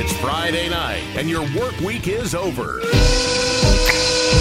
It's 0.00 0.16
Friday 0.18 0.68
night, 0.68 1.02
and 1.16 1.28
your 1.28 1.42
work 1.58 1.76
week 1.80 2.06
is 2.06 2.32
over. 2.32 2.78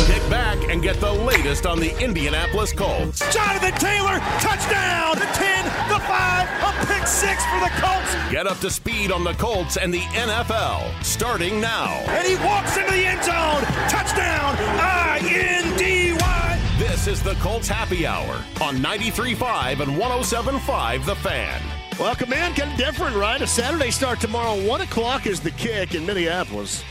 Kick 0.05 0.29
back 0.29 0.55
and 0.69 0.83
get 0.83 0.99
the 0.99 1.11
latest 1.11 1.65
on 1.65 1.79
the 1.79 1.99
Indianapolis 1.99 2.71
Colts. 2.71 3.21
Jonathan 3.33 3.73
Taylor, 3.79 4.19
touchdown! 4.39 5.17
The 5.17 5.25
10, 5.33 5.65
the 5.89 5.99
5, 5.99 6.47
a 6.61 6.85
pick 6.85 7.07
six 7.07 7.43
for 7.45 7.59
the 7.59 7.71
Colts. 7.81 8.31
Get 8.31 8.45
up 8.45 8.59
to 8.59 8.69
speed 8.69 9.11
on 9.11 9.23
the 9.23 9.33
Colts 9.33 9.77
and 9.77 9.91
the 9.91 10.01
NFL, 10.13 11.03
starting 11.03 11.59
now. 11.59 11.89
And 12.05 12.27
he 12.27 12.35
walks 12.45 12.77
into 12.77 12.91
the 12.91 13.07
end 13.07 13.23
zone. 13.23 13.63
Touchdown! 13.89 14.55
I-N-D-Y. 14.79 16.61
This 16.77 17.07
is 17.07 17.23
the 17.23 17.33
Colts 17.41 17.67
Happy 17.67 18.05
Hour 18.05 18.43
on 18.61 18.77
93.5 18.77 19.79
and 19.79 19.97
107.5 19.97 21.05
The 21.05 21.15
Fan. 21.15 21.76
Welcome 21.99 22.31
in. 22.31 22.53
Kind 22.53 22.73
of 22.73 22.77
different, 22.77 23.15
right? 23.15 23.41
A 23.41 23.47
Saturday 23.47 23.89
start 23.89 24.19
tomorrow. 24.19 24.63
1 24.67 24.81
o'clock 24.81 25.25
is 25.25 25.39
the 25.39 25.49
kick 25.49 25.95
in 25.95 26.05
Minneapolis 26.05 26.83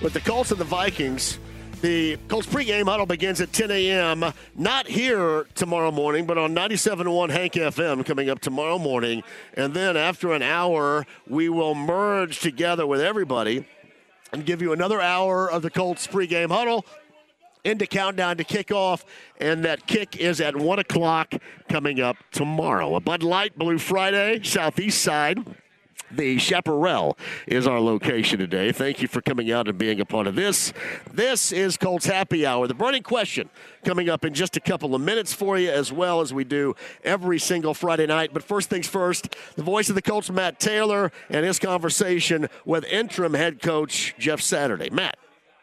with 0.00 0.14
the 0.14 0.20
Colts 0.20 0.52
and 0.52 0.58
the 0.60 0.64
Vikings. 0.64 1.38
The 1.82 2.16
Colts 2.28 2.46
pregame 2.46 2.86
huddle 2.86 3.04
begins 3.04 3.42
at 3.42 3.52
10 3.52 3.70
a.m. 3.70 4.24
Not 4.56 4.86
here 4.86 5.46
tomorrow 5.54 5.90
morning, 5.90 6.24
but 6.24 6.38
on 6.38 6.54
97.1 6.54 7.28
Hank 7.28 7.52
FM 7.52 8.06
coming 8.06 8.30
up 8.30 8.40
tomorrow 8.40 8.78
morning. 8.78 9.22
And 9.52 9.74
then 9.74 9.98
after 9.98 10.32
an 10.32 10.40
hour, 10.40 11.04
we 11.28 11.50
will 11.50 11.74
merge 11.74 12.40
together 12.40 12.86
with 12.86 13.02
everybody 13.02 13.66
and 14.32 14.46
give 14.46 14.62
you 14.62 14.72
another 14.72 14.98
hour 14.98 15.50
of 15.50 15.60
the 15.60 15.70
Colts 15.70 16.06
pregame 16.06 16.48
huddle 16.48 16.86
into 17.64 17.86
countdown 17.86 18.36
to 18.36 18.44
kickoff, 18.44 19.04
and 19.40 19.64
that 19.64 19.86
kick 19.86 20.16
is 20.16 20.40
at 20.40 20.54
1 20.54 20.78
o'clock 20.78 21.34
coming 21.68 22.00
up 22.00 22.16
tomorrow. 22.30 22.94
A 22.94 23.00
Bud 23.00 23.22
Light 23.22 23.58
Blue 23.58 23.78
Friday, 23.78 24.42
Southeast 24.42 25.02
Side. 25.02 25.38
The 26.10 26.38
Chaparral 26.38 27.18
is 27.46 27.66
our 27.66 27.80
location 27.80 28.38
today. 28.38 28.70
Thank 28.70 29.02
you 29.02 29.08
for 29.08 29.20
coming 29.20 29.50
out 29.50 29.66
and 29.66 29.76
being 29.76 30.00
a 30.00 30.04
part 30.04 30.28
of 30.28 30.36
this. 30.36 30.72
This 31.12 31.50
is 31.50 31.76
Colts 31.76 32.06
Happy 32.06 32.46
Hour. 32.46 32.68
The 32.68 32.74
burning 32.74 33.02
question 33.02 33.48
coming 33.84 34.08
up 34.08 34.24
in 34.24 34.32
just 34.32 34.56
a 34.56 34.60
couple 34.60 34.94
of 34.94 35.00
minutes 35.00 35.32
for 35.32 35.58
you, 35.58 35.70
as 35.70 35.92
well 35.92 36.20
as 36.20 36.32
we 36.32 36.44
do 36.44 36.76
every 37.02 37.40
single 37.40 37.74
Friday 37.74 38.06
night. 38.06 38.30
But 38.32 38.44
first 38.44 38.70
things 38.70 38.86
first, 38.86 39.34
the 39.56 39.62
voice 39.62 39.88
of 39.88 39.96
the 39.96 40.02
Colts, 40.02 40.30
Matt 40.30 40.60
Taylor, 40.60 41.10
and 41.30 41.44
his 41.44 41.58
conversation 41.58 42.48
with 42.64 42.84
interim 42.84 43.34
head 43.34 43.60
coach 43.60 44.14
Jeff 44.18 44.40
Saturday. 44.40 44.90
Matt. 44.90 45.18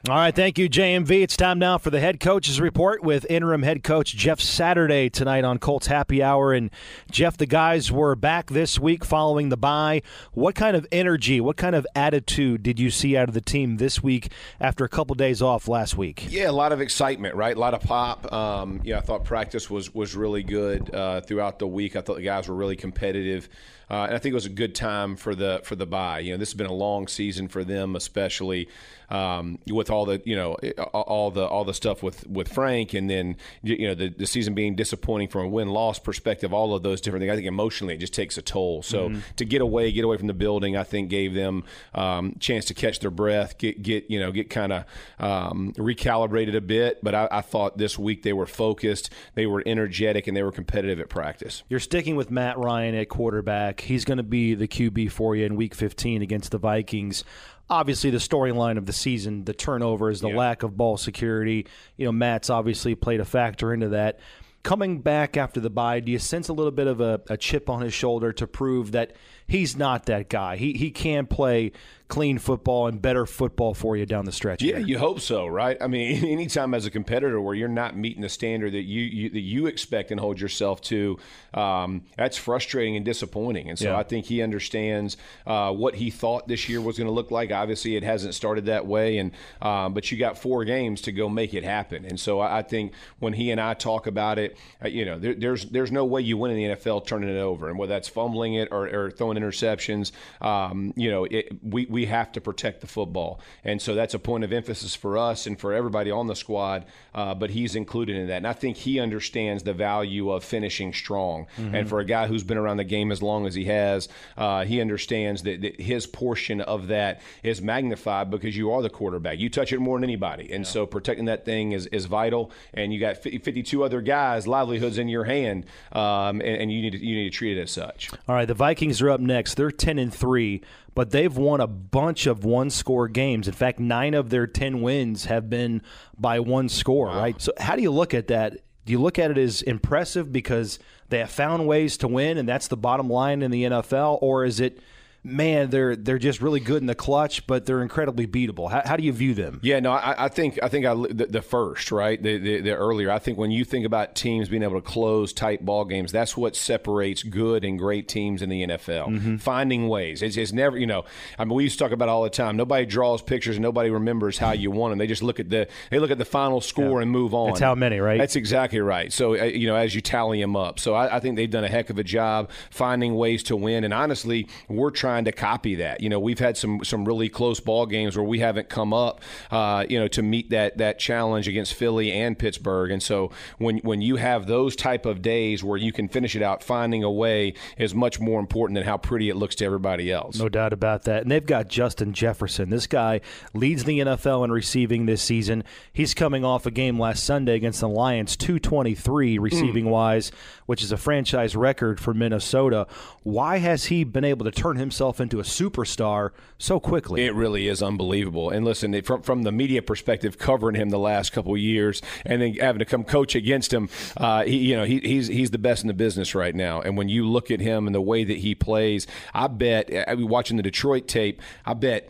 All 0.10 0.16
right, 0.16 0.34
thank 0.34 0.58
you, 0.58 0.68
JMV. 0.68 1.22
It's 1.22 1.38
time 1.38 1.60
now 1.60 1.78
for 1.78 1.92
the 1.92 2.00
head 2.00 2.20
coach's 2.20 2.60
report 2.60 3.04
with 3.04 3.24
interim 3.30 3.62
head 3.62 3.84
coach 3.84 4.16
Jeff 4.16 4.40
Saturday 4.40 5.12
tonight 5.12 5.44
on 5.44 5.60
Colts 5.60 5.86
Happy 5.86 6.24
Hour. 6.24 6.54
And 6.54 6.72
Jeff, 7.12 7.38
the 7.38 7.46
guys 7.46 7.92
were 7.92 8.16
back 8.16 8.50
this 8.50 8.80
week 8.80 9.06
following 9.06 9.50
the 9.50 9.58
bye. 9.58 10.02
What 10.32 10.56
kind 10.56 10.76
of 10.76 10.88
energy, 10.92 11.40
what 11.40 11.56
kind 11.56 11.76
of 11.76 11.86
attitude 11.94 12.64
did 12.64 12.80
you 12.80 12.90
see 12.90 13.16
out 13.16 13.28
of 13.28 13.36
the 13.36 13.42
team 13.42 13.78
this 13.78 14.02
week 14.02 14.32
after 14.60 14.84
a 14.84 14.90
couple 14.90 15.14
days 15.14 15.40
off 15.40 15.68
last 15.68 15.96
week? 15.96 16.26
Yeah, 16.32 16.50
a 16.50 16.52
lot 16.52 16.72
of 16.72 16.82
excitement, 16.82 17.36
right? 17.36 17.56
A 17.56 17.60
lot 17.60 17.76
of 17.76 17.82
pop. 17.82 18.34
Um, 18.34 18.82
yeah, 18.84 18.98
I 18.98 19.02
thought 19.02 19.24
practice 19.24 19.70
was 19.70 19.94
was 19.94 20.16
really 20.16 20.42
good 20.42 20.96
uh, 20.96 21.22
throughout 21.22 21.60
the 21.60 21.68
week. 21.68 21.96
I 21.96 22.02
thought 22.02 22.16
the 22.16 22.24
guys 22.24 22.48
were 22.48 22.56
really 22.56 22.76
competitive. 22.76 23.48
Uh, 23.92 24.06
and 24.06 24.16
I 24.16 24.20
think 24.20 24.32
it 24.32 24.36
was 24.36 24.46
a 24.46 24.50
good 24.50 24.74
time 24.74 25.18
for 25.18 25.36
the 25.36 25.60
for 25.66 25.76
the 25.76 25.86
bye. 25.86 26.20
You 26.20 26.32
know, 26.32 26.38
this 26.38 26.50
has 26.50 26.58
been 26.58 26.68
a 26.68 26.74
long 26.74 27.10
season 27.10 27.50
for 27.50 27.66
them, 27.66 27.98
especially 27.98 28.70
um, 29.10 29.60
with 29.68 29.92
all 29.92 30.06
the 30.06 30.22
you 30.24 30.36
know 30.36 30.54
all 30.94 31.30
the 31.30 31.46
all 31.46 31.66
the 31.66 31.74
stuff 31.74 32.02
with 32.02 32.26
with 32.26 32.48
Frank, 32.48 32.94
and 32.94 33.10
then 33.10 33.36
you 33.62 33.90
know 33.90 33.94
the, 33.94 34.08
the 34.08 34.26
season 34.26 34.54
being 34.54 34.76
disappointing 34.76 35.28
from 35.28 35.48
a 35.48 35.50
win 35.50 35.68
loss 35.68 36.00
perspective. 36.00 36.54
All 36.54 36.74
of 36.74 36.84
those 36.84 37.02
different 37.02 37.22
things. 37.22 37.34
I 37.34 37.36
think 37.36 37.48
emotionally 37.48 37.96
it 37.96 37.98
just 37.98 38.14
takes 38.14 38.38
a 38.38 38.42
toll. 38.42 38.82
So 38.82 39.10
mm-hmm. 39.10 39.20
to 39.36 39.46
get 39.46 39.62
away, 39.62 39.92
get 39.92 40.06
away 40.06 40.16
from 40.16 40.28
the 40.28 40.34
building, 40.34 40.78
I 40.78 40.84
think 40.84 41.10
gave 41.10 41.34
them 41.34 41.66
um, 41.94 42.38
chance 42.40 42.64
to 42.66 42.74
catch 42.74 43.00
their 43.00 43.12
breath, 43.12 43.58
get 43.58 43.82
get 43.82 44.10
you 44.10 44.22
know 44.22 44.32
get 44.32 44.50
kind 44.50 44.72
of 44.72 44.86
um, 45.20 45.74
recalibrated 45.74 46.56
a 46.56 46.62
bit. 46.62 47.04
But 47.04 47.14
I, 47.14 47.28
I 47.30 47.42
thought 47.42 47.78
this 47.78 48.00
week 48.00 48.24
they 48.24 48.34
were 48.34 48.46
focused, 48.46 49.10
they 49.36 49.46
were 49.46 49.62
energetic, 49.66 50.28
and 50.28 50.38
they 50.38 50.44
were 50.44 50.54
competitive 50.54 51.02
at 51.02 51.10
practice. 51.10 51.64
You're 51.68 51.82
sticking 51.82 52.16
with 52.16 52.32
Matt 52.32 52.58
Ryan 52.58 52.96
at 52.96 53.10
quarterback. 53.10 53.81
He's 53.82 54.06
going 54.06 54.18
to 54.18 54.24
be 54.24 54.54
the 54.54 54.68
QB 54.68 55.12
for 55.12 55.36
you 55.36 55.46
in 55.46 55.56
Week 55.56 55.76
15 55.76 56.22
against 56.22 56.52
the 56.52 56.58
Vikings. 56.58 57.24
Obviously, 57.70 58.10
the 58.10 58.18
storyline 58.18 58.78
of 58.78 58.86
the 58.86 58.94
season, 58.94 59.46
the 59.46 59.54
turnovers, 59.54 60.22
the 60.22 60.30
yeah. 60.30 60.38
lack 60.38 60.64
of 60.64 60.76
ball 60.76 60.98
security. 60.98 61.68
You 61.98 62.06
know, 62.06 62.12
Matt's 62.12 62.50
obviously 62.50 62.96
played 62.96 63.20
a 63.20 63.26
factor 63.26 63.74
into 63.74 63.90
that. 63.90 64.20
Coming 64.64 65.00
back 65.00 65.38
after 65.38 65.60
the 65.60 65.72
bye, 65.72 66.02
do 66.02 66.12
you 66.12 66.20
sense 66.20 66.48
a 66.48 66.54
little 66.54 66.72
bit 66.72 66.86
of 66.86 67.02
a, 67.02 67.22
a 67.30 67.38
chip 67.38 67.68
on 67.70 67.82
his 67.82 67.94
shoulder 67.94 68.32
to 68.34 68.46
prove 68.46 68.92
that 68.92 69.14
he's 69.48 69.76
not 69.76 70.06
that 70.06 70.30
guy? 70.30 70.58
He 70.58 70.74
he 70.74 70.92
can 70.92 71.26
play 71.26 71.72
clean 72.12 72.38
football 72.38 72.88
and 72.88 73.02
better 73.02 73.26
football 73.26 73.74
for 73.74 73.96
you 73.96 74.06
down 74.06 74.26
the 74.26 74.34
stretch. 74.34 74.62
Yeah, 74.62 74.80
here. 74.80 74.86
you 74.86 75.00
hope 75.00 75.22
so, 75.22 75.48
right? 75.48 75.78
I 75.80 75.88
mean, 75.88 76.26
anytime 76.26 76.74
as 76.74 76.86
a 76.86 76.92
competitor 76.92 77.40
where 77.40 77.56
you're 77.56 77.70
not 77.70 77.96
meeting 77.96 78.22
the 78.22 78.28
standard 78.28 78.74
that 78.74 78.82
you, 78.82 79.02
you 79.02 79.30
that 79.30 79.40
you 79.40 79.68
expect 79.68 80.12
and 80.12 80.20
hold 80.20 80.40
yourself 80.40 80.82
to, 80.82 81.18
um, 81.54 82.04
that's 82.18 82.36
frustrating 82.36 82.98
and 82.98 83.06
disappointing. 83.06 83.70
And 83.70 83.80
so 83.80 83.92
yeah. 83.92 83.98
I 83.98 84.04
think 84.04 84.26
he 84.26 84.42
understands 84.42 85.16
uh, 85.48 85.72
what 85.72 85.96
he 85.96 86.10
thought 86.10 86.50
this 86.50 86.68
year 86.68 86.82
was 86.82 86.98
going 86.98 87.08
to 87.08 87.14
look 87.14 87.32
like. 87.32 87.50
Obviously, 87.50 87.96
it 87.96 88.04
hasn't 88.04 88.36
started 88.36 88.66
that 88.66 88.86
way, 88.86 89.18
and 89.18 89.32
um, 89.62 89.94
but 89.94 90.12
you 90.12 90.18
got 90.18 90.38
four 90.38 90.66
games 90.66 91.00
to 91.04 91.14
go 91.14 91.30
make 91.30 91.54
it 91.54 91.64
happen. 91.64 92.04
And 92.04 92.20
so 92.20 92.42
I, 92.42 92.58
I 92.58 92.62
think 92.62 92.92
when 93.20 93.32
he 93.32 93.52
and 93.52 93.62
I 93.62 93.74
talk 93.74 94.06
about 94.06 94.38
it, 94.38 94.58
uh, 94.84 94.90
you 94.90 95.06
know, 95.06 95.18
there, 95.18 95.34
there's 95.34 95.64
there's 95.68 95.94
no 95.94 96.04
way 96.04 96.20
you 96.20 96.38
win 96.38 96.52
in 96.52 96.58
the 96.58 96.76
NFL 96.76 97.08
turning 97.08 97.30
it 97.30 97.40
over, 97.40 97.70
and 97.70 97.80
whether 97.80 97.94
that's 97.94 98.10
fumbling 98.10 98.56
it 98.56 98.68
or, 98.70 98.90
or 98.90 99.12
throwing 99.12 99.38
interceptions, 99.38 100.12
um, 100.42 100.94
you 100.98 101.10
know, 101.10 101.24
it, 101.24 101.48
we 101.64 101.86
we 101.86 102.01
we 102.02 102.08
have 102.08 102.32
to 102.32 102.42
protect 102.42 102.82
the 102.82 102.88
football. 102.88 103.40
And 103.64 103.80
so 103.80 103.94
that's 103.94 104.16
a 104.16 104.20
point 104.20 104.44
of 104.44 104.52
emphasis 104.52 104.96
for 104.96 105.20
us 105.20 105.46
and 105.46 105.60
for 105.60 105.72
everybody 105.72 106.10
on 106.10 106.26
the 106.26 106.36
squad, 106.36 106.86
uh, 107.14 107.36
but 107.36 107.52
he's 107.52 107.76
included 107.76 108.16
in 108.16 108.26
that. 108.26 108.38
And 108.38 108.48
I 108.48 108.54
think 108.54 108.76
he 108.76 109.00
understands 109.00 109.62
the 109.62 109.74
value 109.74 110.32
of 110.32 110.44
finishing 110.44 110.94
strong. 110.94 111.46
Mm-hmm. 111.60 111.76
And 111.76 111.88
for 111.88 112.00
a 112.00 112.06
guy 112.06 112.26
who's 112.26 112.44
been 112.44 112.58
around 112.58 112.78
the 112.78 112.86
game 112.86 113.12
as 113.12 113.22
long 113.22 113.46
as 113.46 113.54
he 113.54 113.66
has, 113.66 114.10
uh, 114.36 114.66
he 114.66 114.82
understands 114.82 115.44
that, 115.44 115.62
that, 115.62 115.80
his 115.80 116.08
portion 116.08 116.60
of 116.60 116.88
that 116.88 117.22
is 117.44 117.62
magnified 117.62 118.32
because 118.32 118.58
you 118.58 118.72
are 118.72 118.82
the 118.82 118.90
quarterback. 118.90 119.38
You 119.38 119.52
touch 119.52 119.72
it 119.72 119.80
more 119.80 120.00
than 120.00 120.04
anybody. 120.04 120.52
And 120.52 120.66
yeah. 120.66 120.72
so 120.72 120.88
protecting 120.88 121.26
that 121.26 121.46
thing 121.46 121.74
is, 121.74 121.86
is 121.88 122.08
vital. 122.08 122.50
And 122.74 122.92
you 122.92 123.00
got 123.00 123.18
52 123.18 123.84
other 123.84 124.02
guys' 124.02 124.48
livelihoods 124.48 124.98
in 124.98 125.08
your 125.08 125.26
hand, 125.26 125.68
um, 125.92 126.42
and, 126.42 126.64
and 126.64 126.72
you, 126.72 126.82
need 126.82 126.94
to, 126.94 127.06
you 127.06 127.16
need 127.16 127.32
to 127.32 127.38
treat 127.38 127.60
it 127.60 127.62
as 127.62 127.70
such. 127.70 128.10
All 128.28 128.34
right, 128.34 128.48
the 128.48 128.56
Vikings 128.56 129.04
are 129.04 129.12
up 129.12 129.20
next. 129.20 129.54
They're 129.54 129.70
10 129.70 130.00
and 130.00 130.12
3 130.12 130.64
but 130.94 131.12
they've 131.12 131.36
won 131.36 131.62
a 131.62 131.68
bunch 131.92 132.26
of 132.26 132.44
one 132.44 132.70
score 132.70 133.08
games. 133.08 133.48
In 133.48 133.54
fact, 133.54 133.80
nine 133.80 134.14
of 134.14 134.30
their 134.30 134.48
10 134.48 134.82
wins 134.82 135.26
have 135.26 135.50
been 135.50 135.82
by 136.18 136.40
one 136.40 136.70
score, 136.70 137.08
wow. 137.08 137.20
right? 137.20 137.42
So, 137.42 137.52
how 137.60 137.76
do 137.76 137.82
you 137.82 137.92
look 137.92 138.14
at 138.14 138.28
that? 138.28 138.58
Do 138.86 138.94
you 138.94 139.00
look 139.00 139.20
at 139.20 139.30
it 139.30 139.38
as 139.38 139.62
impressive 139.62 140.32
because 140.32 140.80
they 141.10 141.20
have 141.20 141.30
found 141.30 141.68
ways 141.68 141.98
to 141.98 142.08
win 142.08 142.38
and 142.38 142.50
that's 142.50 142.68
the 142.68 142.78
bottom 142.78 143.10
line 143.10 143.42
in 143.42 143.52
the 143.52 143.64
NFL? 143.64 144.18
Or 144.22 144.44
is 144.44 144.60
it 144.60 144.80
man, 145.24 145.70
they're 145.70 145.96
they're 145.96 146.18
just 146.18 146.42
really 146.42 146.60
good 146.60 146.82
in 146.82 146.88
the 146.88 146.96
clutch, 146.96 147.46
but 147.46 147.66
they're 147.66 147.82
incredibly 147.82 148.26
beatable. 148.26 148.72
How, 148.72 148.82
how 148.86 148.96
do 148.96 149.04
you 149.04 149.14
view 149.14 149.34
them? 149.34 149.60
Yeah, 149.62 149.80
no, 149.80 149.92
I, 149.92 150.26
I 150.26 150.28
think 150.30 150.60
I 150.64 150.68
think 150.68 150.86
I, 150.86 150.94
the, 150.94 151.28
the 151.30 151.42
first 151.42 151.92
right, 151.92 152.22
the, 152.22 152.38
the, 152.38 152.62
the, 152.62 152.72
earlier. 152.72 153.12
I 153.12 153.20
think 153.20 153.38
when 153.38 153.52
you 153.52 153.64
think 153.64 153.86
about 153.86 154.16
teams 154.16 154.50
being 154.50 154.64
able 154.64 154.76
to 154.76 154.82
close 154.82 155.34
tight 155.34 155.66
ball 155.66 155.86
games, 155.86 156.12
that's 156.12 156.36
what 156.36 156.56
separates 156.56 157.24
good 157.24 157.64
and 157.64 157.78
great 157.78 158.08
teams 158.08 158.42
in 158.42 158.50
the 158.50 158.64
NFL. 158.66 159.08
Mm-hmm. 159.08 159.36
Finding 159.38 159.88
ways. 159.88 160.22
It's, 160.22 160.38
it's 160.38 160.52
never, 160.52 160.78
you 160.78 160.88
know, 160.88 161.06
I 161.38 161.46
mean, 161.46 161.54
we 161.54 161.64
used 161.64 161.78
to 161.78 161.84
talk 161.84 161.92
about 161.92 162.10
all 162.10 162.24
the 162.24 162.30
time. 162.30 162.58
Nobody 162.58 162.86
draws 162.86 163.22
pictures, 163.22 163.58
and 163.58 163.64
nobody 163.64 163.90
remembers 163.90 164.38
how 164.38 164.52
you 164.52 164.72
won 164.72 164.92
them. 164.92 165.00
They 165.00 165.08
just 165.08 165.24
look 165.24 165.40
at 165.40 165.50
the 165.50 165.68
they 165.90 166.00
look 166.00 166.12
at 166.12 166.18
the 166.18 166.26
final 166.26 166.62
score 166.62 167.00
yeah. 167.00 167.04
and 167.04 167.12
move 167.12 167.34
on. 167.34 167.50
That's 167.50 167.60
how 167.60 167.76
many, 167.76 168.00
right? 168.00 168.18
That's 168.18 168.36
exactly 168.36 168.80
right. 168.80 169.14
So 169.14 169.40
uh, 169.40 169.44
you 169.44 169.68
know, 169.68 169.76
as 169.76 169.94
you 169.94 170.02
tally 170.02 170.42
them 170.42 170.56
up, 170.56 170.80
so 170.80 170.94
I, 170.94 171.18
I 171.18 171.20
think 171.20 171.36
they've 171.36 171.50
done 171.50 171.64
a 171.64 171.70
heck 171.70 171.90
of 171.90 172.00
a 172.00 172.04
job 172.04 172.50
finding 172.72 173.16
ways 173.16 173.44
to 173.44 173.56
win. 173.56 173.84
And 173.84 173.94
honestly, 173.94 174.48
we're 174.68 174.92
trying 174.92 175.11
to 175.26 175.32
copy 175.32 175.76
that 175.76 175.92
that. 175.92 176.02
You 176.02 176.10
know, 176.10 176.20
we've 176.20 176.40
had 176.40 176.58
some 176.58 176.84
some 176.84 177.06
really 177.06 177.28
close 177.28 177.60
ball 177.60 177.86
games 177.86 178.16
where 178.16 178.24
we 178.24 178.40
haven't 178.40 178.70
come 178.70 178.94
up, 178.94 179.22
uh, 179.50 179.86
you 179.90 180.00
know, 180.00 180.08
to 180.10 180.22
meet 180.22 180.52
that 180.52 180.78
that 180.78 181.00
challenge 181.00 181.48
against 181.48 181.74
Philly 181.74 182.12
and 182.12 182.38
Pittsburgh. 182.38 182.92
And 182.92 183.04
so 183.04 183.32
when 183.58 183.80
when 183.80 184.02
you 184.02 184.16
have 184.16 184.48
those 184.48 184.76
type 184.76 185.06
of 185.06 185.22
days 185.22 185.64
where 185.64 185.78
you 185.78 185.92
can 185.92 186.08
finish 186.08 186.36
it 186.36 186.42
out, 186.42 186.64
finding 186.64 187.04
a 187.04 187.12
way 187.12 187.54
is 187.78 187.94
much 187.94 188.20
more 188.20 188.40
important 188.40 188.76
than 188.76 188.86
how 188.86 188.98
pretty 188.98 189.30
it 189.30 189.36
looks 189.36 189.56
to 189.56 189.66
everybody 189.66 190.12
else. 190.12 190.38
No 190.38 190.50
doubt 190.50 190.74
about 190.74 191.04
that. 191.04 191.24
And 191.24 191.32
they've 191.32 191.46
got 191.46 191.68
Justin 191.68 192.14
Jefferson. 192.14 192.70
This 192.70 192.88
guy 192.88 193.22
leads 193.54 193.84
the 193.84 194.00
NFL 194.00 194.46
in 194.46 194.52
receiving 194.52 195.06
this 195.06 195.22
season. 195.22 195.64
He's 195.92 196.14
coming 196.14 196.46
off 196.46 196.66
a 196.66 196.72
game 196.72 197.00
last 197.00 197.24
Sunday 197.24 197.56
against 197.56 197.82
the 197.82 197.90
Lions, 197.90 198.38
223 198.38 199.38
receiving 199.40 199.86
mm. 199.86 199.90
wise, 199.90 200.32
which 200.66 200.84
is 200.84 200.92
a 200.92 200.98
franchise 200.98 201.56
record 201.56 202.00
for 202.00 202.14
Minnesota. 202.14 202.88
Why 203.24 203.58
has 203.58 203.86
he 203.86 204.04
been 204.04 204.24
able 204.24 204.46
to 204.46 204.52
turn 204.52 204.78
himself 204.78 205.01
into 205.02 205.40
a 205.40 205.44
superstar 205.44 206.30
so 206.58 206.80
quickly. 206.80 207.26
It 207.26 207.34
really 207.34 207.68
is 207.68 207.82
unbelievable. 207.82 208.50
And 208.50 208.64
listen, 208.64 209.02
from 209.02 209.22
from 209.24 209.44
the 209.44 209.52
media 209.52 209.82
perspective, 209.82 210.38
covering 210.38 210.76
him 210.76 210.90
the 210.90 211.00
last 211.00 211.32
couple 211.32 211.58
years, 211.58 212.02
and 212.26 212.42
then 212.42 212.54
having 212.54 212.80
to 212.80 212.86
come 212.86 213.04
coach 213.04 213.36
against 213.36 213.74
him, 213.74 213.90
uh, 214.18 214.44
he, 214.44 214.58
you 214.58 214.78
know, 214.78 214.84
he, 214.84 215.00
he's 215.00 215.28
he's 215.28 215.52
the 215.52 215.58
best 215.58 215.84
in 215.84 215.88
the 215.88 215.94
business 215.94 216.36
right 216.36 216.56
now. 216.56 216.82
And 216.82 216.98
when 216.98 217.10
you 217.10 217.28
look 217.28 217.50
at 217.52 217.60
him 217.60 217.88
and 217.88 217.96
the 217.96 218.02
way 218.02 218.24
that 218.24 218.38
he 218.38 218.54
plays, 218.56 219.08
I 219.34 219.48
bet, 219.48 219.92
uh, 219.92 220.16
watching 220.20 220.58
the 220.58 220.64
Detroit 220.64 221.08
tape, 221.08 221.42
I 221.66 221.74
bet 221.74 222.10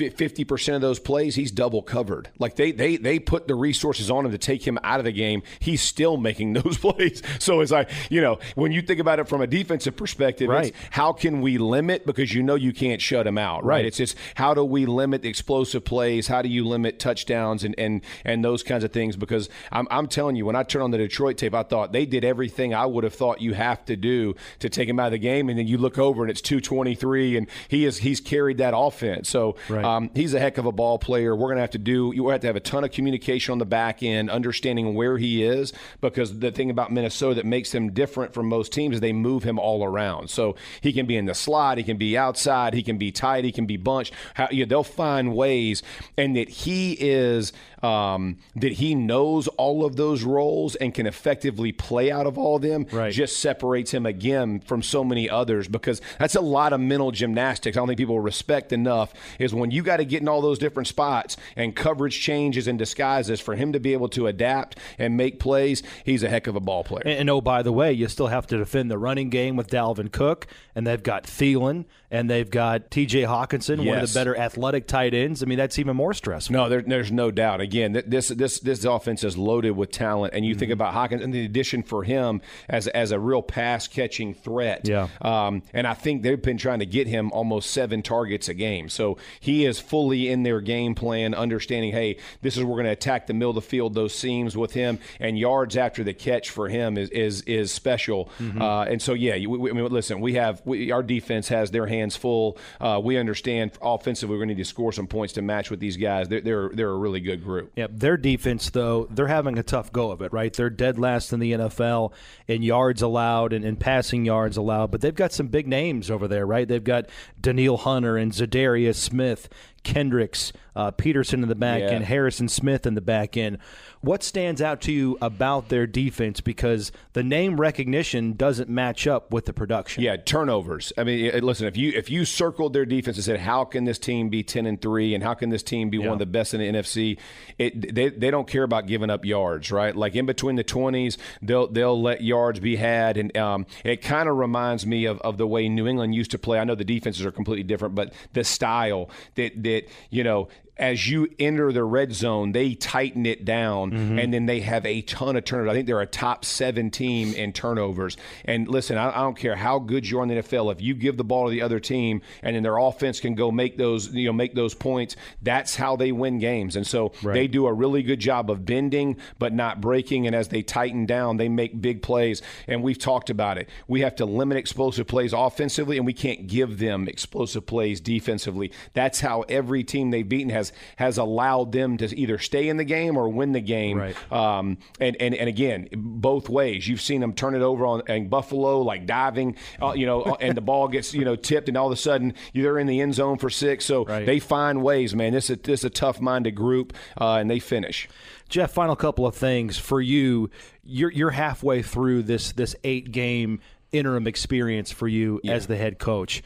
50% 0.00 0.74
of 0.74 0.80
those 0.80 0.98
plays 0.98 1.34
he's 1.34 1.50
double 1.50 1.82
covered. 1.82 2.30
Like 2.38 2.56
they 2.56 2.72
they 2.72 2.96
they 2.96 3.18
put 3.18 3.48
the 3.48 3.54
resources 3.54 4.10
on 4.10 4.26
him 4.26 4.32
to 4.32 4.38
take 4.38 4.66
him 4.66 4.78
out 4.82 4.98
of 5.00 5.04
the 5.04 5.12
game. 5.12 5.42
He's 5.58 5.82
still 5.82 6.16
making 6.16 6.52
those 6.54 6.78
plays. 6.78 7.22
So 7.38 7.60
it's 7.60 7.70
like 7.70 7.90
you 8.08 8.20
know 8.20 8.38
when 8.54 8.72
you 8.72 8.82
think 8.82 9.00
about 9.00 9.18
it 9.18 9.28
from 9.28 9.40
a 9.40 9.46
defensive 9.46 9.96
perspective 9.96 10.48
right. 10.48 10.74
how 10.90 11.12
can 11.12 11.40
we 11.40 11.58
limit 11.58 12.06
because 12.06 12.32
you 12.32 12.42
know 12.42 12.54
you 12.54 12.72
can't 12.72 13.00
shut 13.00 13.26
him 13.26 13.38
out 13.38 13.64
right, 13.64 13.76
right. 13.76 13.84
it's 13.84 13.96
just 13.96 14.16
how 14.34 14.54
do 14.54 14.64
we 14.64 14.86
limit 14.86 15.22
the 15.22 15.28
explosive 15.28 15.84
plays? 15.84 16.28
How 16.28 16.42
do 16.42 16.48
you 16.48 16.66
limit 16.66 16.98
touchdowns 16.98 17.64
and 17.64 17.74
and 17.78 18.02
and 18.24 18.44
those 18.44 18.62
kinds 18.62 18.84
of 18.84 18.92
things? 18.92 19.16
Because 19.16 19.48
I'm, 19.70 19.86
I'm 19.90 20.06
telling 20.06 20.36
you 20.36 20.46
when 20.46 20.56
I 20.56 20.62
turned 20.62 20.84
on 20.84 20.90
the 20.90 20.98
Detroit 20.98 21.36
tape 21.36 21.54
I 21.54 21.62
thought 21.62 21.92
they 21.92 22.06
did 22.06 22.24
everything 22.24 22.74
I 22.74 22.86
would 22.86 23.04
have 23.04 23.14
thought 23.14 23.40
you 23.40 23.54
have 23.54 23.84
to 23.86 23.96
do 23.96 24.34
to 24.60 24.68
take 24.68 24.88
him 24.88 24.98
out 24.98 25.06
of 25.06 25.12
the 25.12 25.18
game. 25.18 25.48
And 25.48 25.58
then 25.58 25.66
you 25.66 25.78
look 25.78 25.98
over 25.98 26.22
and 26.22 26.30
it's 26.30 26.40
223 26.40 27.36
and 27.36 27.46
he 27.68 27.84
is 27.84 27.98
he's 27.98 28.20
carried 28.20 28.58
that 28.58 28.74
offense. 28.76 29.28
So 29.28 29.56
right. 29.68 29.84
Um, 29.90 30.10
he's 30.14 30.34
a 30.34 30.40
heck 30.40 30.58
of 30.58 30.66
a 30.66 30.72
ball 30.72 30.98
player. 30.98 31.34
We're 31.34 31.48
going 31.48 31.56
to 31.56 31.62
have 31.62 31.70
to 31.70 31.78
do. 31.78 32.12
You 32.14 32.28
have 32.28 32.40
to 32.40 32.46
have 32.46 32.56
a 32.56 32.60
ton 32.60 32.84
of 32.84 32.92
communication 32.92 33.52
on 33.52 33.58
the 33.58 33.66
back 33.66 34.02
end, 34.02 34.30
understanding 34.30 34.94
where 34.94 35.18
he 35.18 35.42
is, 35.42 35.72
because 36.00 36.38
the 36.38 36.50
thing 36.50 36.70
about 36.70 36.92
Minnesota 36.92 37.36
that 37.36 37.46
makes 37.46 37.74
him 37.74 37.92
different 37.92 38.32
from 38.32 38.48
most 38.48 38.72
teams 38.72 38.96
is 38.96 39.00
they 39.00 39.12
move 39.12 39.42
him 39.42 39.58
all 39.58 39.84
around. 39.84 40.30
So 40.30 40.56
he 40.80 40.92
can 40.92 41.06
be 41.06 41.16
in 41.16 41.26
the 41.26 41.34
slot, 41.34 41.78
he 41.78 41.84
can 41.84 41.96
be 41.96 42.16
outside, 42.16 42.74
he 42.74 42.82
can 42.82 42.98
be 42.98 43.10
tight, 43.10 43.44
he 43.44 43.52
can 43.52 43.66
be 43.66 43.76
bunched. 43.76 44.14
How, 44.34 44.48
you 44.50 44.64
know, 44.64 44.68
they'll 44.68 44.84
find 44.84 45.34
ways, 45.34 45.82
and 46.16 46.36
that 46.36 46.48
he 46.48 46.92
is 46.92 47.52
um, 47.82 48.38
that 48.56 48.72
he 48.72 48.94
knows 48.94 49.48
all 49.48 49.84
of 49.84 49.96
those 49.96 50.22
roles 50.22 50.74
and 50.76 50.94
can 50.94 51.06
effectively 51.06 51.72
play 51.72 52.10
out 52.10 52.26
of 52.26 52.38
all 52.38 52.56
of 52.56 52.62
them. 52.62 52.86
Right. 52.92 53.12
Just 53.12 53.38
separates 53.40 53.92
him 53.92 54.06
again 54.06 54.60
from 54.60 54.82
so 54.82 55.04
many 55.04 55.28
others 55.28 55.68
because 55.68 56.00
that's 56.18 56.34
a 56.34 56.40
lot 56.40 56.72
of 56.72 56.80
mental 56.80 57.10
gymnastics. 57.10 57.76
I 57.76 57.80
don't 57.80 57.88
think 57.88 57.98
people 57.98 58.20
respect 58.20 58.72
enough 58.72 59.12
is 59.38 59.54
when 59.54 59.70
you 59.70 59.82
got 59.82 59.98
to 59.98 60.04
get 60.04 60.20
in 60.22 60.28
all 60.28 60.40
those 60.40 60.58
different 60.58 60.86
spots 60.86 61.36
and 61.56 61.74
coverage 61.74 62.20
changes 62.20 62.66
and 62.68 62.78
disguises 62.78 63.40
for 63.40 63.54
him 63.54 63.72
to 63.72 63.80
be 63.80 63.92
able 63.92 64.08
to 64.10 64.26
adapt 64.26 64.76
and 64.98 65.16
make 65.16 65.40
plays. 65.40 65.82
He's 66.04 66.22
a 66.22 66.28
heck 66.28 66.46
of 66.46 66.56
a 66.56 66.60
ball 66.60 66.84
player. 66.84 67.02
And, 67.04 67.20
and 67.20 67.30
oh, 67.30 67.40
by 67.40 67.62
the 67.62 67.72
way, 67.72 67.92
you 67.92 68.08
still 68.08 68.28
have 68.28 68.46
to 68.48 68.58
defend 68.58 68.90
the 68.90 68.98
running 68.98 69.30
game 69.30 69.56
with 69.56 69.68
Dalvin 69.68 70.12
Cook, 70.12 70.46
and 70.74 70.86
they've 70.86 71.02
got 71.02 71.24
Thielen, 71.24 71.84
and 72.10 72.28
they've 72.28 72.50
got 72.50 72.90
T.J. 72.90 73.22
Hockenson, 73.22 73.78
yes. 73.78 73.86
one 73.86 73.98
of 73.98 74.12
the 74.12 74.18
better 74.18 74.36
athletic 74.36 74.86
tight 74.86 75.14
ends. 75.14 75.42
I 75.42 75.46
mean, 75.46 75.58
that's 75.58 75.78
even 75.78 75.96
more 75.96 76.14
stressful. 76.14 76.52
No, 76.52 76.68
there, 76.68 76.82
there's 76.82 77.12
no 77.12 77.30
doubt. 77.30 77.60
Again, 77.70 78.02
this 78.04 78.26
this 78.28 78.58
this 78.58 78.84
offense 78.84 79.22
is 79.22 79.38
loaded 79.38 79.70
with 79.70 79.92
talent, 79.92 80.34
and 80.34 80.44
you 80.44 80.54
mm-hmm. 80.54 80.58
think 80.58 80.72
about 80.72 80.92
Hawkins 80.92 81.22
and 81.22 81.32
the 81.32 81.44
addition 81.44 81.84
for 81.84 82.02
him 82.02 82.40
as 82.68 82.88
as 82.88 83.12
a 83.12 83.20
real 83.20 83.42
pass 83.42 83.86
catching 83.86 84.34
threat. 84.34 84.88
Yeah. 84.88 85.06
Um, 85.22 85.62
and 85.72 85.86
I 85.86 85.94
think 85.94 86.24
they've 86.24 86.42
been 86.42 86.58
trying 86.58 86.80
to 86.80 86.86
get 86.86 87.06
him 87.06 87.30
almost 87.30 87.70
seven 87.70 88.02
targets 88.02 88.48
a 88.48 88.54
game, 88.54 88.88
so 88.88 89.18
he 89.38 89.66
is 89.66 89.78
fully 89.78 90.28
in 90.28 90.42
their 90.42 90.60
game 90.60 90.96
plan, 90.96 91.32
understanding, 91.32 91.92
hey, 91.92 92.16
this 92.42 92.56
is 92.56 92.64
we're 92.64 92.74
going 92.74 92.86
to 92.86 92.90
attack 92.90 93.28
the 93.28 93.34
middle 93.34 93.50
of 93.50 93.54
the 93.54 93.60
field, 93.60 93.94
those 93.94 94.12
seams 94.12 94.56
with 94.56 94.72
him, 94.72 94.98
and 95.20 95.38
yards 95.38 95.76
after 95.76 96.02
the 96.02 96.12
catch 96.12 96.50
for 96.50 96.68
him 96.68 96.98
is 96.98 97.08
is 97.10 97.42
is 97.42 97.70
special. 97.70 98.30
Mm-hmm. 98.40 98.60
Uh, 98.60 98.84
and 98.86 99.00
so 99.00 99.12
yeah, 99.12 99.46
we, 99.46 99.70
I 99.70 99.74
mean, 99.74 99.86
listen, 99.86 100.20
we 100.20 100.34
have 100.34 100.60
we, 100.64 100.90
our 100.90 101.04
defense 101.04 101.46
has 101.48 101.70
their 101.70 101.86
hands 101.86 102.16
full. 102.16 102.58
Uh, 102.80 103.00
we 103.00 103.16
understand 103.16 103.70
offensively 103.80 104.34
we're 104.34 104.38
going 104.38 104.48
to 104.48 104.54
need 104.54 104.62
to 104.62 104.68
score 104.68 104.92
some 104.92 105.06
points 105.06 105.34
to 105.34 105.42
match 105.42 105.70
with 105.70 105.78
these 105.78 105.96
guys. 105.96 106.28
They're 106.28 106.40
they're, 106.40 106.68
they're 106.70 106.90
a 106.90 106.98
really 106.98 107.20
good 107.20 107.44
group. 107.44 107.59
Yeah, 107.76 107.86
their 107.90 108.16
defense 108.16 108.70
though 108.70 109.06
they're 109.10 109.26
having 109.26 109.58
a 109.58 109.62
tough 109.62 109.92
go 109.92 110.10
of 110.10 110.22
it. 110.22 110.32
Right, 110.32 110.52
they're 110.52 110.70
dead 110.70 110.98
last 110.98 111.32
in 111.32 111.40
the 111.40 111.52
NFL 111.52 112.12
in 112.46 112.62
yards 112.62 113.02
allowed 113.02 113.52
and 113.52 113.64
in 113.64 113.76
passing 113.76 114.24
yards 114.24 114.56
allowed, 114.56 114.90
but 114.90 115.00
they've 115.00 115.14
got 115.14 115.32
some 115.32 115.48
big 115.48 115.66
names 115.66 116.10
over 116.10 116.28
there. 116.28 116.46
Right, 116.46 116.66
they've 116.66 116.82
got 116.82 117.06
Danielle 117.40 117.76
Hunter 117.78 118.16
and 118.16 118.32
Za'Darius 118.32 118.96
Smith, 118.96 119.48
Kendricks, 119.82 120.52
uh, 120.76 120.90
Peterson 120.90 121.42
in 121.42 121.48
the 121.48 121.54
back 121.54 121.80
yeah. 121.80 121.88
end, 121.88 122.04
Harrison 122.04 122.48
Smith 122.48 122.86
in 122.86 122.94
the 122.94 123.00
back 123.00 123.36
end. 123.36 123.58
What 124.02 124.22
stands 124.22 124.62
out 124.62 124.80
to 124.82 124.92
you 124.92 125.18
about 125.20 125.68
their 125.68 125.86
defense? 125.86 126.40
Because 126.40 126.90
the 127.12 127.22
name 127.22 127.60
recognition 127.60 128.32
doesn't 128.34 128.70
match 128.70 129.06
up 129.06 129.32
with 129.32 129.44
the 129.44 129.52
production. 129.52 130.02
Yeah, 130.02 130.16
turnovers. 130.16 130.92
I 130.96 131.04
mean, 131.04 131.38
listen, 131.40 131.66
if 131.66 131.76
you 131.76 131.92
if 131.94 132.10
you 132.10 132.24
circled 132.24 132.72
their 132.72 132.86
defense 132.86 133.16
and 133.16 133.24
said, 133.24 133.40
"How 133.40 133.64
can 133.64 133.84
this 133.84 133.98
team 133.98 134.30
be 134.30 134.42
ten 134.42 134.64
and 134.64 134.80
three, 134.80 135.14
and 135.14 135.22
how 135.22 135.34
can 135.34 135.50
this 135.50 135.62
team 135.62 135.90
be 135.90 135.98
yeah. 135.98 136.04
one 136.04 136.12
of 136.14 136.18
the 136.18 136.26
best 136.26 136.54
in 136.54 136.60
the 136.60 136.68
NFC?" 136.68 137.18
It, 137.58 137.94
they 137.94 138.08
they 138.08 138.30
don't 138.30 138.48
care 138.48 138.62
about 138.62 138.86
giving 138.86 139.10
up 139.10 139.24
yards, 139.24 139.70
right? 139.70 139.94
Like 139.94 140.14
in 140.14 140.24
between 140.24 140.56
the 140.56 140.64
twenties, 140.64 141.18
they'll 141.42 141.66
they'll 141.68 142.00
let 142.00 142.22
yards 142.22 142.60
be 142.60 142.76
had, 142.76 143.18
and 143.18 143.36
um, 143.36 143.66
it 143.84 144.00
kind 144.02 144.28
of 144.28 144.36
reminds 144.36 144.86
me 144.86 145.04
of, 145.04 145.20
of 145.20 145.36
the 145.36 145.46
way 145.46 145.68
New 145.68 145.86
England 145.86 146.14
used 146.14 146.30
to 146.30 146.38
play. 146.38 146.58
I 146.58 146.64
know 146.64 146.74
the 146.74 146.84
defenses 146.84 147.26
are 147.26 147.32
completely 147.32 147.64
different, 147.64 147.94
but 147.94 148.14
the 148.32 148.44
style 148.44 149.10
that 149.34 149.62
that 149.70 149.88
you 150.10 150.24
know 150.24 150.48
as 150.80 151.08
you 151.08 151.28
enter 151.38 151.72
the 151.72 151.84
red 151.84 152.12
zone, 152.14 152.52
they 152.52 152.74
tighten 152.74 153.26
it 153.26 153.44
down, 153.44 153.90
mm-hmm. 153.90 154.18
and 154.18 154.32
then 154.32 154.46
they 154.46 154.60
have 154.60 154.86
a 154.86 155.02
ton 155.02 155.36
of 155.36 155.44
turnovers. 155.44 155.70
I 155.70 155.74
think 155.74 155.86
they're 155.86 156.00
a 156.00 156.06
top 156.06 156.44
seven 156.44 156.90
team 156.90 157.34
in 157.34 157.52
turnovers. 157.52 158.16
And 158.46 158.66
listen, 158.66 158.96
I, 158.96 159.10
I, 159.10 159.22
don't 159.22 159.36
care 159.36 159.54
how 159.56 159.78
good 159.78 160.08
you 160.08 160.18
are 160.18 160.22
in 160.22 160.30
the 160.30 160.36
NFL. 160.36 160.72
If 160.72 160.80
you 160.80 160.94
give 160.94 161.18
the 161.18 161.24
ball 161.24 161.44
to 161.44 161.50
the 161.50 161.60
other 161.60 161.80
team, 161.80 162.22
and 162.42 162.56
then 162.56 162.62
their 162.62 162.78
offense 162.78 163.20
can 163.20 163.34
go 163.34 163.50
make 163.50 163.76
those, 163.76 164.08
you 164.14 164.26
know, 164.26 164.32
make 164.32 164.54
those 164.54 164.74
points, 164.74 165.16
that's 165.42 165.76
how 165.76 165.96
they 165.96 166.12
win 166.12 166.38
games. 166.38 166.76
And 166.76 166.86
so 166.86 167.12
right. 167.22 167.34
they 167.34 167.46
do 167.46 167.66
a 167.66 167.72
really 167.72 168.02
good 168.02 168.18
job 168.18 168.50
of 168.50 168.64
bending 168.64 169.18
but 169.38 169.52
not 169.52 169.82
breaking. 169.82 170.26
And 170.26 170.34
as 170.34 170.48
they 170.48 170.62
tighten 170.62 171.04
down, 171.04 171.36
they 171.36 171.50
make 171.50 171.78
big 171.78 172.00
plays. 172.00 172.40
And 172.66 172.82
we've 172.82 172.98
talked 172.98 173.28
about 173.28 173.58
it. 173.58 173.68
We 173.86 174.00
have 174.00 174.16
to 174.16 174.24
limit 174.24 174.56
explosive 174.56 175.06
plays 175.06 175.34
offensively, 175.34 175.98
and 175.98 176.06
we 176.06 176.14
can't 176.14 176.46
give 176.46 176.78
them 176.78 177.06
explosive 177.06 177.66
plays 177.66 178.00
defensively. 178.00 178.72
That's 178.94 179.20
how 179.20 179.42
every 179.42 179.84
team 179.84 180.10
they've 180.10 180.26
beaten 180.26 180.48
has 180.48 180.69
has 180.96 181.18
allowed 181.18 181.72
them 181.72 181.96
to 181.98 182.18
either 182.18 182.38
stay 182.38 182.68
in 182.68 182.76
the 182.76 182.84
game 182.84 183.16
or 183.16 183.28
win 183.28 183.52
the 183.52 183.60
game. 183.60 183.98
Right. 183.98 184.32
Um, 184.32 184.78
and, 184.98 185.16
and 185.20 185.34
and 185.34 185.48
again, 185.48 185.88
both 185.92 186.48
ways. 186.48 186.86
You've 186.88 187.00
seen 187.00 187.20
them 187.20 187.32
turn 187.32 187.54
it 187.54 187.62
over 187.62 187.86
on 187.86 188.02
in 188.08 188.28
Buffalo, 188.28 188.82
like 188.82 189.06
diving, 189.06 189.56
uh, 189.80 189.92
you 189.92 190.06
know, 190.06 190.36
and 190.40 190.56
the 190.56 190.60
ball 190.60 190.88
gets 190.88 191.14
you 191.14 191.24
know 191.24 191.36
tipped, 191.36 191.68
and 191.68 191.76
all 191.76 191.86
of 191.86 191.92
a 191.92 191.96
sudden 191.96 192.34
they're 192.54 192.78
in 192.78 192.86
the 192.86 193.00
end 193.00 193.14
zone 193.14 193.38
for 193.38 193.50
six. 193.50 193.84
So 193.84 194.04
right. 194.04 194.26
they 194.26 194.38
find 194.38 194.82
ways, 194.82 195.14
man. 195.14 195.32
This 195.32 195.50
is 195.50 195.58
this 195.58 195.80
is 195.80 195.84
a 195.84 195.90
tough 195.90 196.20
minded 196.20 196.54
group, 196.54 196.92
uh, 197.20 197.36
and 197.36 197.50
they 197.50 197.58
finish. 197.58 198.08
Jeff, 198.48 198.72
final 198.72 198.96
couple 198.96 199.26
of 199.26 199.34
things 199.34 199.78
for 199.78 200.00
you. 200.00 200.50
You're 200.84 201.12
you're 201.12 201.30
halfway 201.30 201.82
through 201.82 202.24
this 202.24 202.52
this 202.52 202.74
eight 202.84 203.12
game 203.12 203.60
interim 203.92 204.26
experience 204.26 204.92
for 204.92 205.08
you 205.08 205.40
yeah. 205.42 205.52
as 205.52 205.66
the 205.66 205.76
head 205.76 205.98
coach 205.98 206.42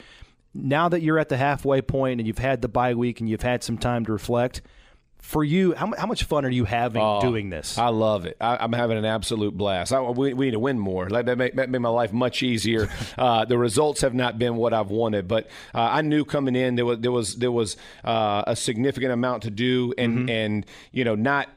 now 0.54 0.88
that 0.88 1.02
you're 1.02 1.18
at 1.18 1.28
the 1.28 1.36
halfway 1.36 1.82
point 1.82 2.20
and 2.20 2.26
you've 2.26 2.38
had 2.38 2.62
the 2.62 2.68
bye 2.68 2.94
week 2.94 3.20
and 3.20 3.28
you've 3.28 3.42
had 3.42 3.62
some 3.62 3.76
time 3.78 4.06
to 4.06 4.12
reflect, 4.12 4.62
for 5.24 5.42
you, 5.42 5.72
how, 5.72 5.90
how 5.96 6.06
much 6.06 6.24
fun 6.24 6.44
are 6.44 6.50
you 6.50 6.66
having 6.66 7.00
oh, 7.00 7.18
doing 7.22 7.48
this? 7.48 7.78
I 7.78 7.88
love 7.88 8.26
it. 8.26 8.36
I, 8.42 8.62
am 8.62 8.74
having 8.74 8.98
an 8.98 9.06
absolute 9.06 9.56
blast. 9.56 9.90
I, 9.90 9.98
we, 10.02 10.34
we, 10.34 10.44
need 10.44 10.50
to 10.50 10.58
win 10.58 10.78
more. 10.78 11.08
That 11.08 11.38
made, 11.38 11.56
that 11.56 11.70
made 11.70 11.78
my 11.78 11.88
life 11.88 12.12
much 12.12 12.42
easier. 12.42 12.90
uh, 13.18 13.46
the 13.46 13.56
results 13.56 14.02
have 14.02 14.12
not 14.12 14.38
been 14.38 14.56
what 14.56 14.74
I've 14.74 14.90
wanted, 14.90 15.26
but 15.26 15.46
uh, 15.74 15.80
I 15.80 16.02
knew 16.02 16.26
coming 16.26 16.54
in 16.54 16.74
there 16.74 16.84
was 16.84 16.98
there 16.98 17.10
was 17.10 17.36
there 17.36 17.50
was 17.50 17.78
uh, 18.04 18.44
a 18.46 18.54
significant 18.54 19.12
amount 19.12 19.44
to 19.44 19.50
do, 19.50 19.94
and 19.96 20.18
mm-hmm. 20.18 20.28
and 20.28 20.66
you 20.92 21.04
know 21.04 21.14
not 21.14 21.48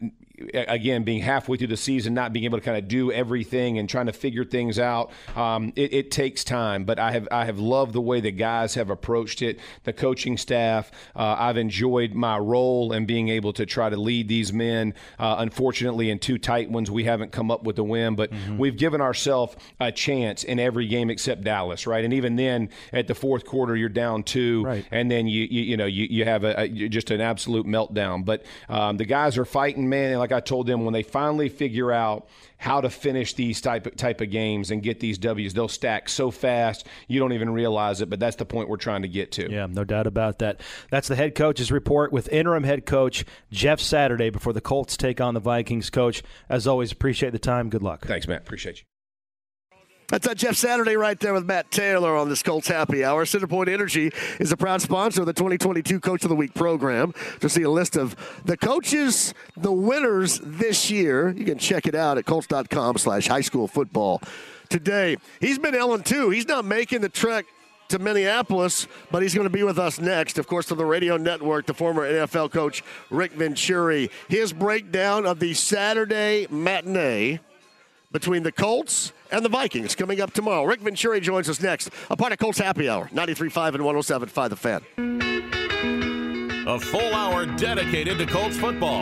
again, 0.54 1.04
being 1.04 1.22
halfway 1.22 1.58
through 1.58 1.68
the 1.68 1.78
season, 1.78 2.14
not 2.14 2.32
being 2.32 2.46
able 2.46 2.58
to 2.58 2.64
kind 2.64 2.78
of 2.78 2.88
do 2.88 3.12
everything 3.12 3.80
and 3.80 3.90
trying 3.90 4.06
to 4.06 4.14
figure 4.14 4.46
things 4.46 4.78
out, 4.78 5.12
um, 5.36 5.74
it, 5.76 5.94
it, 5.94 6.12
takes 6.12 6.44
time. 6.44 6.86
But 6.86 7.00
I 7.00 7.12
have 7.12 7.28
I 7.32 7.46
have 7.46 7.60
loved 7.60 7.94
the 7.94 8.02
way 8.02 8.22
the 8.22 8.32
guys 8.32 8.76
have 8.76 8.90
approached 8.90 9.42
it. 9.42 9.60
The 9.84 9.94
coaching 9.94 10.38
staff, 10.38 10.92
uh, 11.16 11.36
I've 11.38 11.58
enjoyed 11.58 12.14
my 12.14 12.38
role 12.38 12.94
and 12.94 13.06
being 13.08 13.30
able 13.30 13.52
to 13.54 13.66
try 13.66 13.90
to 13.90 13.98
lead 13.98 14.28
these 14.28 14.54
men. 14.54 14.94
Uh, 15.20 15.36
unfortunately, 15.40 16.10
in 16.10 16.20
two 16.20 16.38
tight 16.38 16.70
ones, 16.70 16.90
we 16.90 17.04
haven't 17.04 17.32
come 17.32 17.52
up 17.52 17.64
with 17.64 17.78
a 17.80 17.84
win, 17.84 18.16
but 18.16 18.32
mm-hmm. 18.32 18.58
we've 18.58 18.78
given 18.78 19.02
ourselves 19.02 19.56
a 19.80 19.92
chance 19.92 20.44
in 20.44 20.60
every 20.60 20.88
game 20.88 21.10
except 21.10 21.44
Dallas, 21.44 21.86
right? 21.88 22.06
And 22.06 22.14
even 22.14 22.36
then, 22.36 22.70
at 22.94 23.08
the 23.08 23.16
fourth 23.16 23.46
quarter, 23.46 23.76
you're 23.76 23.90
down 23.90 24.24
two, 24.24 24.64
right. 24.64 24.86
and 24.92 25.10
then 25.12 25.28
you 25.28 25.48
you, 25.50 25.62
you 25.62 25.78
know 25.78 25.86
you, 25.86 26.08
you 26.10 26.26
have 26.26 26.44
a, 26.44 26.62
a, 26.62 26.68
just 26.70 27.12
an 27.12 27.22
absolute 27.22 27.66
meltdown. 27.66 28.24
But 28.24 28.44
um, 28.70 28.98
the 28.98 29.06
guys 29.06 29.38
are 29.38 29.46
fighting, 29.46 29.90
man. 29.90 30.12
And 30.12 30.27
like 30.28 30.38
I 30.38 30.46
told 30.46 30.68
them, 30.68 30.84
when 30.84 30.94
they 30.94 31.04
finally 31.04 31.50
figure 31.50 31.92
out 31.92 32.28
how 32.58 32.82
to 32.82 32.90
finish 32.90 33.34
these 33.34 33.62
type 33.62 33.86
of, 33.86 33.96
type 33.96 34.20
of 34.20 34.30
games 34.30 34.72
and 34.72 34.84
get 34.84 35.00
these 35.00 35.18
W's, 35.18 35.54
they'll 35.54 35.68
stack 35.68 36.10
so 36.10 36.32
fast 36.32 36.86
you 37.08 37.20
don't 37.20 37.34
even 37.34 37.50
realize 37.50 38.02
it. 38.02 38.10
But 38.10 38.20
that's 38.20 38.36
the 38.36 38.46
point 38.46 38.68
we're 38.68 38.78
trying 38.78 39.04
to 39.04 39.08
get 39.08 39.32
to. 39.34 39.50
Yeah, 39.50 39.68
no 39.68 39.84
doubt 39.84 40.08
about 40.08 40.40
that. 40.40 40.62
That's 40.90 41.08
the 41.08 41.16
head 41.16 41.36
coach's 41.36 41.72
report 41.72 42.12
with 42.12 42.28
interim 42.30 42.64
head 42.64 42.86
coach 42.86 43.26
Jeff 43.52 43.80
Saturday 43.80 44.30
before 44.30 44.54
the 44.54 44.62
Colts 44.62 44.98
take 44.98 45.22
on 45.22 45.34
the 45.34 45.40
Vikings. 45.40 45.90
Coach, 45.90 46.24
as 46.50 46.68
always, 46.68 46.92
appreciate 46.92 47.32
the 47.32 47.40
time. 47.40 47.70
Good 47.70 47.84
luck. 47.84 48.06
Thanks, 48.06 48.28
Matt. 48.28 48.42
Appreciate 48.42 48.80
you. 48.80 48.97
That's 50.10 50.26
that 50.26 50.38
Jeff 50.38 50.56
Saturday 50.56 50.96
right 50.96 51.20
there 51.20 51.34
with 51.34 51.46
Matt 51.46 51.70
Taylor 51.70 52.16
on 52.16 52.30
this 52.30 52.42
Colts 52.42 52.70
Happy 52.70 53.04
Hour. 53.04 53.26
Centerpoint 53.26 53.68
Energy 53.68 54.14
is 54.40 54.54
a 54.54 54.58
proud 54.58 54.82
sponsor 54.82 55.20
of 55.22 55.28
the 55.28 55.34
2022 55.34 56.00
Coach 56.00 56.24
of 56.24 56.30
the 56.30 56.36
Week 56.36 56.54
program. 56.54 57.14
To 57.42 57.50
see 57.50 57.64
a 57.64 57.70
list 57.70 57.98
of 57.98 58.16
the 58.46 58.56
coaches, 58.56 59.34
the 59.58 59.72
winners 59.72 60.40
this 60.42 60.90
year, 60.90 61.32
you 61.32 61.44
can 61.44 61.58
check 61.58 61.88
it 61.88 61.94
out 61.94 62.18
at 62.18 62.26
colts.com 62.26 62.98
slash 62.98 63.28
high 63.28 63.42
school 63.42 63.68
football 63.68 64.22
today. 64.70 65.18
He's 65.42 65.60
been 65.60 65.76
Ellen 65.76 66.04
too. 66.04 66.30
He's 66.30 66.48
not 66.48 66.64
making 66.64 67.02
the 67.02 67.10
trek 67.10 67.46
to 67.90 68.00
Minneapolis, 68.00 68.88
but 69.12 69.22
he's 69.22 69.34
going 69.34 69.48
to 69.48 69.54
be 69.54 69.64
with 69.64 69.78
us 69.78 70.00
next. 70.00 70.38
Of 70.38 70.48
course, 70.48 70.68
to 70.68 70.76
the 70.76 70.86
radio 70.86 71.18
network, 71.18 71.66
the 71.66 71.74
former 71.74 72.10
NFL 72.10 72.54
coach 72.54 72.82
Rick 73.10 73.34
Venturi. 73.34 74.10
His 74.30 74.54
breakdown 74.54 75.26
of 75.26 75.40
the 75.40 75.54
Saturday 75.54 76.48
matinee 76.50 77.42
between 78.14 78.44
the 78.44 78.54
Colts 78.54 79.12
and 79.32 79.44
the 79.44 79.50
Vikings 79.50 79.96
coming 79.96 80.22
up 80.22 80.34
tomorrow. 80.34 80.64
Rick 80.64 80.82
Venturi 80.82 81.20
joins 81.20 81.50
us 81.50 81.62
next, 81.62 81.90
a 82.10 82.18
part 82.18 82.32
of 82.32 82.40
Colts 82.40 82.60
Happy 82.60 82.90
Hour, 82.90 83.10
93.5 83.14 83.76
and 83.76 83.84
107.5 83.84 84.50
The 84.50 84.56
Fan. 84.56 84.84
A 86.68 86.80
full 86.80 87.14
hour 87.14 87.46
dedicated 87.46 88.18
to 88.18 88.26
Colts 88.26 88.58
football. 88.58 89.02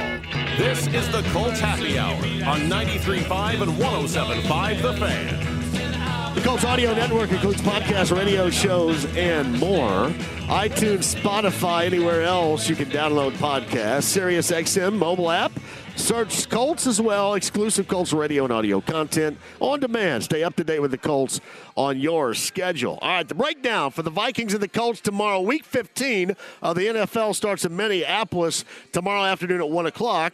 This 0.58 0.86
is 0.88 1.12
the 1.12 1.24
Colts 1.32 1.60
Happy 1.60 1.98
Hour 1.98 2.16
on 2.48 2.62
93.5 2.70 3.62
and 3.62 3.72
107.5 3.72 4.82
The 4.82 4.94
Fan. 4.94 6.36
The 6.36 6.42
Colts 6.42 6.66
Audio 6.66 6.94
Network 6.94 7.32
includes 7.32 7.62
podcasts, 7.62 8.16
radio 8.16 8.50
shows, 8.50 9.06
and 9.16 9.58
more. 9.58 10.10
iTunes, 10.48 11.16
Spotify, 11.16 11.86
anywhere 11.86 12.24
else 12.24 12.70
you 12.70 12.76
can 12.76 12.90
download 12.90 13.32
podcasts. 13.38 14.04
Sirius 14.04 14.52
XM 14.52 14.98
mobile 14.98 15.32
app 15.32 15.54
Search 15.96 16.50
Colts 16.50 16.88
as 16.88 17.02
well, 17.02 17.34
exclusive 17.34 17.88
Colts 17.88 18.14
radio 18.14 18.44
and 18.44 18.54
audio 18.54 18.82
content 18.82 19.38
on 19.60 19.80
demand. 19.80 20.24
Stay 20.24 20.44
up 20.44 20.56
to 20.58 20.64
date 20.64 20.80
with 20.80 20.92
the 20.92 20.98
Colts 20.98 21.40
on 21.76 22.00
your 22.00 22.34
schedule. 22.34 23.00
All 23.02 23.10
right, 23.10 23.28
the 23.28 23.34
breakdown 23.34 23.92
for 23.92 24.04
the 24.04 24.10
Vikings 24.10 24.54
and 24.54 24.62
the 24.62 24.68
Colts 24.68 25.00
tomorrow. 25.00 25.42
Week 25.42 25.64
15 25.64 26.36
of 26.62 26.76
the 26.76 26.88
NFL 26.88 27.34
starts 27.34 27.66
in 27.66 27.76
Minneapolis 27.76 28.66
tomorrow 28.92 29.24
afternoon 29.24 29.62
at 29.62 29.70
1 29.70 29.86
o'clock. 29.86 30.34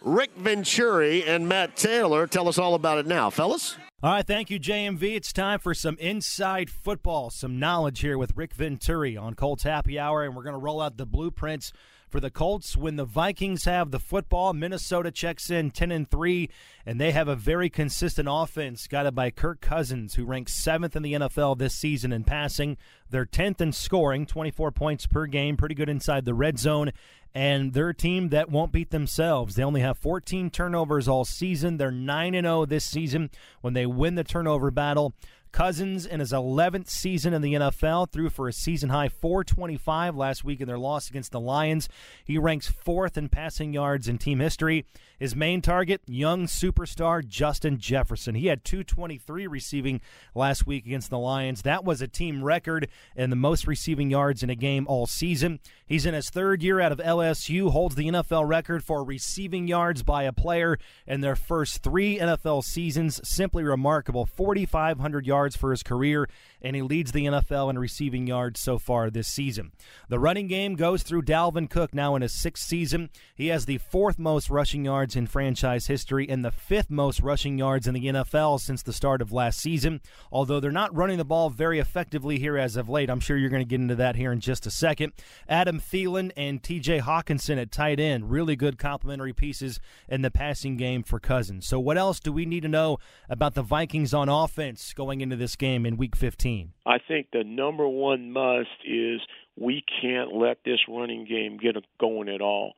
Rick 0.00 0.30
Venturi 0.36 1.24
and 1.24 1.48
Matt 1.48 1.76
Taylor 1.76 2.26
tell 2.26 2.48
us 2.48 2.58
all 2.58 2.74
about 2.74 2.98
it 2.98 3.06
now, 3.06 3.30
fellas. 3.30 3.76
All 4.02 4.10
right, 4.10 4.26
thank 4.26 4.50
you, 4.50 4.58
JMV. 4.58 5.14
It's 5.14 5.32
time 5.32 5.60
for 5.60 5.74
some 5.74 5.96
inside 5.98 6.68
football, 6.68 7.30
some 7.30 7.60
knowledge 7.60 8.00
here 8.00 8.18
with 8.18 8.36
Rick 8.36 8.54
Venturi 8.54 9.16
on 9.16 9.34
Colts 9.34 9.62
Happy 9.62 9.96
Hour, 9.96 10.24
and 10.24 10.34
we're 10.34 10.42
going 10.42 10.54
to 10.54 10.58
roll 10.58 10.80
out 10.80 10.96
the 10.96 11.06
blueprints 11.06 11.72
for 12.12 12.20
the 12.20 12.30
Colts 12.30 12.76
when 12.76 12.96
the 12.96 13.06
Vikings 13.06 13.64
have 13.64 13.90
the 13.90 13.98
football. 13.98 14.52
Minnesota 14.52 15.10
checks 15.10 15.50
in 15.50 15.70
10 15.70 15.90
and 15.90 16.10
3 16.10 16.50
and 16.84 17.00
they 17.00 17.10
have 17.10 17.26
a 17.26 17.34
very 17.34 17.70
consistent 17.70 18.28
offense 18.30 18.86
guided 18.86 19.14
by 19.14 19.30
Kirk 19.30 19.62
Cousins 19.62 20.14
who 20.14 20.26
ranks 20.26 20.62
7th 20.62 20.94
in 20.94 21.02
the 21.02 21.14
NFL 21.14 21.56
this 21.56 21.74
season 21.74 22.12
in 22.12 22.22
passing. 22.22 22.76
They're 23.08 23.24
10th 23.24 23.62
in 23.62 23.72
scoring, 23.72 24.26
24 24.26 24.72
points 24.72 25.06
per 25.06 25.26
game, 25.26 25.56
pretty 25.56 25.74
good 25.74 25.88
inside 25.88 26.26
the 26.26 26.34
red 26.34 26.58
zone. 26.58 26.92
And 27.34 27.72
they're 27.72 27.88
a 27.88 27.94
team 27.94 28.28
that 28.28 28.50
won't 28.50 28.72
beat 28.72 28.90
themselves. 28.90 29.54
They 29.54 29.64
only 29.64 29.80
have 29.80 29.96
14 29.96 30.50
turnovers 30.50 31.08
all 31.08 31.24
season. 31.24 31.78
They're 31.78 31.90
9 31.90 32.34
and 32.34 32.44
0 32.44 32.66
this 32.66 32.84
season 32.84 33.30
when 33.62 33.72
they 33.72 33.86
win 33.86 34.16
the 34.16 34.24
turnover 34.24 34.70
battle. 34.70 35.14
Cousins 35.52 36.06
in 36.06 36.20
his 36.20 36.32
11th 36.32 36.88
season 36.88 37.34
in 37.34 37.42
the 37.42 37.54
NFL 37.54 38.10
threw 38.10 38.30
for 38.30 38.48
a 38.48 38.52
season 38.52 38.88
high 38.88 39.08
425 39.08 40.16
last 40.16 40.44
week 40.44 40.60
in 40.60 40.66
their 40.66 40.78
loss 40.78 41.10
against 41.10 41.30
the 41.30 41.40
Lions. 41.40 41.88
He 42.24 42.38
ranks 42.38 42.68
fourth 42.68 43.18
in 43.18 43.28
passing 43.28 43.74
yards 43.74 44.08
in 44.08 44.16
team 44.18 44.40
history. 44.40 44.86
His 45.18 45.36
main 45.36 45.62
target, 45.62 46.00
young 46.06 46.46
superstar 46.46 47.24
Justin 47.24 47.78
Jefferson. 47.78 48.34
He 48.34 48.48
had 48.48 48.64
223 48.64 49.46
receiving 49.46 50.00
last 50.34 50.66
week 50.66 50.84
against 50.84 51.10
the 51.10 51.18
Lions. 51.18 51.62
That 51.62 51.84
was 51.84 52.02
a 52.02 52.08
team 52.08 52.42
record 52.42 52.88
and 53.14 53.30
the 53.30 53.36
most 53.36 53.66
receiving 53.66 54.10
yards 54.10 54.42
in 54.42 54.50
a 54.50 54.56
game 54.56 54.86
all 54.88 55.06
season. 55.06 55.60
He's 55.86 56.06
in 56.06 56.14
his 56.14 56.30
third 56.30 56.62
year 56.62 56.80
out 56.80 56.90
of 56.90 56.98
LSU, 56.98 57.70
holds 57.70 57.94
the 57.94 58.08
NFL 58.08 58.48
record 58.48 58.82
for 58.82 59.04
receiving 59.04 59.68
yards 59.68 60.02
by 60.02 60.24
a 60.24 60.32
player 60.32 60.78
in 61.06 61.20
their 61.20 61.36
first 61.36 61.82
three 61.82 62.18
NFL 62.18 62.64
seasons. 62.64 63.20
Simply 63.22 63.62
remarkable. 63.62 64.26
4,500 64.26 65.26
yards 65.26 65.41
yards 65.42 65.56
for 65.56 65.70
his 65.70 65.82
career, 65.82 66.28
and 66.62 66.76
he 66.76 66.82
leads 66.82 67.10
the 67.10 67.26
NFL 67.26 67.70
in 67.70 67.78
receiving 67.78 68.26
yards 68.26 68.60
so 68.60 68.78
far 68.78 69.10
this 69.10 69.26
season. 69.26 69.72
The 70.08 70.20
running 70.20 70.46
game 70.46 70.76
goes 70.76 71.02
through 71.02 71.22
Dalvin 71.22 71.68
Cook 71.68 71.92
now 71.92 72.14
in 72.14 72.22
his 72.22 72.32
sixth 72.32 72.64
season. 72.64 73.10
He 73.34 73.48
has 73.48 73.66
the 73.66 73.78
fourth 73.78 74.18
most 74.18 74.48
rushing 74.48 74.84
yards 74.84 75.16
in 75.16 75.26
franchise 75.26 75.88
history 75.88 76.28
and 76.28 76.44
the 76.44 76.52
fifth 76.52 76.90
most 76.90 77.20
rushing 77.20 77.58
yards 77.58 77.88
in 77.88 77.94
the 77.94 78.06
NFL 78.06 78.60
since 78.60 78.82
the 78.82 78.92
start 78.92 79.20
of 79.20 79.32
last 79.32 79.58
season. 79.58 80.00
Although 80.30 80.60
they're 80.60 80.70
not 80.70 80.94
running 80.94 81.18
the 81.18 81.24
ball 81.24 81.50
very 81.50 81.80
effectively 81.80 82.38
here 82.38 82.56
as 82.56 82.76
of 82.76 82.88
late, 82.88 83.10
I'm 83.10 83.20
sure 83.20 83.36
you're 83.36 83.50
going 83.50 83.64
to 83.64 83.68
get 83.68 83.80
into 83.80 83.96
that 83.96 84.14
here 84.14 84.30
in 84.30 84.40
just 84.40 84.64
a 84.64 84.70
second. 84.70 85.12
Adam 85.48 85.80
Thielen 85.80 86.30
and 86.36 86.62
TJ 86.62 87.02
Hockenson 87.02 87.60
at 87.60 87.72
tight 87.72 87.98
end, 87.98 88.30
really 88.30 88.54
good 88.54 88.78
complementary 88.78 89.32
pieces 89.32 89.80
in 90.08 90.22
the 90.22 90.30
passing 90.30 90.76
game 90.76 91.02
for 91.02 91.18
Cousins. 91.18 91.66
So, 91.66 91.80
what 91.80 91.98
else 91.98 92.20
do 92.20 92.32
we 92.32 92.46
need 92.46 92.62
to 92.62 92.68
know 92.68 92.98
about 93.28 93.54
the 93.54 93.62
Vikings 93.62 94.14
on 94.14 94.28
offense 94.28 94.92
going 94.92 95.20
into 95.20 95.32
into 95.32 95.42
this 95.42 95.56
game 95.56 95.86
in 95.86 95.96
Week 95.96 96.14
15? 96.14 96.51
I 96.86 96.98
think 97.06 97.28
the 97.32 97.44
number 97.44 97.86
one 97.88 98.32
must 98.32 98.68
is 98.84 99.20
we 99.56 99.84
can't 100.00 100.34
let 100.34 100.58
this 100.64 100.80
running 100.88 101.26
game 101.26 101.58
get 101.58 101.76
going 102.00 102.28
at 102.28 102.40
all. 102.40 102.74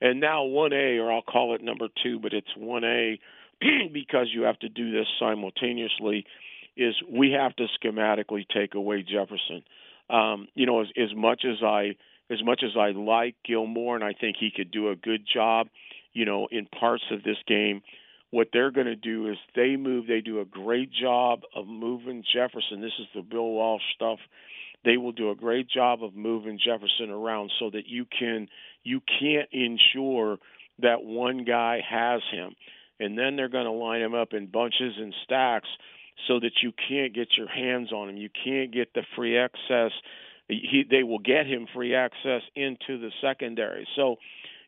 And 0.00 0.20
now 0.20 0.44
1A, 0.44 1.00
or 1.00 1.12
I'll 1.12 1.22
call 1.22 1.54
it 1.54 1.62
number 1.62 1.88
two, 2.02 2.18
but 2.20 2.32
it's 2.32 2.48
1A 2.58 3.18
because 3.92 4.28
you 4.32 4.42
have 4.42 4.58
to 4.60 4.68
do 4.68 4.92
this 4.92 5.06
simultaneously, 5.18 6.24
is 6.76 6.94
we 7.10 7.32
have 7.32 7.54
to 7.56 7.66
schematically 7.82 8.46
take 8.48 8.74
away 8.74 9.02
Jefferson. 9.02 9.64
Um, 10.08 10.48
you 10.54 10.66
know, 10.66 10.80
as, 10.80 10.88
as 10.96 11.14
much 11.14 11.44
as 11.44 11.62
I 11.62 11.96
as 12.30 12.42
much 12.44 12.62
as 12.62 12.72
I 12.78 12.90
like 12.90 13.36
Gilmore 13.44 13.94
and 13.94 14.04
I 14.04 14.12
think 14.12 14.36
he 14.38 14.50
could 14.54 14.70
do 14.70 14.90
a 14.90 14.96
good 14.96 15.22
job, 15.32 15.68
you 16.12 16.26
know, 16.26 16.46
in 16.50 16.66
parts 16.66 17.04
of 17.10 17.22
this 17.22 17.38
game, 17.46 17.80
what 18.30 18.48
they're 18.52 18.70
going 18.70 18.86
to 18.86 18.96
do 18.96 19.30
is 19.30 19.36
they 19.54 19.76
move. 19.76 20.06
They 20.06 20.20
do 20.20 20.40
a 20.40 20.44
great 20.44 20.90
job 20.92 21.40
of 21.54 21.66
moving 21.66 22.22
Jefferson. 22.34 22.80
This 22.80 22.92
is 22.98 23.06
the 23.14 23.22
Bill 23.22 23.48
Walsh 23.48 23.82
stuff. 23.94 24.18
They 24.84 24.96
will 24.96 25.12
do 25.12 25.30
a 25.30 25.34
great 25.34 25.68
job 25.68 26.04
of 26.04 26.14
moving 26.14 26.58
Jefferson 26.62 27.10
around 27.10 27.50
so 27.58 27.70
that 27.70 27.86
you 27.86 28.06
can 28.06 28.48
you 28.84 29.00
can't 29.20 29.48
ensure 29.52 30.38
that 30.80 31.02
one 31.02 31.44
guy 31.44 31.80
has 31.88 32.20
him, 32.30 32.54
and 33.00 33.18
then 33.18 33.36
they're 33.36 33.48
going 33.48 33.64
to 33.64 33.72
line 33.72 34.00
him 34.00 34.14
up 34.14 34.32
in 34.32 34.46
bunches 34.46 34.94
and 34.96 35.14
stacks 35.24 35.68
so 36.26 36.38
that 36.40 36.52
you 36.62 36.72
can't 36.88 37.14
get 37.14 37.28
your 37.36 37.48
hands 37.48 37.92
on 37.92 38.08
him. 38.08 38.16
You 38.16 38.30
can't 38.44 38.72
get 38.72 38.92
the 38.94 39.02
free 39.16 39.38
access. 39.38 39.92
He, 40.48 40.84
they 40.88 41.02
will 41.02 41.18
get 41.18 41.46
him 41.46 41.66
free 41.74 41.94
access 41.94 42.42
into 42.54 42.98
the 42.98 43.10
secondary. 43.20 43.86
So 43.96 44.16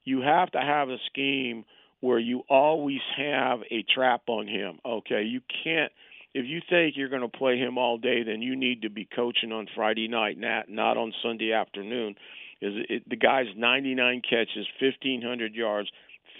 you 0.05 0.21
have 0.21 0.50
to 0.52 0.61
have 0.61 0.88
a 0.90 0.99
scheme 1.07 1.64
where 2.00 2.19
you 2.19 2.42
always 2.49 3.00
have 3.16 3.61
a 3.71 3.85
trap 3.95 4.23
on 4.26 4.47
him. 4.47 4.78
Okay, 4.85 5.23
you 5.23 5.40
can't. 5.64 5.92
If 6.33 6.47
you 6.47 6.61
think 6.69 6.95
you're 6.97 7.09
going 7.09 7.23
to 7.23 7.28
play 7.28 7.59
him 7.59 7.76
all 7.76 7.99
day, 7.99 8.23
then 8.23 8.40
you 8.40 8.54
need 8.57 8.83
to 8.83 8.90
be 8.90 9.04
coaching 9.04 9.52
on 9.52 9.66
Friday 9.75 10.09
night, 10.09 10.38
not 10.38 10.69
not 10.69 10.97
on 10.97 11.12
Sunday 11.23 11.52
afternoon. 11.52 12.14
Is 12.62 12.75
it, 12.88 13.09
the 13.09 13.16
guy's 13.16 13.47
99 13.57 14.23
catches, 14.28 14.66
1500 14.80 15.54
yards, 15.54 15.88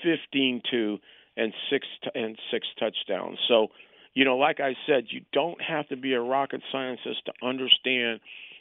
15 0.03 0.63
two, 0.71 0.99
and 1.37 1.53
six 1.71 1.87
and 2.15 2.39
six 2.51 2.67
touchdowns. 2.79 3.39
So, 3.49 3.69
you 4.15 4.25
know, 4.25 4.37
like 4.37 4.61
I 4.61 4.75
said, 4.87 5.05
you 5.09 5.23
don't 5.33 5.61
have 5.61 5.89
to 5.89 5.97
be 5.97 6.13
a 6.13 6.21
rocket 6.21 6.63
scientist 6.71 7.27
to 7.27 7.33
understand 7.47 8.21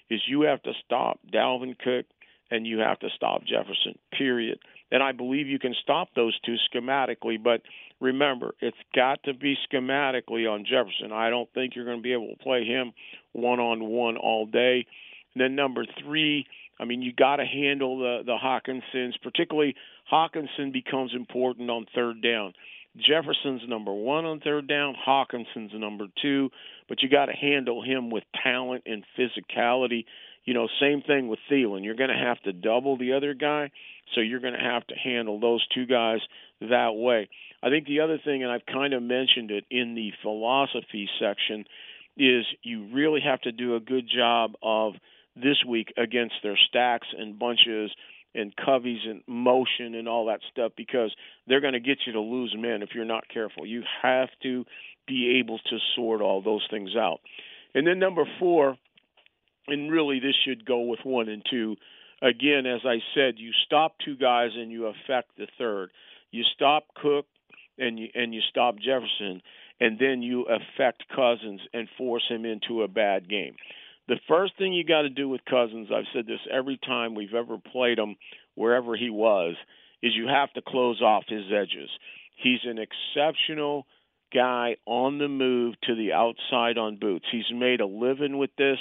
is 0.10 0.22
you 0.28 0.42
have 0.42 0.62
to 0.64 0.72
stop 0.86 1.20
Dalvin 1.32 1.78
Cook 1.78 2.06
and 2.52 2.66
you 2.66 2.80
have 2.80 3.00
to 3.00 3.10
stop 3.16 3.44
Jefferson. 3.46 3.98
Period 4.18 4.60
And 4.92 5.04
I 5.04 5.12
believe 5.12 5.48
you 5.48 5.60
can 5.60 5.76
stop 5.82 6.10
those 6.16 6.38
two 6.46 6.56
schematically. 6.74 7.42
But 7.42 7.62
remember, 8.00 8.54
it's 8.60 8.78
got 8.96 9.24
to 9.24 9.34
be 9.34 9.56
schematically 9.72 10.50
on 10.50 10.66
Jefferson. 10.66 11.12
I 11.12 11.30
don't 11.30 11.52
think 11.54 11.76
you're 11.76 11.86
going 11.86 12.00
to 12.00 12.04
be 12.04 12.14
able 12.14 12.30
to 12.30 12.44
play 12.44 12.66
him 12.66 12.94
one 13.34 13.60
on 13.60 13.86
one 13.86 14.18
all 14.18 14.46
day. 14.46 14.86
And 15.34 15.44
then 15.44 15.56
number 15.56 15.86
three, 16.04 16.46
I 16.80 16.86
mean, 16.86 17.02
you 17.02 17.14
got 17.14 17.38
to 17.38 17.46
handle 17.46 18.00
the 18.00 18.24
the 18.26 18.38
Hockensons, 18.42 19.14
Particularly, 19.22 19.76
Hockenson 20.12 20.72
becomes 20.72 21.14
important 21.14 21.70
on 21.70 21.86
third 21.94 22.22
down. 22.22 22.54
Jefferson's 22.98 23.62
number 23.68 23.94
one 23.94 24.26
on 24.26 24.40
third 24.40 24.68
down. 24.68 24.96
Hockenson's 25.08 25.74
number 25.74 26.06
two, 26.22 26.50
but 26.88 27.02
you 27.02 27.10
got 27.10 27.28
to 27.28 27.34
handle 27.34 27.84
him 27.84 28.10
with 28.10 28.24
talent 28.44 28.84
and 28.86 29.04
physicality. 29.18 30.06
You 30.50 30.56
know, 30.56 30.68
same 30.82 31.04
thing 31.04 31.28
with 31.28 31.38
Thielen. 31.48 31.84
You're 31.84 31.94
going 31.94 32.10
to 32.10 32.26
have 32.26 32.42
to 32.42 32.54
double 32.54 32.98
the 32.98 33.14
other 33.14 33.36
guy, 33.36 33.70
so 34.16 34.22
you're 34.22 34.40
going 34.40 34.56
to 34.56 34.60
have 34.60 34.84
to 34.88 34.96
handle 34.96 35.40
those 35.40 35.64
two 35.76 35.86
guys 35.86 36.22
that 36.60 36.96
way. 36.96 37.30
I 37.62 37.70
think 37.70 37.86
the 37.86 38.00
other 38.00 38.18
thing, 38.18 38.42
and 38.42 38.52
I've 38.52 38.66
kind 38.66 38.96
of 38.96 39.04
mentioned 39.04 39.52
it 39.52 39.66
in 39.70 39.94
the 39.94 40.10
philosophy 40.24 41.08
section, 41.22 41.66
is 42.18 42.46
you 42.64 42.88
really 42.92 43.22
have 43.24 43.42
to 43.42 43.52
do 43.52 43.76
a 43.76 43.80
good 43.80 44.10
job 44.10 44.54
of 44.64 44.94
this 45.36 45.58
week 45.68 45.94
against 45.98 46.34
their 46.42 46.58
stacks 46.68 47.06
and 47.16 47.38
bunches 47.38 47.92
and 48.34 48.52
coveys 48.56 49.08
and 49.08 49.22
motion 49.28 49.94
and 49.94 50.08
all 50.08 50.26
that 50.26 50.40
stuff 50.52 50.72
because 50.76 51.14
they're 51.46 51.62
going 51.62 51.74
to 51.74 51.80
get 51.80 52.00
you 52.08 52.14
to 52.14 52.22
lose 52.22 52.56
men 52.58 52.82
if 52.82 52.90
you're 52.96 53.06
not 53.06 53.30
careful. 53.32 53.68
You 53.68 53.84
have 54.02 54.30
to 54.42 54.66
be 55.08 55.40
able 55.40 55.60
to 55.60 55.78
sort 55.96 56.22
all 56.22 56.42
those 56.42 56.66
things 56.72 56.96
out. 56.96 57.20
And 57.76 57.86
then 57.86 58.00
number 58.00 58.24
four, 58.40 58.78
and 59.72 59.92
really 59.92 60.20
this 60.20 60.36
should 60.46 60.66
go 60.66 60.82
with 60.82 61.00
one 61.04 61.30
and 61.30 61.44
two. 61.50 61.76
Again, 62.22 62.66
as 62.66 62.82
I 62.86 62.98
said, 63.16 63.36
you 63.38 63.52
stop 63.66 63.96
two 64.04 64.18
guys 64.18 64.52
and 64.56 64.72
you 64.72 64.88
affect 64.88 65.38
the 65.38 65.48
third. 65.58 65.92
You 66.32 66.44
stop 66.56 66.84
Cook 67.02 67.26
and 67.78 67.98
you 67.98 68.10
and 68.14 68.34
you 68.34 68.42
stop 68.50 68.76
Jefferson, 68.76 69.42
and 69.80 69.98
then 69.98 70.22
you 70.22 70.46
affect 70.46 71.04
Cousins 71.16 71.62
and 71.74 71.88
force 71.98 72.24
him 72.30 72.46
into 72.46 72.84
a 72.84 72.88
bad 72.88 73.30
game. 73.30 73.56
The 74.08 74.20
first 74.28 74.54
thing 74.58 74.74
you 74.74 74.84
got 74.84 75.04
to 75.04 75.10
do 75.10 75.30
with 75.30 75.42
Cousins, 75.46 75.90
I've 75.94 76.12
said 76.14 76.26
this 76.26 76.40
every 76.52 76.80
time 76.84 77.14
we've 77.14 77.36
ever 77.36 77.58
played 77.58 78.00
him, 78.00 78.16
wherever 78.56 78.96
he 78.96 79.10
was, 79.10 79.56
is 80.02 80.14
you 80.16 80.28
have 80.28 80.52
to 80.54 80.62
close 80.62 81.02
off 81.02 81.26
his 81.28 81.46
edges. 81.56 81.90
He's 82.36 82.60
an 82.64 82.80
exceptional 82.80 83.86
guy 84.34 84.78
on 84.86 85.18
the 85.18 85.28
move 85.28 85.76
to 85.84 85.96
the 85.96 86.14
outside 86.14 86.78
on 86.78 86.98
boots. 86.98 87.26
He's 87.32 87.52
made 87.54 87.82
a 87.82 87.86
living 87.86 88.38
with 88.38 88.52
this. 88.58 88.78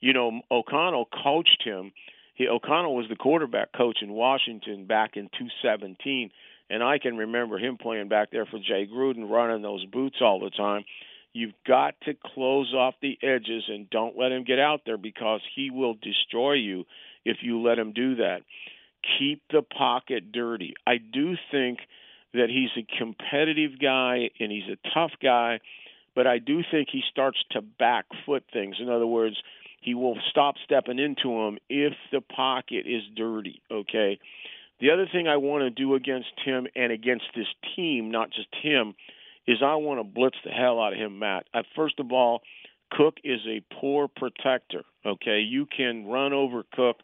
You 0.00 0.12
know, 0.12 0.40
O'Connell 0.50 1.08
coached 1.22 1.62
him. 1.64 1.92
He, 2.34 2.48
O'Connell 2.48 2.94
was 2.94 3.06
the 3.08 3.16
quarterback 3.16 3.72
coach 3.72 3.98
in 4.02 4.12
Washington 4.12 4.86
back 4.86 5.16
in 5.16 5.24
2017, 5.24 6.30
and 6.70 6.82
I 6.82 6.98
can 6.98 7.16
remember 7.16 7.58
him 7.58 7.76
playing 7.76 8.08
back 8.08 8.30
there 8.30 8.46
for 8.46 8.58
Jay 8.58 8.88
Gruden, 8.90 9.28
running 9.28 9.62
those 9.62 9.84
boots 9.86 10.16
all 10.20 10.40
the 10.40 10.50
time. 10.50 10.84
You've 11.32 11.54
got 11.66 11.94
to 12.02 12.14
close 12.34 12.72
off 12.74 12.94
the 13.00 13.18
edges 13.22 13.64
and 13.68 13.88
don't 13.90 14.18
let 14.18 14.32
him 14.32 14.44
get 14.44 14.58
out 14.58 14.80
there 14.84 14.96
because 14.96 15.40
he 15.54 15.70
will 15.70 15.94
destroy 15.94 16.54
you 16.54 16.86
if 17.24 17.38
you 17.42 17.60
let 17.60 17.78
him 17.78 17.92
do 17.92 18.16
that. 18.16 18.38
Keep 19.18 19.42
the 19.50 19.62
pocket 19.62 20.32
dirty. 20.32 20.74
I 20.86 20.96
do 20.96 21.36
think 21.50 21.78
that 22.34 22.48
he's 22.48 22.70
a 22.76 22.98
competitive 22.98 23.78
guy 23.80 24.30
and 24.40 24.50
he's 24.50 24.68
a 24.68 24.88
tough 24.94 25.12
guy, 25.22 25.60
but 26.14 26.26
I 26.26 26.38
do 26.38 26.62
think 26.68 26.88
he 26.90 27.02
starts 27.10 27.38
to 27.52 27.60
back 27.60 28.06
foot 28.26 28.44
things. 28.52 28.76
In 28.80 28.88
other 28.88 29.06
words, 29.06 29.36
he 29.80 29.94
will 29.94 30.16
stop 30.30 30.56
stepping 30.64 30.98
into 30.98 31.30
him 31.30 31.58
if 31.68 31.94
the 32.12 32.20
pocket 32.20 32.86
is 32.86 33.02
dirty, 33.16 33.62
okay? 33.70 34.18
The 34.80 34.90
other 34.90 35.06
thing 35.10 35.28
I 35.28 35.36
want 35.36 35.62
to 35.62 35.70
do 35.70 35.94
against 35.94 36.32
him 36.44 36.66
and 36.74 36.92
against 36.92 37.26
this 37.34 37.46
team, 37.76 38.10
not 38.10 38.30
just 38.30 38.48
him, 38.62 38.94
is 39.46 39.58
I 39.62 39.74
want 39.76 40.00
to 40.00 40.04
blitz 40.04 40.36
the 40.44 40.50
hell 40.50 40.80
out 40.80 40.92
of 40.92 40.98
him, 40.98 41.18
Matt. 41.18 41.46
Uh, 41.52 41.62
first 41.76 41.98
of 41.98 42.12
all, 42.12 42.42
Cook 42.92 43.18
is 43.24 43.40
a 43.46 43.62
poor 43.80 44.08
protector. 44.08 44.82
Okay, 45.04 45.40
you 45.40 45.66
can 45.66 46.06
run 46.06 46.32
over 46.32 46.64
Cook 46.74 46.96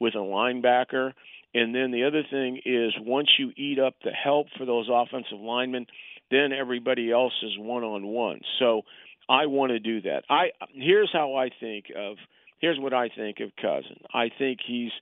with 0.00 0.14
a 0.14 0.18
linebacker, 0.18 1.12
and 1.54 1.74
then 1.74 1.92
the 1.92 2.04
other 2.04 2.22
thing 2.28 2.60
is 2.64 2.92
once 3.00 3.28
you 3.38 3.52
eat 3.56 3.78
up 3.78 3.94
the 4.02 4.10
help 4.10 4.48
for 4.56 4.64
those 4.64 4.88
offensive 4.90 5.38
linemen, 5.38 5.86
then 6.30 6.52
everybody 6.52 7.12
else 7.12 7.34
is 7.42 7.56
one 7.58 7.84
on 7.84 8.06
one. 8.06 8.40
So 8.58 8.82
I 9.28 9.46
want 9.46 9.70
to 9.70 9.78
do 9.78 10.02
that. 10.02 10.24
I 10.28 10.50
here's 10.72 11.10
how 11.12 11.34
I 11.34 11.50
think 11.60 11.86
of 11.96 12.16
here's 12.58 12.78
what 12.78 12.92
I 12.92 13.08
think 13.08 13.40
of 13.40 13.50
Cousin. 13.56 14.00
I 14.12 14.30
think 14.36 14.60
he's 14.66 14.92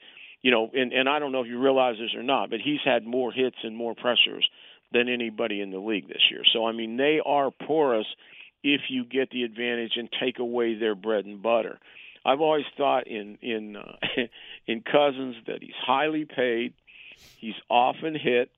you 0.43 0.50
know, 0.50 0.71
and, 0.75 0.93
and 0.93 1.09
I 1.09 1.21
don't 1.21 1.31
know 1.31 1.41
if 1.43 1.47
you 1.47 1.59
realize 1.61 1.97
this 1.99 2.14
or 2.17 2.23
not, 2.23 2.50
but 2.50 2.59
he's 2.61 2.81
had 2.85 3.07
more 3.07 3.31
hits 3.31 3.57
and 3.62 3.76
more 3.76 3.95
pressures 3.95 4.49
than 4.93 5.09
anybody 5.09 5.61
in 5.61 5.71
the 5.71 5.79
league 5.79 6.09
this 6.09 6.23
year. 6.31 6.43
So 6.52 6.67
I 6.67 6.73
mean, 6.73 6.97
they 6.97 7.21
are 7.25 7.50
porous 7.50 8.07
if 8.62 8.83
you 8.88 9.05
get 9.05 9.31
the 9.31 9.45
advantage 9.45 9.93
and 9.97 10.09
take 10.21 10.38
away 10.38 10.75
their 10.75 10.95
bread 10.95 11.25
and 11.25 11.43
butter. 11.43 11.79
I've 12.25 12.41
always 12.41 12.64
thought 12.76 13.07
in 13.07 13.38
in 13.41 13.76
uh, 13.76 13.97
in 14.67 14.83
Cousins 14.83 15.37
that 15.47 15.62
he's 15.62 15.75
highly 15.81 16.25
paid, 16.25 16.75
he's 17.38 17.55
often 17.69 18.14
hit, 18.14 18.50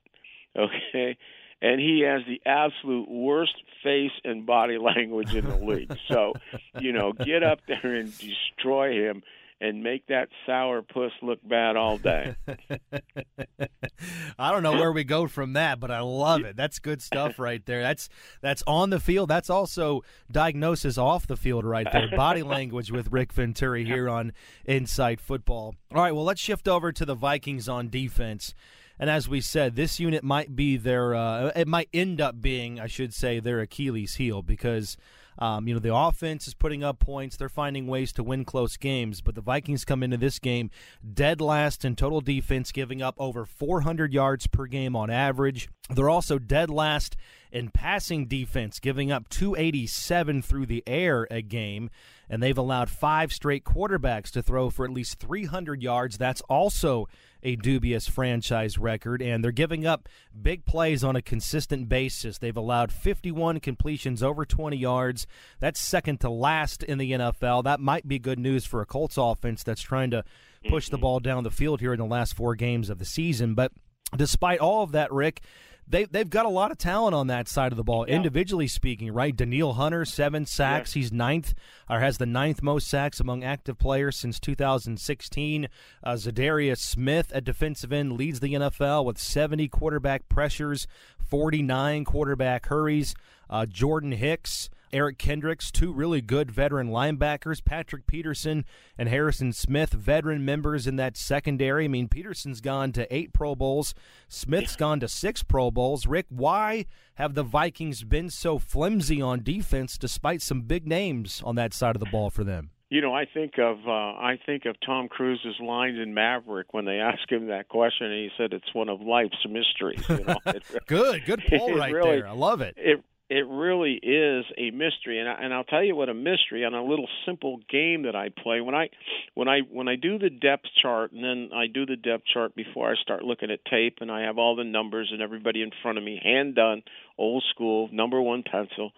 okay, 0.57 1.17
and 1.65 1.81
he 1.81 2.01
has 2.07 2.21
the 2.29 2.43
absolute 2.45 3.11
worst 3.11 3.55
face 3.83 4.13
and 4.23 4.45
body 4.45 4.77
language 4.97 5.35
in 5.35 5.49
the 5.49 5.57
league. 5.57 5.97
So, 6.09 6.35
you 6.79 6.93
know, 6.93 7.13
get 7.13 7.43
up 7.43 7.61
there 7.67 7.95
and 7.95 8.13
destroy 8.19 9.09
him 9.09 9.23
and 9.63 9.83
make 9.83 10.07
that 10.09 10.29
sour 10.45 10.83
puss 10.83 11.13
look 11.23 11.39
bad 11.43 11.75
all 11.75 11.97
day. 11.97 12.35
I 14.39 14.53
don't 14.53 14.63
know 14.63 14.73
where 14.73 14.93
we 14.93 15.05
go 15.05 15.27
from 15.27 15.55
that, 15.55 15.81
but 15.81 15.91
I 15.91 16.01
love 16.01 16.43
it. 16.43 16.55
That's 16.55 16.81
good 16.81 17.01
stuff 17.01 17.39
right 17.39 17.65
there. 17.65 17.81
That's 17.81 18.11
that's 18.43 18.63
on 18.67 18.91
the 18.91 19.01
field. 19.01 19.31
That's 19.31 19.49
also 19.49 20.03
diagnosis 20.31 20.99
off 20.99 21.27
the 21.27 21.37
field 21.37 21.65
right 21.65 21.87
there. 21.91 22.09
Body 22.17 22.43
language 22.43 22.93
with 22.93 23.11
Rick 23.11 23.33
Venturi 23.33 23.87
here 23.87 24.11
on 24.11 24.33
Inside 24.67 25.19
Football. 25.19 25.77
All 25.95 26.03
right, 26.03 26.15
well, 26.15 26.25
let's 26.25 26.43
shift 26.43 26.69
over 26.69 26.93
to 26.93 27.07
the 27.07 27.15
Vikings 27.15 27.67
on 27.67 27.89
defense. 27.89 28.55
And 28.99 29.11
as 29.11 29.29
we 29.29 29.41
said, 29.41 29.75
this 29.75 29.99
unit 29.99 30.23
might 30.23 30.55
be 30.55 30.77
their, 30.77 31.15
uh, 31.15 31.51
it 31.57 31.69
might 31.69 31.89
end 31.93 32.21
up 32.21 32.41
being, 32.41 32.79
I 32.79 32.87
should 32.87 33.13
say, 33.13 33.41
their 33.41 33.61
Achilles 33.61 34.15
heel 34.15 34.43
because 34.43 34.97
um, 35.39 35.67
you 35.67 35.75
know, 35.75 35.81
the 35.81 35.95
offense 35.95 36.47
is 36.47 36.55
putting 36.55 36.85
up 36.85 36.99
points. 36.99 37.37
They're 37.37 37.49
finding 37.49 37.87
ways 37.87 38.13
to 38.15 38.23
win 38.23 38.45
close 38.45 38.77
games. 38.77 39.21
But 39.21 39.35
the 39.35 39.41
Vikings 39.41 39.85
come 39.85 40.03
into 40.03 40.17
this 40.17 40.39
game 40.39 40.71
dead 41.13 41.41
last 41.41 41.85
in 41.85 41.97
total 41.97 42.21
defense, 42.21 42.73
giving 42.73 43.03
up 43.03 43.15
over 43.19 43.45
400 43.45 44.13
yards 44.13 44.47
per 44.47 44.67
game 44.67 44.95
on 44.95 45.11
average. 45.11 45.69
They're 45.91 46.11
also 46.11 46.39
dead 46.39 46.71
last 46.71 47.17
in 47.55 47.71
passing 47.71 48.27
defense, 48.27 48.81
giving 48.81 49.13
up 49.13 49.29
287 49.29 50.43
through 50.43 50.67
the 50.67 50.83
air 50.89 51.27
a 51.31 51.41
game. 51.41 51.89
And 52.29 52.43
they've 52.43 52.59
allowed 52.59 52.91
five 52.91 53.33
straight 53.33 53.65
quarterbacks 53.65 54.31
to 54.33 54.43
throw 54.43 54.71
for 54.71 54.85
at 54.85 54.91
least 54.91 55.21
300 55.21 55.81
yards. 55.81 56.19
That's 56.19 56.41
also 56.43 57.07
a 57.45 57.55
dubious 57.57 58.09
franchise 58.09 58.79
record, 58.79 59.21
and 59.21 59.45
they're 59.45 59.53
giving 59.53 59.87
up 59.87 60.09
big 60.41 60.65
plays 60.65 61.05
on 61.05 61.15
a 61.15 61.23
consistent 61.23 61.89
basis. 61.89 62.39
They've 62.39 62.57
allowed 62.57 62.91
51 62.91 63.61
completions 63.61 64.23
over 64.23 64.47
20 64.47 64.77
yards. 64.77 65.27
That's 65.61 65.79
second 65.79 66.21
to 66.21 66.31
last 66.31 66.83
in 66.83 66.99
the 66.99 67.13
NFL. 67.13 67.65
That 67.65 67.81
might 67.81 68.09
be 68.09 68.19
good 68.19 68.39
news 68.39 68.65
for 68.65 68.81
a 68.81 68.87
Colts 68.87 69.19
offense 69.19 69.63
that's 69.63 69.83
trying 69.83 70.11
to 70.11 70.25
push 70.69 70.89
the 70.89 70.97
mm-hmm. 70.97 71.03
ball 71.03 71.21
down 71.21 71.45
the 71.45 71.51
field 71.51 71.81
here 71.81 71.93
in 71.93 72.01
the 72.01 72.07
last 72.07 72.35
four 72.35 72.55
games 72.55 72.89
of 72.89 72.99
the 72.99 73.05
season. 73.05 73.55
But 73.55 73.73
despite 74.17 74.61
all 74.61 74.83
of 74.83 74.93
that, 74.93 75.13
Rick, 75.13 75.43
they 75.87 76.05
they've 76.05 76.29
got 76.29 76.47
a 76.47 76.51
lot 76.51 76.71
of 76.71 76.79
talent 76.79 77.15
on 77.15 77.27
that 77.29 77.49
side 77.49 77.73
of 77.73 77.77
the 77.77 77.85
ball, 77.85 78.07
yeah. 78.09 78.17
individually 78.17 78.69
speaking, 78.69 79.13
right? 79.13 79.35
Danielle 79.35 79.75
Hunter, 79.75 80.05
seven 80.05 80.47
sacks. 80.47 80.95
Yeah. 80.95 81.01
He's 81.03 81.13
ninth, 81.13 81.55
or 81.89 82.01
has 82.01 82.19
the 82.19 82.27
ninth 82.27 82.63
most 82.63 82.89
sacks 82.89 83.21
among 83.21 83.45
active 83.45 83.79
players 83.79 84.17
since 84.17 84.41
2016. 84.41 85.69
Uh, 86.03 86.13
Za'Darius 86.13 86.79
Smith, 86.79 87.31
a 87.35 87.41
defensive 87.41 87.93
end, 87.93 88.13
leads 88.13 88.41
the 88.41 88.55
NFL 88.55 89.05
with 89.05 89.19
70 89.19 89.69
quarterback 89.69 90.29
pressures, 90.29 90.87
49 91.19 92.05
quarterback 92.05 92.67
hurries. 92.67 93.15
Uh, 93.51 93.67
Jordan 93.67 94.13
Hicks 94.13 94.71
Eric 94.95 95.19
Kendricks, 95.19 95.73
two 95.73 95.93
really 95.93 96.21
good 96.21 96.53
veteran 96.53 96.89
linebackers, 96.89 97.65
Patrick 97.65 98.07
Peterson 98.07 98.65
and 98.97 99.09
Harrison 99.09 99.53
Smith, 99.53 99.93
veteran 99.93 100.45
members 100.45 100.87
in 100.87 100.95
that 100.97 101.17
secondary. 101.17 101.87
I 101.87 101.89
mean, 101.89 102.07
Peterson's 102.07 102.61
gone 102.61 102.93
to 102.93 103.13
eight 103.13 103.33
Pro 103.33 103.57
Bowls, 103.57 103.93
Smith's 104.29 104.77
gone 104.77 105.01
to 105.01 105.09
six 105.09 105.43
Pro 105.43 105.73
Bowls. 105.73 106.07
Rick, 106.07 106.27
why 106.29 106.87
have 107.15 107.35
the 107.35 107.43
Vikings 107.43 108.05
been 108.05 108.31
so 108.31 108.59
flimsy 108.61 109.21
on 109.21 109.43
defense 109.43 109.99
despite 109.99 110.41
some 110.41 110.63
big 110.63 110.87
names 110.87 111.43
on 111.45 111.57
that 111.57 111.75
side 111.75 111.97
of 111.97 112.01
the 112.01 112.11
ball 112.11 112.31
for 112.31 112.45
them? 112.45 112.71
You 112.91 113.01
know, 113.01 113.13
I 113.13 113.25
think 113.25 113.55
of 113.59 113.79
uh, 113.89 113.91
I 113.91 114.39
think 114.47 114.67
of 114.67 114.77
Tom 114.87 115.09
Cruise's 115.09 115.57
lines 115.61 115.99
in 116.01 116.15
Maverick 116.15 116.73
when 116.73 116.85
they 116.85 116.99
asked 117.01 117.29
him 117.29 117.49
that 117.49 117.69
question, 117.69 118.07
and 118.07 118.15
he 118.15 118.31
said 118.37 118.53
it's 118.53 118.73
one 118.73 118.89
of 118.89 119.01
life's 119.01 119.45
mysteries. 119.49 120.09
You 120.09 120.25
know? 120.25 120.37
good, 120.87 121.25
good 121.25 121.43
pull 121.49 121.75
right 121.75 121.93
really, 121.93 122.21
there. 122.21 122.29
I 122.29 122.33
love 122.33 122.61
it. 122.61 122.75
It 122.77 123.03
it 123.35 123.49
really 123.49 123.95
is 123.95 124.45
a 124.57 124.71
mystery. 124.71 125.19
And 125.19 125.29
I, 125.29 125.33
and 125.43 125.53
I'll 125.53 125.65
tell 125.65 125.83
you 125.83 125.97
what 125.97 126.09
a 126.09 126.15
mystery 126.15 126.65
on 126.65 126.73
a 126.73 126.85
little 126.85 127.09
simple 127.27 127.59
game 127.69 128.05
that 128.05 128.15
I 128.15 128.29
play. 128.29 128.61
When 128.61 128.77
I 128.77 128.91
when 129.35 129.49
I 129.49 129.63
when 129.73 129.89
I 129.89 129.97
do 129.97 130.21
the 130.21 130.31
depth 130.31 130.67
chart 130.81 131.11
and 131.11 131.25
then 131.25 131.51
I 131.53 131.67
do 131.67 131.85
the 131.85 131.97
depth 131.97 132.27
chart 132.33 132.55
before 132.55 132.93
I 132.93 132.95
start 133.03 133.25
looking 133.25 133.51
at 133.51 133.65
tape 133.65 133.99
and 134.01 134.09
I 134.09 134.21
have 134.23 134.39
all 134.39 134.55
the 134.55 134.63
numbers 134.63 135.09
and 135.13 135.21
everybody 135.21 135.63
in 135.63 135.73
front 135.83 135.99
of 135.99 136.05
me 136.05 136.21
hand 136.23 136.55
done 136.55 136.85
old 137.19 137.43
school 137.53 137.89
number 137.91 138.23
1 138.23 138.45
pencil. 138.45 138.93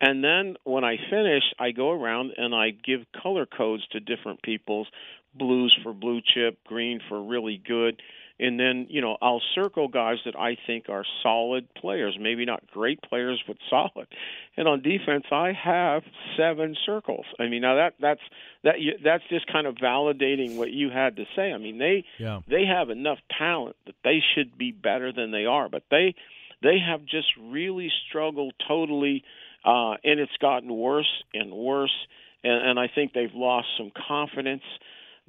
And 0.00 0.22
then 0.22 0.54
when 0.62 0.84
I 0.84 0.94
finish 1.10 1.42
I 1.58 1.72
go 1.72 1.90
around 1.90 2.34
and 2.36 2.54
I 2.54 2.70
give 2.70 3.00
color 3.20 3.44
codes 3.44 3.82
to 3.90 3.98
different 3.98 4.40
people's 4.42 4.86
blues 5.34 5.76
for 5.82 5.92
blue 5.92 6.20
chip 6.32 6.62
green 6.64 7.00
for 7.08 7.20
really 7.20 7.60
good 7.66 8.00
and 8.40 8.58
then 8.58 8.86
you 8.88 9.00
know 9.00 9.18
I'll 9.20 9.42
circle 9.54 9.88
guys 9.88 10.16
that 10.24 10.34
I 10.34 10.56
think 10.66 10.88
are 10.88 11.04
solid 11.22 11.68
players, 11.74 12.16
maybe 12.18 12.44
not 12.46 12.66
great 12.72 13.00
players, 13.02 13.42
but 13.46 13.56
solid. 13.68 14.08
And 14.56 14.66
on 14.66 14.82
defense, 14.82 15.26
I 15.30 15.52
have 15.52 16.02
seven 16.36 16.74
circles. 16.86 17.26
I 17.38 17.48
mean, 17.48 17.62
now 17.62 17.76
that 17.76 17.94
that's 18.00 18.20
that 18.64 18.76
that's 19.04 19.24
just 19.28 19.46
kind 19.52 19.66
of 19.66 19.76
validating 19.76 20.56
what 20.56 20.70
you 20.70 20.90
had 20.90 21.16
to 21.16 21.24
say. 21.36 21.52
I 21.52 21.58
mean, 21.58 21.78
they 21.78 22.04
yeah. 22.18 22.40
they 22.48 22.64
have 22.64 22.88
enough 22.88 23.18
talent 23.38 23.76
that 23.86 23.96
they 24.02 24.20
should 24.34 24.56
be 24.56 24.72
better 24.72 25.12
than 25.12 25.30
they 25.30 25.44
are, 25.44 25.68
but 25.68 25.82
they 25.90 26.14
they 26.62 26.78
have 26.78 27.04
just 27.04 27.28
really 27.38 27.92
struggled 28.08 28.54
totally, 28.66 29.22
uh, 29.64 29.96
and 30.02 30.18
it's 30.18 30.36
gotten 30.40 30.74
worse 30.74 31.22
and 31.34 31.52
worse. 31.52 31.94
And, 32.42 32.70
and 32.70 32.80
I 32.80 32.88
think 32.94 33.12
they've 33.12 33.34
lost 33.34 33.68
some 33.76 33.92
confidence. 34.08 34.62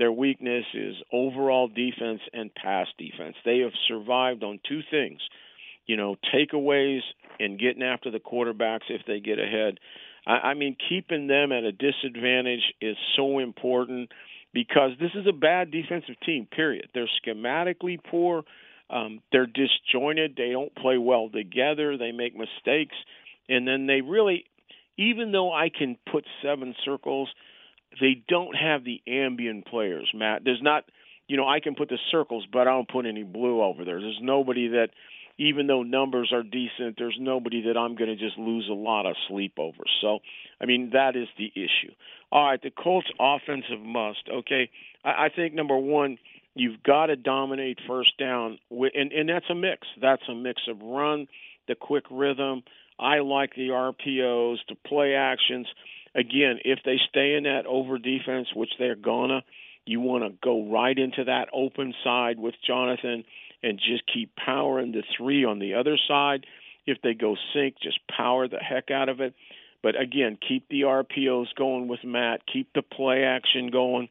Their 0.01 0.11
weakness 0.11 0.65
is 0.73 0.95
overall 1.13 1.67
defense 1.67 2.21
and 2.33 2.49
pass 2.55 2.87
defense. 2.97 3.35
They 3.45 3.59
have 3.59 3.73
survived 3.87 4.43
on 4.43 4.59
two 4.67 4.79
things, 4.89 5.19
you 5.85 5.95
know, 5.95 6.15
takeaways 6.33 7.01
and 7.39 7.59
getting 7.59 7.83
after 7.83 8.09
the 8.09 8.17
quarterbacks 8.19 8.89
if 8.89 9.03
they 9.05 9.19
get 9.19 9.37
ahead. 9.37 9.77
I, 10.25 10.31
I 10.31 10.53
mean, 10.55 10.75
keeping 10.89 11.27
them 11.27 11.51
at 11.51 11.65
a 11.65 11.71
disadvantage 11.71 12.63
is 12.81 12.97
so 13.15 13.37
important 13.37 14.09
because 14.55 14.89
this 14.99 15.11
is 15.13 15.27
a 15.29 15.33
bad 15.33 15.69
defensive 15.69 16.15
team, 16.25 16.47
period. 16.47 16.89
They're 16.95 17.07
schematically 17.23 17.99
poor. 18.03 18.41
Um, 18.89 19.21
they're 19.31 19.45
disjointed. 19.45 20.33
They 20.35 20.49
don't 20.49 20.73
play 20.73 20.97
well 20.97 21.29
together. 21.29 21.95
They 21.99 22.11
make 22.11 22.33
mistakes. 22.35 22.95
And 23.47 23.67
then 23.67 23.85
they 23.85 24.01
really, 24.01 24.45
even 24.97 25.31
though 25.31 25.53
I 25.53 25.69
can 25.69 25.95
put 26.11 26.25
seven 26.41 26.73
circles– 26.83 27.29
they 27.99 28.23
don't 28.27 28.55
have 28.55 28.83
the 28.83 29.01
ambient 29.07 29.65
players, 29.67 30.09
Matt. 30.13 30.43
There's 30.43 30.61
not, 30.61 30.85
you 31.27 31.37
know, 31.37 31.47
I 31.47 31.59
can 31.59 31.75
put 31.75 31.89
the 31.89 31.99
circles, 32.11 32.45
but 32.51 32.61
I 32.61 32.71
don't 32.71 32.87
put 32.87 33.05
any 33.05 33.23
blue 33.23 33.61
over 33.61 33.83
there. 33.83 33.99
There's 33.99 34.19
nobody 34.21 34.69
that, 34.69 34.89
even 35.37 35.67
though 35.67 35.83
numbers 35.83 36.31
are 36.33 36.43
decent, 36.43 36.95
there's 36.97 37.17
nobody 37.19 37.63
that 37.67 37.77
I'm 37.77 37.95
going 37.95 38.09
to 38.09 38.15
just 38.15 38.37
lose 38.37 38.67
a 38.69 38.73
lot 38.73 39.05
of 39.05 39.15
sleep 39.27 39.53
over. 39.57 39.83
So, 40.01 40.19
I 40.61 40.65
mean, 40.65 40.91
that 40.93 41.15
is 41.15 41.27
the 41.37 41.51
issue. 41.55 41.93
All 42.31 42.45
right, 42.45 42.61
the 42.61 42.71
Colts 42.71 43.07
offensive 43.19 43.81
must. 43.81 44.29
Okay, 44.31 44.69
I, 45.03 45.25
I 45.25 45.29
think 45.35 45.53
number 45.53 45.77
one, 45.77 46.17
you've 46.53 46.81
got 46.83 47.07
to 47.07 47.15
dominate 47.15 47.79
first 47.87 48.17
down, 48.17 48.57
and 48.69 49.11
and 49.11 49.27
that's 49.29 49.49
a 49.49 49.55
mix. 49.55 49.87
That's 50.01 50.23
a 50.29 50.35
mix 50.35 50.61
of 50.69 50.81
run, 50.81 51.27
the 51.67 51.75
quick 51.75 52.05
rhythm. 52.09 52.63
I 52.99 53.19
like 53.19 53.55
the 53.55 53.69
RPOs, 53.69 54.57
the 54.69 54.75
play 54.87 55.15
actions 55.15 55.67
again, 56.15 56.59
if 56.65 56.79
they 56.85 56.97
stay 57.09 57.35
in 57.35 57.43
that 57.43 57.65
over 57.65 57.97
defense, 57.97 58.47
which 58.55 58.71
they're 58.79 58.95
gonna, 58.95 59.43
you 59.85 59.99
want 59.99 60.23
to 60.23 60.37
go 60.43 60.69
right 60.69 60.97
into 60.97 61.23
that 61.25 61.47
open 61.53 61.93
side 62.03 62.39
with 62.39 62.55
Jonathan 62.65 63.23
and 63.63 63.79
just 63.79 64.03
keep 64.11 64.35
powering 64.35 64.91
the 64.91 65.03
three 65.17 65.45
on 65.45 65.59
the 65.59 65.75
other 65.75 65.97
side. 66.07 66.45
If 66.85 66.99
they 67.01 67.13
go 67.13 67.35
sink, 67.53 67.75
just 67.81 67.99
power 68.07 68.47
the 68.47 68.57
heck 68.57 68.91
out 68.91 69.09
of 69.09 69.21
it. 69.21 69.33
But 69.83 69.99
again, 69.99 70.37
keep 70.47 70.67
the 70.69 70.81
RPOs 70.81 71.47
going 71.55 71.87
with 71.87 72.03
Matt. 72.03 72.41
Keep 72.51 72.73
the 72.73 72.81
play 72.81 73.23
action 73.23 73.69
going. 73.71 74.09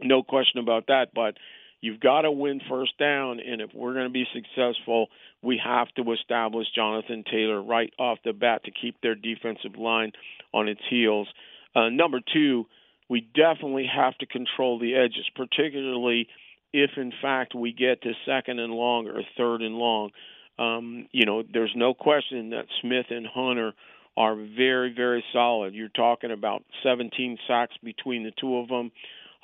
No 0.00 0.22
question 0.22 0.60
about 0.60 0.86
that. 0.88 1.08
But 1.14 1.36
you've 1.80 2.00
got 2.00 2.22
to 2.22 2.30
win 2.30 2.60
first 2.68 2.96
down, 2.98 3.40
and 3.40 3.60
if 3.60 3.70
we're 3.74 3.94
going 3.94 4.06
to 4.06 4.12
be 4.12 4.26
successful, 4.32 5.08
we 5.42 5.60
have 5.62 5.88
to 5.96 6.12
establish 6.12 6.66
Jonathan 6.74 7.24
Taylor 7.30 7.62
right 7.62 7.92
off 7.98 8.18
the 8.24 8.32
bat 8.32 8.64
to 8.64 8.70
keep 8.70 9.00
their 9.00 9.14
defensive 9.14 9.76
line 9.76 10.12
on 10.52 10.68
its 10.68 10.80
heels. 10.90 11.28
Uh, 11.74 11.88
number 11.88 12.20
two, 12.32 12.66
we 13.08 13.20
definitely 13.34 13.86
have 13.92 14.16
to 14.18 14.26
control 14.26 14.78
the 14.78 14.94
edges, 14.94 15.26
particularly 15.34 16.28
if, 16.72 16.90
in 16.96 17.12
fact, 17.22 17.54
we 17.54 17.72
get 17.72 18.02
to 18.02 18.12
second 18.26 18.58
and 18.58 18.72
long 18.72 19.08
or 19.08 19.22
third 19.36 19.62
and 19.62 19.76
long. 19.76 20.10
Um, 20.58 21.06
you 21.12 21.24
know, 21.24 21.42
there's 21.50 21.72
no 21.74 21.94
question 21.94 22.50
that 22.50 22.66
Smith 22.80 23.06
and 23.10 23.26
Hunter 23.26 23.72
are 24.16 24.34
very, 24.34 24.92
very 24.92 25.24
solid. 25.32 25.74
You're 25.74 25.88
talking 25.88 26.32
about 26.32 26.64
17 26.82 27.38
sacks 27.46 27.74
between 27.82 28.24
the 28.24 28.32
two 28.38 28.58
of 28.58 28.68
them. 28.68 28.90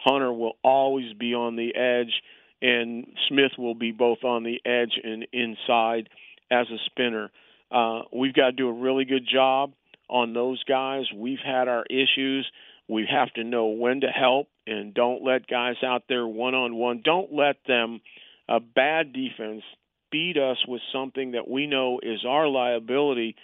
Hunter 0.04 0.32
will 0.32 0.56
always 0.62 1.12
be 1.14 1.34
on 1.34 1.56
the 1.56 1.74
edge, 1.74 2.12
and 2.60 3.06
Smith 3.28 3.52
will 3.58 3.74
be 3.74 3.90
both 3.90 4.22
on 4.22 4.42
the 4.42 4.60
edge 4.64 5.00
and 5.02 5.26
inside 5.32 6.08
as 6.50 6.66
a 6.70 6.78
spinner. 6.86 7.30
Uh, 7.70 8.02
we've 8.12 8.34
got 8.34 8.46
to 8.46 8.52
do 8.52 8.68
a 8.68 8.72
really 8.72 9.04
good 9.04 9.26
job 9.26 9.72
on 10.08 10.34
those 10.34 10.62
guys. 10.64 11.04
We've 11.14 11.38
had 11.44 11.68
our 11.68 11.84
issues. 11.88 12.46
We 12.88 13.08
have 13.10 13.32
to 13.34 13.44
know 13.44 13.66
when 13.68 14.02
to 14.02 14.08
help 14.08 14.48
and 14.66 14.92
don't 14.92 15.24
let 15.24 15.46
guys 15.46 15.76
out 15.82 16.04
there 16.08 16.26
one 16.26 16.54
on 16.54 16.74
one. 16.76 17.02
Don't 17.02 17.32
let 17.32 17.56
them, 17.66 18.00
a 18.48 18.60
bad 18.60 19.12
defense, 19.12 19.62
beat 20.10 20.36
us 20.36 20.58
with 20.68 20.82
something 20.92 21.32
that 21.32 21.48
we 21.48 21.66
know 21.66 21.98
is 22.02 22.24
our 22.28 22.46
liability 22.46 23.36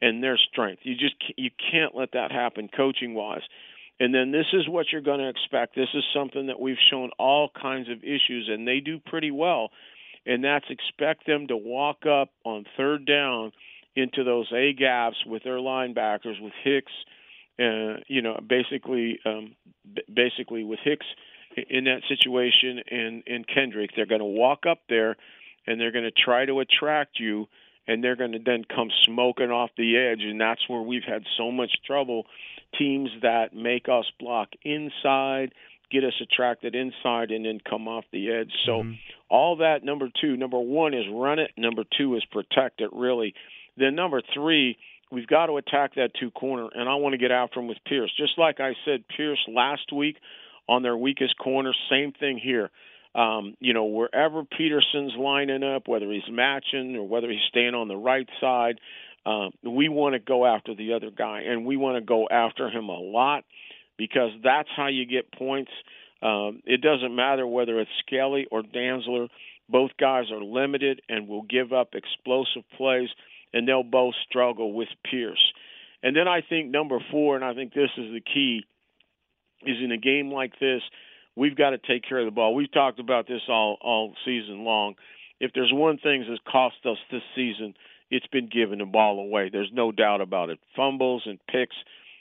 and 0.00 0.22
their 0.22 0.38
strength. 0.50 0.80
You 0.82 0.94
just 0.94 1.14
you 1.36 1.50
can't 1.70 1.94
let 1.94 2.12
that 2.12 2.32
happen 2.32 2.68
coaching 2.76 3.14
wise. 3.14 3.42
And 4.00 4.14
then 4.14 4.30
this 4.30 4.46
is 4.52 4.68
what 4.68 4.86
you're 4.92 5.00
going 5.00 5.18
to 5.18 5.28
expect. 5.28 5.74
This 5.74 5.88
is 5.94 6.04
something 6.14 6.46
that 6.46 6.60
we've 6.60 6.76
shown 6.90 7.10
all 7.18 7.50
kinds 7.60 7.88
of 7.88 8.04
issues, 8.04 8.48
and 8.48 8.66
they 8.66 8.80
do 8.80 9.00
pretty 9.04 9.30
well. 9.30 9.70
And 10.24 10.44
that's 10.44 10.66
expect 10.70 11.26
them 11.26 11.48
to 11.48 11.56
walk 11.56 12.04
up 12.06 12.30
on 12.44 12.64
third 12.76 13.06
down 13.06 13.52
into 13.96 14.22
those 14.22 14.50
A 14.52 14.72
gaps 14.72 15.16
with 15.26 15.42
their 15.42 15.56
linebackers, 15.56 16.40
with 16.40 16.52
Hicks, 16.62 16.92
uh, 17.58 17.98
you 18.06 18.22
know, 18.22 18.38
basically, 18.46 19.18
um, 19.24 19.56
b- 19.92 20.02
basically 20.12 20.62
with 20.62 20.78
Hicks 20.84 21.06
in 21.68 21.84
that 21.84 22.02
situation 22.08 22.80
and 22.90 23.22
and 23.26 23.46
Kendrick, 23.46 23.90
they're 23.96 24.06
going 24.06 24.20
to 24.20 24.24
walk 24.24 24.60
up 24.68 24.80
there 24.88 25.16
and 25.66 25.80
they're 25.80 25.92
going 25.92 26.04
to 26.04 26.12
try 26.12 26.44
to 26.46 26.60
attract 26.60 27.18
you, 27.18 27.48
and 27.88 28.04
they're 28.04 28.16
going 28.16 28.32
to 28.32 28.38
then 28.38 28.64
come 28.64 28.90
smoking 29.04 29.50
off 29.50 29.70
the 29.76 29.96
edge, 29.96 30.20
and 30.22 30.40
that's 30.40 30.68
where 30.68 30.82
we've 30.82 31.02
had 31.06 31.24
so 31.36 31.50
much 31.50 31.72
trouble. 31.84 32.26
Teams 32.78 33.10
that 33.22 33.56
make 33.56 33.88
us 33.88 34.04
block 34.20 34.50
inside 34.62 35.52
get 35.90 36.04
us 36.04 36.12
attracted 36.20 36.74
inside 36.74 37.30
and 37.30 37.46
then 37.46 37.58
come 37.66 37.88
off 37.88 38.04
the 38.12 38.30
edge. 38.30 38.52
So 38.66 38.82
mm-hmm. 38.82 38.92
all 39.30 39.56
that 39.56 39.82
number 39.82 40.10
2, 40.20 40.36
number 40.36 40.58
1 40.58 40.92
is 40.92 41.06
run 41.10 41.38
it, 41.38 41.52
number 41.56 41.84
2 41.96 42.16
is 42.16 42.24
protect 42.30 42.82
it 42.82 42.90
really. 42.92 43.32
Then 43.78 43.94
number 43.94 44.20
three, 44.34 44.76
we've 45.10 45.26
got 45.26 45.46
to 45.46 45.56
attack 45.56 45.94
that 45.94 46.10
two 46.18 46.30
corner, 46.30 46.68
and 46.74 46.88
I 46.88 46.96
want 46.96 47.12
to 47.12 47.18
get 47.18 47.30
after 47.30 47.60
him 47.60 47.68
with 47.68 47.78
Pierce. 47.86 48.12
Just 48.16 48.38
like 48.38 48.60
I 48.60 48.72
said, 48.84 49.04
Pierce 49.16 49.38
last 49.48 49.92
week 49.92 50.16
on 50.68 50.82
their 50.82 50.96
weakest 50.96 51.38
corner, 51.38 51.72
same 51.88 52.12
thing 52.12 52.38
here. 52.38 52.70
Um, 53.18 53.54
you 53.58 53.74
know, 53.74 53.86
wherever 53.86 54.44
Peterson's 54.44 55.14
lining 55.18 55.64
up, 55.64 55.88
whether 55.88 56.10
he's 56.10 56.22
matching 56.30 56.94
or 56.96 57.06
whether 57.08 57.28
he's 57.30 57.40
staying 57.48 57.74
on 57.74 57.88
the 57.88 57.96
right 57.96 58.28
side, 58.40 58.78
uh, 59.26 59.48
we 59.62 59.88
want 59.88 60.14
to 60.14 60.20
go 60.20 60.46
after 60.46 60.74
the 60.74 60.92
other 60.92 61.10
guy, 61.10 61.40
and 61.40 61.66
we 61.66 61.76
want 61.76 61.96
to 61.96 62.00
go 62.00 62.28
after 62.30 62.68
him 62.68 62.88
a 62.88 62.98
lot 62.98 63.44
because 63.96 64.30
that's 64.44 64.68
how 64.76 64.86
you 64.86 65.04
get 65.04 65.32
points. 65.32 65.72
Um, 66.22 66.62
it 66.64 66.80
doesn't 66.80 67.14
matter 67.14 67.46
whether 67.46 67.80
it's 67.80 67.90
Shelley 68.08 68.46
or 68.50 68.62
Dantzler; 68.62 69.28
both 69.68 69.90
guys 69.98 70.30
are 70.30 70.42
limited 70.42 71.02
and 71.08 71.26
will 71.26 71.42
give 71.42 71.72
up 71.72 71.94
explosive 71.94 72.62
plays 72.76 73.08
and 73.52 73.66
they'll 73.66 73.82
both 73.82 74.14
struggle 74.28 74.72
with 74.72 74.88
Pierce. 75.10 75.52
And 76.02 76.14
then 76.16 76.28
I 76.28 76.42
think 76.48 76.70
number 76.70 76.98
four, 77.10 77.36
and 77.36 77.44
I 77.44 77.54
think 77.54 77.72
this 77.72 77.90
is 77.96 78.12
the 78.12 78.20
key, 78.20 78.66
is 79.62 79.76
in 79.82 79.90
a 79.90 79.96
game 79.96 80.30
like 80.30 80.52
this, 80.60 80.82
we've 81.38 81.56
got 81.56 81.70
to 81.70 81.78
take 81.78 82.06
care 82.08 82.18
of 82.18 82.26
the 82.26 82.30
ball. 82.30 82.54
We've 82.54 82.72
talked 82.72 83.00
about 83.00 83.26
this 83.26 83.42
all 83.48 83.78
all 83.80 84.14
season 84.24 84.64
long. 84.64 84.94
If 85.40 85.52
there's 85.54 85.72
one 85.72 85.98
thing 85.98 86.24
that's 86.28 86.40
cost 86.50 86.76
us 86.84 86.98
this 87.10 87.22
season, 87.34 87.74
it's 88.10 88.26
been 88.26 88.48
giving 88.48 88.78
the 88.78 88.86
ball 88.86 89.20
away. 89.20 89.50
There's 89.50 89.70
no 89.72 89.92
doubt 89.92 90.20
about 90.20 90.50
it. 90.50 90.58
Fumbles 90.74 91.22
and 91.26 91.38
picks 91.46 91.76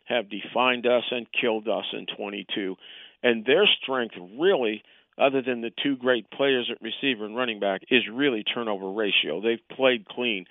have 0.05 0.29
defined 0.29 0.85
us 0.85 1.03
and 1.11 1.25
killed 1.31 1.67
us 1.67 1.85
in 1.93 2.05
22. 2.15 2.75
And 3.23 3.43
their 3.45 3.67
strength 3.81 4.15
really 4.39 4.83
other 5.19 5.41
than 5.41 5.61
the 5.61 5.71
two 5.81 5.95
great 5.95 6.29
players 6.29 6.69
at 6.71 6.79
receiver 6.79 7.25
and 7.25 7.35
running 7.35 7.59
back, 7.59 7.81
is 7.89 8.03
really 8.13 8.43
turnover 8.43 8.91
ratio. 8.91 9.41
They've 9.41 9.75
played 9.75 10.07
clean 10.07 10.45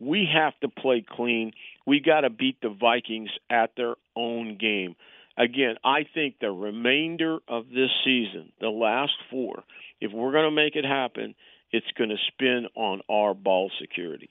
we 0.00 0.28
have 0.32 0.58
to 0.60 0.68
play 0.68 1.04
clean. 1.08 1.52
We 1.86 2.00
got 2.00 2.20
to 2.20 2.30
beat 2.30 2.60
the 2.60 2.68
Vikings 2.68 3.30
at 3.50 3.70
their 3.76 3.94
own 4.14 4.56
game. 4.58 4.96
Again, 5.38 5.76
I 5.84 6.04
think 6.14 6.40
the 6.40 6.50
remainder 6.50 7.38
of 7.46 7.68
this 7.68 7.90
season, 8.04 8.52
the 8.60 8.68
last 8.68 9.12
four, 9.30 9.62
if 10.00 10.12
we're 10.12 10.32
going 10.32 10.46
to 10.46 10.50
make 10.50 10.74
it 10.74 10.84
happen, 10.84 11.36
it's 11.70 11.86
going 11.96 12.10
to 12.10 12.16
spin 12.32 12.66
on 12.74 13.02
our 13.08 13.34
ball 13.34 13.70
security. 13.80 14.30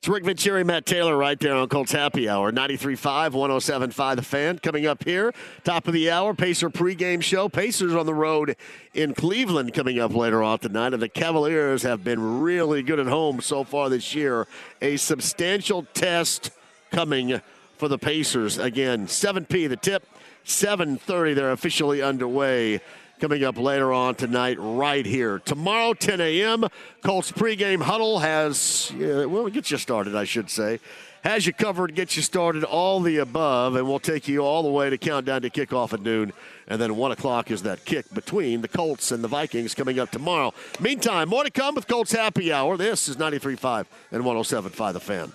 It's 0.00 0.08
Rick 0.08 0.24
Venturi, 0.24 0.62
Matt 0.62 0.84
Taylor 0.86 1.16
right 1.16 1.40
there 1.40 1.54
on 1.54 1.68
Colts 1.68 1.90
Happy 1.90 2.28
Hour. 2.28 2.52
93.5, 2.52 3.30
107.5 3.32 4.16
The 4.16 4.22
Fan. 4.22 4.58
Coming 4.58 4.86
up 4.86 5.02
here, 5.02 5.32
top 5.64 5.88
of 5.88 5.94
the 5.94 6.10
hour, 6.10 6.34
Pacer 6.34 6.70
pregame 6.70 7.22
show. 7.22 7.48
Pacers 7.48 7.94
on 7.94 8.06
the 8.06 8.14
road 8.14 8.56
in 8.94 9.14
Cleveland 9.14 9.74
coming 9.74 9.98
up 9.98 10.14
later 10.14 10.42
on 10.42 10.60
tonight. 10.60 10.92
And 10.92 11.02
the 11.02 11.08
Cavaliers 11.08 11.82
have 11.82 12.04
been 12.04 12.40
really 12.40 12.82
good 12.82 13.00
at 13.00 13.06
home 13.06 13.40
so 13.40 13.64
far 13.64 13.88
this 13.88 14.14
year. 14.14 14.46
A 14.82 14.98
substantial 14.98 15.84
test 15.94 16.50
coming 16.92 17.40
for 17.78 17.88
the 17.88 17.98
Pacers. 17.98 18.58
Again, 18.58 19.06
7P 19.06 19.68
the 19.68 19.76
tip, 19.76 20.04
7.30 20.44 21.34
they're 21.34 21.52
officially 21.52 22.02
underway 22.02 22.80
coming 23.20 23.42
up 23.42 23.58
later 23.58 23.92
on 23.92 24.14
tonight, 24.14 24.56
right 24.60 25.04
here. 25.04 25.40
Tomorrow, 25.40 25.94
10 25.94 26.20
a.m., 26.20 26.66
Colts 27.02 27.32
pregame 27.32 27.82
huddle 27.82 28.20
has, 28.20 28.92
well, 28.96 29.46
it 29.46 29.52
gets 29.52 29.70
you 29.70 29.76
started, 29.76 30.14
I 30.14 30.24
should 30.24 30.48
say. 30.50 30.78
Has 31.24 31.44
you 31.44 31.52
covered, 31.52 31.96
gets 31.96 32.16
you 32.16 32.22
started, 32.22 32.62
all 32.62 33.00
the 33.00 33.16
above, 33.16 33.74
and 33.74 33.88
we'll 33.88 33.98
take 33.98 34.28
you 34.28 34.44
all 34.44 34.62
the 34.62 34.70
way 34.70 34.88
to 34.88 34.96
countdown 34.96 35.42
to 35.42 35.50
kickoff 35.50 35.92
at 35.92 36.00
noon. 36.00 36.32
And 36.68 36.80
then 36.80 36.94
1 36.94 37.10
o'clock 37.10 37.50
is 37.50 37.64
that 37.64 37.84
kick 37.84 38.12
between 38.14 38.60
the 38.60 38.68
Colts 38.68 39.10
and 39.10 39.24
the 39.24 39.28
Vikings 39.28 39.74
coming 39.74 39.98
up 39.98 40.12
tomorrow. 40.12 40.54
Meantime, 40.78 41.28
more 41.28 41.42
to 41.42 41.50
come 41.50 41.74
with 41.74 41.88
Colts 41.88 42.12
Happy 42.12 42.52
Hour. 42.52 42.76
This 42.76 43.08
is 43.08 43.16
93.5 43.16 43.86
and 44.12 44.22
107.5 44.22 44.92
The 44.92 45.00
Fan. 45.00 45.32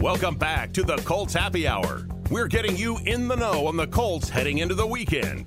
Welcome 0.00 0.34
back 0.34 0.74
to 0.74 0.82
the 0.82 0.96
Colts 0.98 1.32
Happy 1.32 1.66
Hour. 1.66 2.06
We're 2.30 2.48
getting 2.48 2.76
you 2.76 2.98
in 3.06 3.28
the 3.28 3.34
know 3.34 3.66
on 3.66 3.78
the 3.78 3.86
Colts 3.86 4.28
heading 4.28 4.58
into 4.58 4.74
the 4.74 4.86
weekend. 4.86 5.46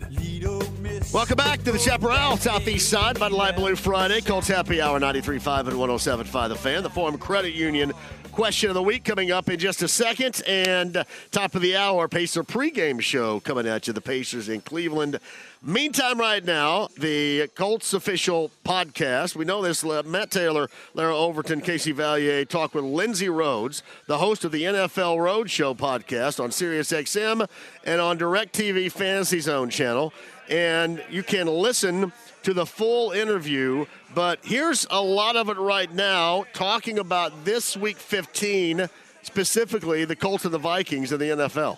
Welcome 1.13 1.37
back 1.37 1.61
to 1.63 1.71
the 1.71 1.77
Chaparral 1.77 2.35
Southeast 2.35 2.89
Side, 2.89 3.19
Bud 3.19 3.31
Light 3.31 3.55
Blue 3.55 3.75
Friday. 3.75 4.21
Colts 4.21 4.47
Happy 4.47 4.81
Hour 4.81 4.99
93.5 4.99 5.67
and 5.67 5.77
107.5 5.77 6.49
The 6.49 6.55
Fan. 6.55 6.81
The 6.81 6.89
Forum 6.89 7.19
Credit 7.19 7.53
Union 7.53 7.93
question 8.39 8.69
of 8.69 8.73
the 8.73 8.81
week 8.81 9.03
coming 9.03 9.31
up 9.31 9.49
in 9.49 9.59
just 9.59 9.81
a 9.81 9.87
second. 9.89 10.41
And 10.47 10.95
uh, 10.95 11.03
top 11.29 11.55
of 11.55 11.61
the 11.61 11.75
hour, 11.75 12.07
Pacer 12.07 12.41
pregame 12.41 13.01
show 13.01 13.41
coming 13.41 13.67
at 13.67 13.85
you. 13.85 13.91
The 13.91 13.99
Pacers 13.99 14.47
in 14.47 14.61
Cleveland. 14.61 15.19
Meantime, 15.61 16.17
right 16.17 16.45
now, 16.45 16.87
the 16.97 17.49
Colts 17.55 17.93
official 17.93 18.49
podcast. 18.63 19.35
We 19.35 19.43
know 19.43 19.61
this. 19.61 19.83
Matt 19.83 20.31
Taylor, 20.31 20.69
Larra 20.93 21.17
Overton, 21.17 21.59
Casey 21.59 21.93
Valier 21.93 22.47
talk 22.47 22.73
with 22.73 22.85
Lindsay 22.85 23.27
Rhodes, 23.27 23.83
the 24.07 24.19
host 24.19 24.45
of 24.45 24.53
the 24.53 24.63
NFL 24.63 25.17
Roadshow 25.17 25.75
podcast 25.75 26.41
on 26.41 26.51
SiriusXM 26.51 27.45
and 27.83 27.99
on 27.99 28.17
DirecTV 28.17 28.89
Fantasy 28.89 29.41
Zone 29.41 29.69
channel. 29.69 30.13
And 30.49 31.03
you 31.09 31.23
can 31.23 31.47
listen 31.47 32.13
to 32.43 32.53
the 32.53 32.65
full 32.65 33.11
interview. 33.11 33.85
But 34.15 34.39
here's 34.43 34.87
a 34.89 35.01
lot 35.01 35.35
of 35.35 35.49
it 35.49 35.57
right 35.57 35.91
now, 35.93 36.45
talking 36.53 36.97
about 36.97 37.45
this 37.45 37.77
week 37.77 37.97
15, 37.97 38.89
specifically 39.21 40.05
the 40.05 40.15
Colts 40.15 40.45
and 40.45 40.53
the 40.53 40.57
Vikings 40.57 41.11
in 41.11 41.19
the 41.19 41.25
NFL. 41.25 41.77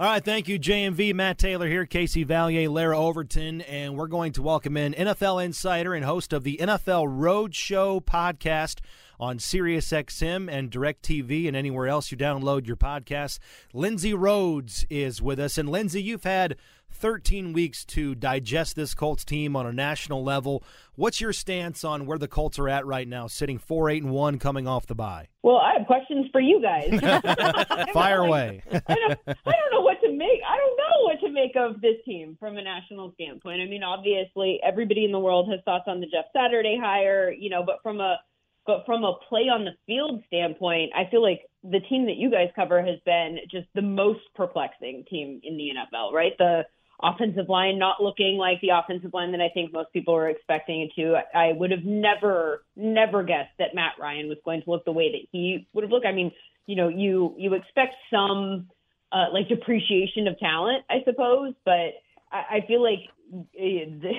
All 0.00 0.06
right, 0.06 0.24
thank 0.24 0.48
you, 0.48 0.58
JMV. 0.58 1.12
Matt 1.14 1.36
Taylor 1.36 1.68
here, 1.68 1.84
Casey 1.84 2.24
Valier, 2.24 2.70
Larra 2.70 2.98
Overton, 2.98 3.60
and 3.60 3.96
we're 3.96 4.06
going 4.06 4.32
to 4.32 4.42
welcome 4.42 4.76
in 4.78 4.94
NFL 4.94 5.44
insider 5.44 5.94
and 5.94 6.06
host 6.06 6.32
of 6.32 6.42
the 6.42 6.56
NFL 6.56 7.06
Roadshow 7.18 8.02
podcast 8.02 8.78
on 9.20 9.38
SiriusXM 9.38 10.50
and 10.50 10.70
DirecTV 10.70 11.46
and 11.46 11.54
anywhere 11.54 11.86
else 11.86 12.10
you 12.10 12.16
download 12.16 12.66
your 12.66 12.76
podcasts. 12.76 13.38
Lindsay 13.74 14.14
Rhodes 14.14 14.86
is 14.88 15.20
with 15.20 15.38
us. 15.38 15.58
And 15.58 15.68
Lindsay, 15.68 16.02
you've 16.02 16.24
had 16.24 16.56
13 16.90 17.52
weeks 17.52 17.84
to 17.84 18.14
digest 18.14 18.76
this 18.76 18.94
Colts 18.94 19.24
team 19.24 19.54
on 19.54 19.66
a 19.66 19.72
national 19.72 20.24
level. 20.24 20.64
What's 20.96 21.20
your 21.20 21.32
stance 21.32 21.84
on 21.84 22.06
where 22.06 22.18
the 22.18 22.28
Colts 22.28 22.58
are 22.58 22.68
at 22.68 22.84
right 22.86 23.06
now, 23.06 23.26
sitting 23.26 23.58
4 23.58 23.90
8 23.90 24.02
and 24.04 24.12
1 24.12 24.38
coming 24.38 24.66
off 24.66 24.86
the 24.86 24.94
bye? 24.94 25.28
Well, 25.42 25.56
I 25.56 25.74
have 25.78 25.86
questions 25.86 26.26
for 26.32 26.40
you 26.40 26.60
guys. 26.60 26.98
Fire 27.92 28.20
away. 28.20 28.62
I, 28.70 28.94
don't, 28.94 29.18
I 29.26 29.52
don't 29.52 29.72
know 29.72 29.80
what 29.80 30.00
to 30.02 30.12
make. 30.12 30.40
I 30.46 30.56
don't 30.56 30.76
know 30.76 31.04
what 31.04 31.20
to 31.20 31.30
make 31.30 31.56
of 31.56 31.80
this 31.80 31.96
team 32.04 32.36
from 32.38 32.56
a 32.56 32.62
national 32.62 33.12
standpoint. 33.14 33.60
I 33.62 33.66
mean, 33.66 33.82
obviously, 33.82 34.60
everybody 34.66 35.04
in 35.04 35.12
the 35.12 35.18
world 35.18 35.48
has 35.50 35.60
thoughts 35.64 35.84
on 35.86 36.00
the 36.00 36.06
Jeff 36.06 36.26
Saturday 36.34 36.78
hire, 36.80 37.30
you 37.30 37.50
know, 37.50 37.62
but 37.64 37.76
from 37.82 38.00
a 38.00 38.18
but 38.66 38.84
from 38.86 39.04
a 39.04 39.14
play 39.28 39.48
on 39.48 39.64
the 39.64 39.72
field 39.86 40.22
standpoint, 40.26 40.92
I 40.94 41.10
feel 41.10 41.22
like 41.22 41.40
the 41.62 41.80
team 41.80 42.06
that 42.06 42.16
you 42.16 42.30
guys 42.30 42.48
cover 42.54 42.80
has 42.82 42.98
been 43.04 43.38
just 43.50 43.66
the 43.74 43.82
most 43.82 44.20
perplexing 44.34 45.04
team 45.10 45.40
in 45.42 45.56
the 45.56 45.70
NFL, 45.76 46.12
right? 46.12 46.32
The 46.38 46.62
offensive 47.02 47.48
line 47.48 47.78
not 47.78 48.02
looking 48.02 48.36
like 48.36 48.60
the 48.60 48.70
offensive 48.70 49.12
line 49.14 49.32
that 49.32 49.40
I 49.40 49.48
think 49.52 49.72
most 49.72 49.92
people 49.92 50.14
were 50.14 50.28
expecting 50.28 50.82
it 50.82 50.90
to. 50.96 51.16
I 51.34 51.52
would 51.52 51.70
have 51.70 51.84
never, 51.84 52.64
never 52.76 53.22
guessed 53.22 53.52
that 53.58 53.74
Matt 53.74 53.92
Ryan 53.98 54.28
was 54.28 54.38
going 54.44 54.62
to 54.62 54.70
look 54.70 54.84
the 54.84 54.92
way 54.92 55.10
that 55.12 55.26
he 55.32 55.66
would 55.72 55.84
have 55.84 55.90
looked. 55.90 56.06
I 56.06 56.12
mean, 56.12 56.32
you 56.66 56.76
know, 56.76 56.88
you 56.88 57.34
you 57.38 57.54
expect 57.54 57.94
some 58.12 58.68
uh, 59.12 59.26
like 59.32 59.48
depreciation 59.48 60.28
of 60.28 60.38
talent, 60.38 60.84
I 60.88 61.02
suppose, 61.04 61.54
but 61.64 61.94
I, 62.30 62.58
I 62.58 62.64
feel 62.66 62.82
like 62.82 63.08
eh, 63.58 63.86
the, 64.00 64.12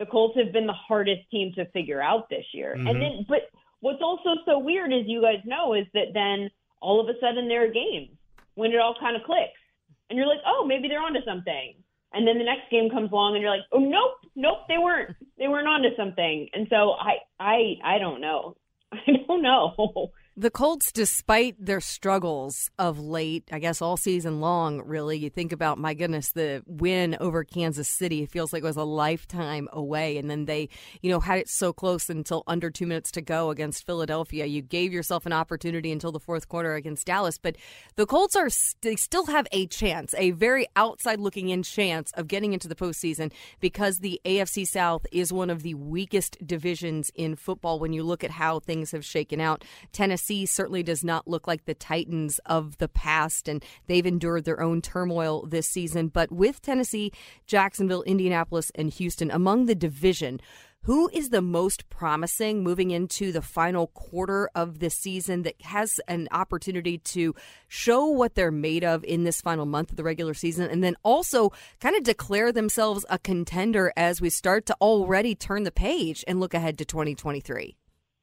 the 0.00 0.06
Colts 0.06 0.38
have 0.42 0.52
been 0.52 0.66
the 0.66 0.72
hardest 0.72 1.30
team 1.30 1.52
to 1.56 1.66
figure 1.66 2.00
out 2.00 2.28
this 2.28 2.44
year. 2.52 2.74
Mm-hmm. 2.76 2.86
And 2.88 3.00
then, 3.02 3.26
but 3.28 3.50
what's 3.84 4.00
also 4.00 4.40
so 4.48 4.58
weird, 4.58 4.92
as 4.92 5.04
you 5.04 5.20
guys 5.20 5.44
know, 5.44 5.74
is 5.74 5.84
that 5.92 6.16
then 6.16 6.48
all 6.80 7.00
of 7.00 7.08
a 7.08 7.18
sudden 7.20 7.48
there 7.48 7.68
are 7.68 7.72
games 7.72 8.16
when 8.54 8.72
it 8.72 8.80
all 8.80 8.96
kind 8.98 9.16
of 9.16 9.22
clicks, 9.22 9.60
and 10.08 10.16
you're 10.16 10.28
like, 10.28 10.40
oh, 10.46 10.64
maybe 10.66 10.88
they're 10.88 11.04
onto 11.04 11.20
something 11.24 11.74
and 12.14 12.26
then 12.26 12.38
the 12.38 12.44
next 12.44 12.70
game 12.70 12.88
comes 12.90 13.10
along 13.10 13.34
and 13.34 13.42
you're 13.42 13.50
like, 13.50 13.66
oh 13.72 13.80
nope, 13.80 14.30
nope, 14.36 14.58
they 14.68 14.78
weren't. 14.78 15.16
They 15.36 15.48
weren't 15.48 15.66
onto 15.66 15.94
something. 15.96 16.48
And 16.54 16.68
so 16.70 16.92
I 16.92 17.18
I 17.40 17.74
I 17.84 17.98
don't 17.98 18.20
know. 18.20 18.56
I 18.92 18.98
don't 19.26 19.42
know. 19.42 20.12
The 20.36 20.50
Colts, 20.50 20.90
despite 20.90 21.64
their 21.64 21.80
struggles 21.80 22.68
of 22.76 22.98
late, 22.98 23.44
I 23.52 23.60
guess 23.60 23.80
all 23.80 23.96
season 23.96 24.40
long, 24.40 24.82
really, 24.82 25.16
you 25.16 25.30
think 25.30 25.52
about, 25.52 25.78
my 25.78 25.94
goodness, 25.94 26.32
the 26.32 26.64
win 26.66 27.16
over 27.20 27.44
Kansas 27.44 27.88
City 27.88 28.26
feels 28.26 28.52
like 28.52 28.64
it 28.64 28.66
was 28.66 28.76
a 28.76 28.82
lifetime 28.82 29.68
away. 29.72 30.18
And 30.18 30.28
then 30.28 30.46
they, 30.46 30.70
you 31.02 31.10
know, 31.12 31.20
had 31.20 31.38
it 31.38 31.48
so 31.48 31.72
close 31.72 32.10
until 32.10 32.42
under 32.48 32.68
two 32.68 32.84
minutes 32.84 33.12
to 33.12 33.22
go 33.22 33.50
against 33.50 33.86
Philadelphia. 33.86 34.44
You 34.46 34.60
gave 34.60 34.92
yourself 34.92 35.24
an 35.24 35.32
opportunity 35.32 35.92
until 35.92 36.10
the 36.10 36.18
fourth 36.18 36.48
quarter 36.48 36.74
against 36.74 37.06
Dallas. 37.06 37.38
But 37.38 37.54
the 37.94 38.04
Colts 38.04 38.34
are, 38.34 38.48
they 38.80 38.96
still 38.96 39.26
have 39.26 39.46
a 39.52 39.68
chance, 39.68 40.16
a 40.18 40.32
very 40.32 40.66
outside 40.74 41.20
looking 41.20 41.50
in 41.50 41.62
chance 41.62 42.10
of 42.14 42.26
getting 42.26 42.52
into 42.52 42.66
the 42.66 42.74
postseason 42.74 43.30
because 43.60 43.98
the 43.98 44.20
AFC 44.24 44.66
South 44.66 45.06
is 45.12 45.32
one 45.32 45.48
of 45.48 45.62
the 45.62 45.74
weakest 45.74 46.44
divisions 46.44 47.12
in 47.14 47.36
football 47.36 47.78
when 47.78 47.92
you 47.92 48.02
look 48.02 48.24
at 48.24 48.32
how 48.32 48.58
things 48.58 48.90
have 48.90 49.04
shaken 49.04 49.40
out. 49.40 49.62
Tennessee 49.92 50.23
Tennessee 50.24 50.46
certainly 50.46 50.82
does 50.82 51.04
not 51.04 51.28
look 51.28 51.46
like 51.46 51.66
the 51.66 51.74
Titans 51.74 52.40
of 52.46 52.78
the 52.78 52.88
past, 52.88 53.46
and 53.46 53.62
they've 53.88 54.06
endured 54.06 54.46
their 54.46 54.62
own 54.62 54.80
turmoil 54.80 55.44
this 55.44 55.66
season. 55.66 56.08
But 56.08 56.32
with 56.32 56.62
Tennessee, 56.62 57.12
Jacksonville, 57.46 58.02
Indianapolis, 58.04 58.72
and 58.74 58.88
Houston 58.88 59.30
among 59.30 59.66
the 59.66 59.74
division, 59.74 60.40
who 60.84 61.10
is 61.12 61.28
the 61.28 61.42
most 61.42 61.90
promising 61.90 62.62
moving 62.62 62.90
into 62.90 63.32
the 63.32 63.42
final 63.42 63.88
quarter 63.88 64.48
of 64.54 64.78
the 64.78 64.88
season 64.88 65.42
that 65.42 65.60
has 65.60 66.00
an 66.08 66.26
opportunity 66.30 66.96
to 66.96 67.34
show 67.68 68.06
what 68.06 68.34
they're 68.34 68.50
made 68.50 68.82
of 68.82 69.04
in 69.04 69.24
this 69.24 69.42
final 69.42 69.66
month 69.66 69.90
of 69.90 69.96
the 69.98 70.04
regular 70.04 70.32
season 70.32 70.70
and 70.70 70.82
then 70.82 70.96
also 71.02 71.50
kind 71.80 71.96
of 71.96 72.02
declare 72.02 72.50
themselves 72.50 73.04
a 73.10 73.18
contender 73.18 73.92
as 73.94 74.22
we 74.22 74.30
start 74.30 74.64
to 74.64 74.76
already 74.80 75.34
turn 75.34 75.64
the 75.64 75.70
page 75.70 76.24
and 76.26 76.40
look 76.40 76.54
ahead 76.54 76.78
to 76.78 76.86
2023? 76.86 77.76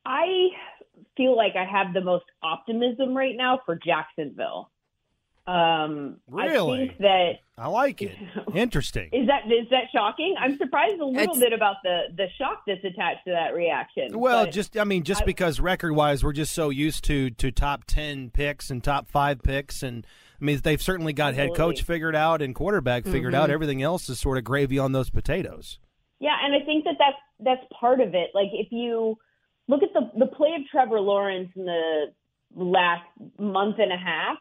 I 0.04 0.50
feel 1.18 1.36
like 1.36 1.54
I 1.56 1.66
have 1.66 1.94
the 1.94 2.02
most 2.02 2.26
optimism 2.44 3.16
right 3.16 3.36
now 3.36 3.60
for 3.66 3.76
Jacksonville. 3.76 4.70
Um, 5.48 6.18
really? 6.30 6.84
I 6.84 6.88
think 6.88 6.98
that 7.00 7.32
I 7.58 7.68
like 7.68 8.02
it. 8.02 8.16
Interesting. 8.56 9.10
Is 9.12 9.28
that 9.28 9.46
is 9.52 9.68
that 9.72 9.86
shocking? 9.94 10.36
I'm 10.40 10.58
surprised 10.58 11.00
a 11.02 11.06
little 11.06 11.34
it's, 11.34 11.40
bit 11.40 11.52
about 11.52 11.78
the 11.84 12.04
the 12.16 12.28
shock 12.38 12.62
that's 12.68 12.84
attached 12.84 13.26
to 13.26 13.32
that 13.32 13.56
reaction. 13.56 14.20
Well, 14.20 14.46
just 14.46 14.78
I 14.78 14.84
mean, 14.84 15.04
just 15.04 15.24
I, 15.24 15.26
because 15.26 15.60
record 15.60 15.94
wise, 15.94 16.24
we're 16.24 16.34
just 16.34 16.54
so 16.54 16.70
used 16.70 17.04
to 17.06 17.32
to 17.32 17.52
top 17.52 17.86
ten 17.86 18.30
picks 18.30 18.70
and 18.70 18.84
top 18.84 19.10
five 19.10 19.42
picks, 19.42 19.82
and 19.82 20.06
I 20.40 20.46
mean 20.46 20.60
they've 20.64 20.82
certainly 20.82 21.12
got 21.12 21.30
absolutely. 21.30 21.50
head 21.50 21.58
coach 21.58 21.84
figured 21.84 22.16
out 22.16 22.44
and 22.44 22.54
quarterback 22.54 23.06
figured 23.06 23.34
mm-hmm. 23.34 23.42
out. 23.42 23.50
Everything 23.50 23.82
else 23.82 24.10
is 24.10 24.20
sort 24.20 24.38
of 24.38 24.44
gravy 24.44 24.78
on 24.78 24.92
those 24.92 25.10
potatoes. 25.10 25.80
Yeah, 26.20 26.38
and 26.44 26.54
I 26.54 26.64
think 26.64 26.86
that 26.86 26.96
that's 27.00 27.18
that's 27.40 27.74
part 27.80 28.00
of 28.00 28.14
it. 28.14 28.30
Like 28.36 28.50
if 28.54 28.68
you 28.72 29.18
look 29.72 29.84
at 29.84 29.94
the 29.94 30.12
the 30.20 30.28
play 30.28 30.50
of 30.60 30.68
Trevor 30.70 31.00
Lawrence 31.00 31.50
in 31.56 31.66
the 31.66 32.14
last 32.56 33.08
month 33.40 33.78
and 33.80 33.92
a 33.92 33.98
half. 33.98 34.38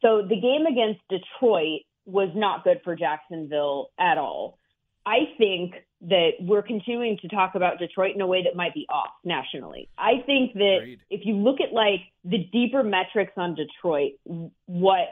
So 0.00 0.22
the 0.22 0.40
game 0.40 0.66
against 0.66 1.00
Detroit 1.08 1.82
was 2.06 2.30
not 2.34 2.64
good 2.64 2.80
for 2.82 2.96
Jacksonville 2.96 3.90
at 4.00 4.18
all. 4.18 4.58
I 5.04 5.34
think 5.36 5.74
that 6.02 6.30
we're 6.40 6.62
continuing 6.62 7.18
to 7.22 7.28
talk 7.28 7.54
about 7.54 7.78
Detroit 7.78 8.14
in 8.14 8.20
a 8.20 8.26
way 8.26 8.42
that 8.44 8.56
might 8.56 8.74
be 8.74 8.86
off 8.88 9.10
nationally. 9.24 9.88
I 9.98 10.22
think 10.26 10.54
that 10.54 10.78
Agreed. 10.80 11.00
if 11.10 11.20
you 11.24 11.36
look 11.36 11.60
at 11.60 11.72
like 11.72 12.00
the 12.24 12.48
deeper 12.52 12.82
metrics 12.82 13.32
on 13.36 13.54
Detroit, 13.54 14.12
what 14.66 15.08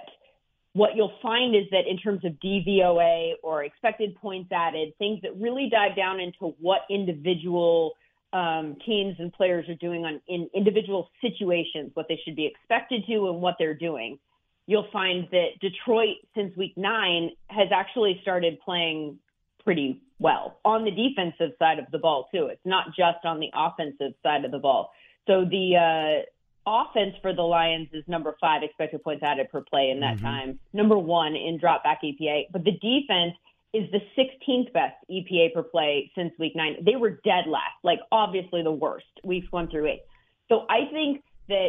what 0.72 0.90
you'll 0.94 1.12
find 1.20 1.56
is 1.56 1.64
that 1.72 1.88
in 1.88 1.98
terms 1.98 2.24
of 2.24 2.32
DVOA 2.44 3.32
or 3.42 3.64
expected 3.64 4.14
points 4.16 4.50
added, 4.52 4.96
things 4.98 5.20
that 5.22 5.36
really 5.36 5.68
dive 5.68 5.96
down 5.96 6.20
into 6.20 6.54
what 6.60 6.82
individual 6.88 7.92
um, 8.32 8.76
teams 8.86 9.16
and 9.18 9.32
players 9.32 9.68
are 9.68 9.74
doing 9.74 10.04
on 10.04 10.20
in 10.28 10.48
individual 10.54 11.10
situations, 11.20 11.90
what 11.94 12.06
they 12.08 12.20
should 12.24 12.36
be 12.36 12.46
expected 12.46 13.04
to, 13.06 13.28
and 13.28 13.40
what 13.40 13.56
they're 13.58 13.74
doing. 13.74 14.18
You'll 14.66 14.88
find 14.92 15.26
that 15.32 15.58
Detroit, 15.60 16.16
since 16.34 16.56
week 16.56 16.74
nine, 16.76 17.30
has 17.48 17.68
actually 17.72 18.18
started 18.22 18.60
playing 18.60 19.18
pretty 19.64 20.00
well 20.18 20.58
on 20.64 20.84
the 20.84 20.90
defensive 20.90 21.56
side 21.58 21.78
of 21.78 21.86
the 21.90 21.98
ball 21.98 22.28
too. 22.32 22.46
It's 22.46 22.64
not 22.64 22.88
just 22.88 23.24
on 23.24 23.40
the 23.40 23.50
offensive 23.54 24.12
side 24.22 24.44
of 24.44 24.52
the 24.52 24.58
ball. 24.58 24.92
So 25.26 25.44
the 25.44 26.24
uh, 26.66 26.70
offense 26.70 27.14
for 27.22 27.34
the 27.34 27.42
Lions 27.42 27.88
is 27.92 28.04
number 28.06 28.36
five 28.40 28.62
expected 28.62 29.02
points 29.02 29.22
added 29.22 29.50
per 29.50 29.62
play 29.62 29.90
in 29.90 30.00
that 30.00 30.16
mm-hmm. 30.16 30.26
time, 30.26 30.60
number 30.72 30.98
one 30.98 31.34
in 31.34 31.58
drop 31.58 31.82
back 31.82 32.00
EPA, 32.02 32.46
but 32.52 32.64
the 32.64 32.72
defense 32.72 33.34
is 33.72 33.84
the 33.92 34.00
16th 34.18 34.72
best 34.72 34.96
EPA 35.10 35.54
per 35.54 35.62
play 35.62 36.10
since 36.16 36.32
week 36.38 36.52
nine. 36.56 36.76
They 36.84 36.96
were 36.96 37.10
dead 37.10 37.46
last, 37.46 37.78
like 37.84 38.00
obviously 38.10 38.62
the 38.62 38.72
worst, 38.72 39.06
weeks 39.24 39.46
one 39.50 39.68
through 39.70 39.86
eight. 39.86 40.02
So 40.48 40.66
I 40.68 40.90
think 40.92 41.22
that, 41.48 41.68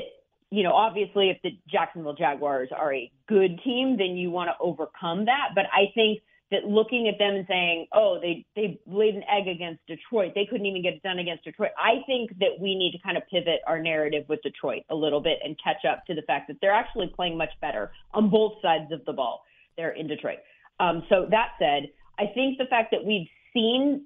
you 0.50 0.64
know, 0.64 0.74
obviously 0.74 1.30
if 1.30 1.38
the 1.44 1.52
Jacksonville 1.70 2.16
Jaguars 2.16 2.70
are 2.76 2.94
a 2.94 3.12
good 3.28 3.60
team, 3.64 3.98
then 3.98 4.18
you 4.18 4.32
want 4.32 4.50
to 4.50 4.56
overcome 4.60 5.26
that. 5.26 5.50
But 5.54 5.66
I 5.72 5.92
think 5.94 6.22
that 6.52 6.66
looking 6.66 7.08
at 7.08 7.18
them 7.18 7.36
and 7.36 7.46
saying, 7.48 7.88
oh, 7.94 8.20
they, 8.22 8.46
they 8.56 8.80
laid 8.86 9.16
an 9.16 9.24
egg 9.24 9.48
against 9.48 9.86
Detroit, 9.88 10.34
they 10.36 10.46
couldn't 10.46 10.66
even 10.66 10.84
get 10.84 10.94
it 10.94 11.04
done 11.04 11.20
against 11.20 11.46
Detroit. 11.46 11.72
I 11.78 12.04
think 12.06 12.38
that 12.40 12.60
we 12.60 12.76
need 12.76 12.92
to 12.92 13.00
kind 13.00 13.16
of 13.16 13.24
pivot 13.32 13.62
our 13.66 13.82
narrative 13.82 14.26
with 14.28 14.42
Detroit 14.42 14.84
a 14.90 14.96
little 14.96 15.22
bit 15.22 15.40
and 15.44 15.56
catch 15.64 15.86
up 15.90 16.06
to 16.08 16.14
the 16.14 16.24
fact 16.24 16.50
that 16.50 16.58
they're 16.62 16.74
actually 16.74 17.08
playing 17.16 17.38
much 17.38 17.52
better 17.62 17.92
on 18.14 18.30
both 18.30 18.54
sides 18.62 18.92
of 18.92 19.06
the 19.06 19.14
ball 19.14 19.44
there 19.78 19.92
in 19.92 20.08
Detroit. 20.08 20.40
Um, 20.82 21.04
so 21.10 21.28
that 21.32 21.50
said, 21.60 21.90
I 22.20 22.26
think 22.34 22.58
the 22.60 22.66
fact 22.70 22.92
that 22.92 23.06
we've 23.06 23.30
seen 23.54 24.06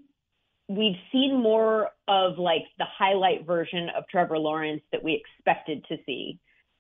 we've 0.69 0.97
seen 1.13 1.41
more 1.41 1.89
of 2.07 2.39
like 2.39 2.63
the 2.79 2.85
highlight 2.85 3.45
version 3.47 3.89
of 3.97 4.03
Trevor 4.09 4.39
Lawrence 4.39 4.83
that 4.91 5.03
we 5.03 5.13
expected 5.23 5.85
to 5.89 5.97
see. 6.05 6.39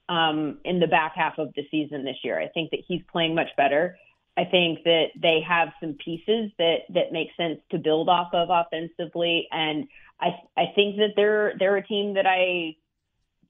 um, 0.09 0.59
in 0.65 0.79
the 0.79 0.87
back 0.87 1.13
half 1.15 1.39
of 1.39 1.53
the 1.55 1.63
season 1.71 2.05
this 2.05 2.17
year. 2.23 2.39
I 2.39 2.47
think 2.49 2.71
that 2.71 2.81
he's 2.87 3.01
playing 3.11 3.35
much 3.35 3.49
better. 3.57 3.97
I 4.37 4.45
think 4.45 4.83
that 4.83 5.07
they 5.21 5.39
have 5.47 5.69
some 5.81 5.93
pieces 6.03 6.51
that 6.59 6.79
that 6.93 7.11
make 7.13 7.29
sense 7.37 7.59
to 7.71 7.77
build 7.79 8.09
off 8.09 8.33
of 8.33 8.49
offensively, 8.51 9.47
and 9.51 9.87
I 10.21 10.27
I 10.57 10.65
think 10.75 10.97
that 10.97 11.13
they're 11.15 11.53
they're 11.59 11.77
a 11.77 11.87
team 11.87 12.15
that 12.15 12.27
I 12.27 12.75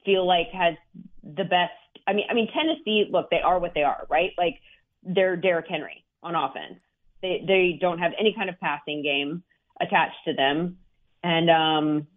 feel 0.05 0.27
like 0.27 0.47
has 0.53 0.75
the 1.23 1.43
best. 1.43 1.73
I 2.07 2.13
mean, 2.13 2.27
I 2.29 2.35
mean 2.35 2.49
Tennessee. 2.53 3.07
Look, 3.11 3.31
they 3.31 3.41
are 3.41 3.59
what 3.59 3.73
they 3.75 3.83
are, 3.83 4.07
right? 4.09 4.31
Like 4.37 4.61
they're 5.03 5.35
Derrick 5.35 5.67
Henry 5.69 6.04
on 6.25 6.35
offense. 6.35 6.79
They 7.21 7.43
they 7.47 7.77
don't 7.79 7.99
have 7.99 8.11
any 8.19 8.33
kind 8.33 8.49
of 8.49 8.59
passing 8.59 9.01
game 9.01 9.43
attached 9.79 10.17
to 10.25 10.33
them, 10.33 10.77
and 11.23 11.49
um, 11.49 12.07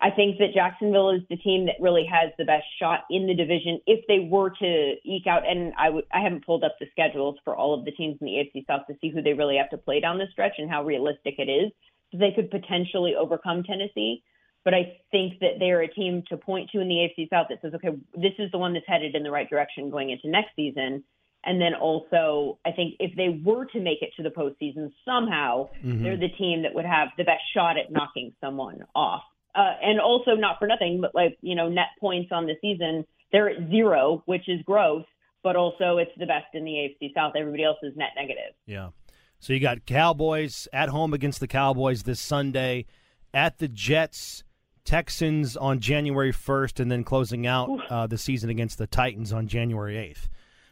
I 0.00 0.10
think 0.10 0.38
that 0.38 0.54
Jacksonville 0.54 1.10
is 1.10 1.22
the 1.28 1.36
team 1.36 1.66
that 1.66 1.76
really 1.80 2.06
has 2.06 2.30
the 2.38 2.44
best 2.44 2.64
shot 2.80 3.00
in 3.10 3.26
the 3.26 3.34
division 3.34 3.80
if 3.86 4.04
they 4.06 4.20
were 4.20 4.50
to 4.50 4.94
eke 5.04 5.26
out. 5.26 5.48
And 5.48 5.72
I 5.76 5.90
would 5.90 6.04
I 6.12 6.20
haven't 6.20 6.46
pulled 6.46 6.64
up 6.64 6.76
the 6.78 6.86
schedules 6.92 7.36
for 7.44 7.56
all 7.56 7.74
of 7.74 7.84
the 7.84 7.90
teams 7.92 8.16
in 8.20 8.26
the 8.26 8.32
AFC 8.32 8.66
South 8.66 8.86
to 8.86 8.94
see 9.00 9.10
who 9.10 9.22
they 9.22 9.32
really 9.32 9.56
have 9.56 9.70
to 9.70 9.78
play 9.78 10.00
down 10.00 10.18
the 10.18 10.26
stretch 10.30 10.54
and 10.58 10.70
how 10.70 10.84
realistic 10.84 11.34
it 11.38 11.48
is. 11.48 11.72
So 12.12 12.18
they 12.18 12.32
could 12.32 12.50
potentially 12.50 13.14
overcome 13.16 13.64
Tennessee. 13.64 14.22
But 14.64 14.74
I 14.74 14.98
think 15.10 15.40
that 15.40 15.58
they're 15.58 15.82
a 15.82 15.88
team 15.88 16.22
to 16.28 16.36
point 16.36 16.70
to 16.70 16.80
in 16.80 16.88
the 16.88 16.96
AFC 16.96 17.30
South 17.30 17.46
that 17.48 17.60
says, 17.62 17.74
okay, 17.74 17.96
this 18.14 18.32
is 18.38 18.50
the 18.50 18.58
one 18.58 18.74
that's 18.74 18.86
headed 18.86 19.14
in 19.14 19.22
the 19.22 19.30
right 19.30 19.48
direction 19.48 19.90
going 19.90 20.10
into 20.10 20.28
next 20.28 20.54
season. 20.56 21.04
And 21.44 21.60
then 21.60 21.74
also, 21.74 22.58
I 22.66 22.72
think 22.72 22.94
if 22.98 23.16
they 23.16 23.40
were 23.44 23.64
to 23.66 23.80
make 23.80 24.02
it 24.02 24.10
to 24.16 24.22
the 24.22 24.30
postseason 24.30 24.92
somehow, 25.04 25.70
mm-hmm. 25.84 26.02
they're 26.02 26.16
the 26.16 26.28
team 26.28 26.62
that 26.62 26.74
would 26.74 26.84
have 26.84 27.08
the 27.16 27.24
best 27.24 27.42
shot 27.54 27.78
at 27.78 27.92
knocking 27.92 28.32
someone 28.40 28.84
off 28.94 29.22
uh, 29.58 29.74
and 29.82 30.00
also 30.00 30.34
not 30.34 30.58
for 30.58 30.68
nothing, 30.68 31.00
but 31.00 31.14
like 31.14 31.36
you 31.40 31.54
know, 31.54 31.68
net 31.68 31.88
points 32.00 32.30
on 32.32 32.46
the 32.46 32.54
season, 32.60 33.04
they're 33.32 33.50
at 33.50 33.68
zero, 33.70 34.22
which 34.26 34.48
is 34.48 34.60
gross. 34.64 35.04
But 35.42 35.56
also, 35.56 35.98
it's 35.98 36.10
the 36.18 36.26
best 36.26 36.46
in 36.54 36.64
the 36.64 36.72
AFC 36.72 37.14
South. 37.14 37.34
Everybody 37.36 37.64
else 37.64 37.78
is 37.82 37.96
net 37.96 38.10
negative. 38.16 38.54
Yeah. 38.66 38.90
So 39.38 39.52
you 39.52 39.60
got 39.60 39.86
Cowboys 39.86 40.66
at 40.72 40.88
home 40.88 41.14
against 41.14 41.40
the 41.40 41.46
Cowboys 41.46 42.02
this 42.02 42.20
Sunday, 42.20 42.86
at 43.32 43.58
the 43.58 43.68
Jets, 43.68 44.42
Texans 44.84 45.56
on 45.56 45.78
January 45.78 46.32
1st, 46.32 46.80
and 46.80 46.90
then 46.90 47.04
closing 47.04 47.46
out 47.46 47.70
uh, 47.88 48.08
the 48.08 48.18
season 48.18 48.50
against 48.50 48.78
the 48.78 48.88
Titans 48.88 49.32
on 49.32 49.46
January 49.46 49.94
8th. 49.94 50.28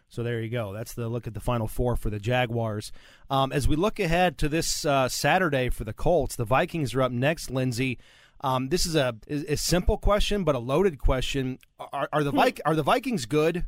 So 0.09 0.23
there 0.23 0.41
you 0.41 0.49
go. 0.49 0.73
That's 0.73 0.95
the 0.95 1.09
look 1.09 1.27
at 1.27 1.35
the 1.35 1.41
final 1.41 1.67
four 1.67 1.97
for 1.97 2.11
the 2.11 2.19
Jaguars. 2.19 2.93
Um, 3.29 3.53
as 3.53 3.67
we 3.67 3.77
look 3.77 3.99
ahead 3.99 4.39
to 4.39 4.49
this 4.49 4.85
uh, 4.85 5.09
Saturday 5.09 5.69
for 5.69 5.85
the 5.85 5.93
Colts, 5.93 6.37
the 6.37 6.45
Vikings 6.45 6.95
are 6.95 7.03
up 7.03 7.13
next, 7.13 7.51
Lindsay. 7.51 7.99
Um, 8.41 8.69
this 8.69 8.87
is 8.87 8.95
a, 8.95 9.17
a, 9.29 9.57
simple 9.57 9.97
question, 9.97 10.45
but 10.45 10.55
a 10.55 10.59
loaded 10.59 10.99
question. 10.99 11.59
Are, 11.81 12.09
are 12.13 12.23
the 12.23 12.31
hmm. 12.31 12.37
Vi- 12.37 12.63
are 12.65 12.75
the 12.75 12.83
Vikings 12.83 13.27
good? 13.27 13.65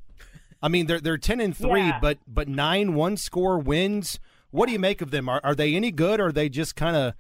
I 0.63 0.69
mean, 0.69 0.87
they're 0.87 1.01
they're 1.01 1.19
ten 1.19 1.41
and 1.41 1.57
three, 1.57 1.87
yeah. 1.87 1.99
but 2.01 2.19
but 2.27 2.49
nine 2.49 2.95
one 2.95 3.17
score 3.17 3.59
wins. 3.59 4.21
What 4.51 4.67
do 4.67 4.73
you 4.73 4.79
make 4.79 5.01
of 5.01 5.11
them? 5.11 5.29
Are 5.29 5.41
are 5.43 5.55
they 5.55 5.75
any 5.75 5.91
good, 5.91 6.21
or 6.21 6.27
are 6.27 6.33
they 6.33 6.49
just 6.49 6.77
kind 6.77 6.97
of 6.97 7.15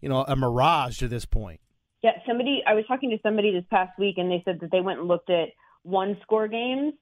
you 0.00 0.08
know 0.08 0.24
a 0.28 0.36
mirage 0.36 0.98
to 0.98 1.08
this 1.08 1.24
point? 1.24 1.60
Yeah, 2.02 2.12
somebody. 2.26 2.62
I 2.66 2.74
was 2.74 2.84
talking 2.86 3.10
to 3.10 3.18
somebody 3.22 3.52
this 3.52 3.64
past 3.70 3.98
week, 3.98 4.16
and 4.18 4.30
they 4.30 4.42
said 4.44 4.60
that 4.60 4.70
they 4.70 4.80
went 4.80 5.00
and 5.00 5.08
looked 5.08 5.30
at 5.30 5.48
one 5.82 6.18
score 6.22 6.48
games, 6.48 6.94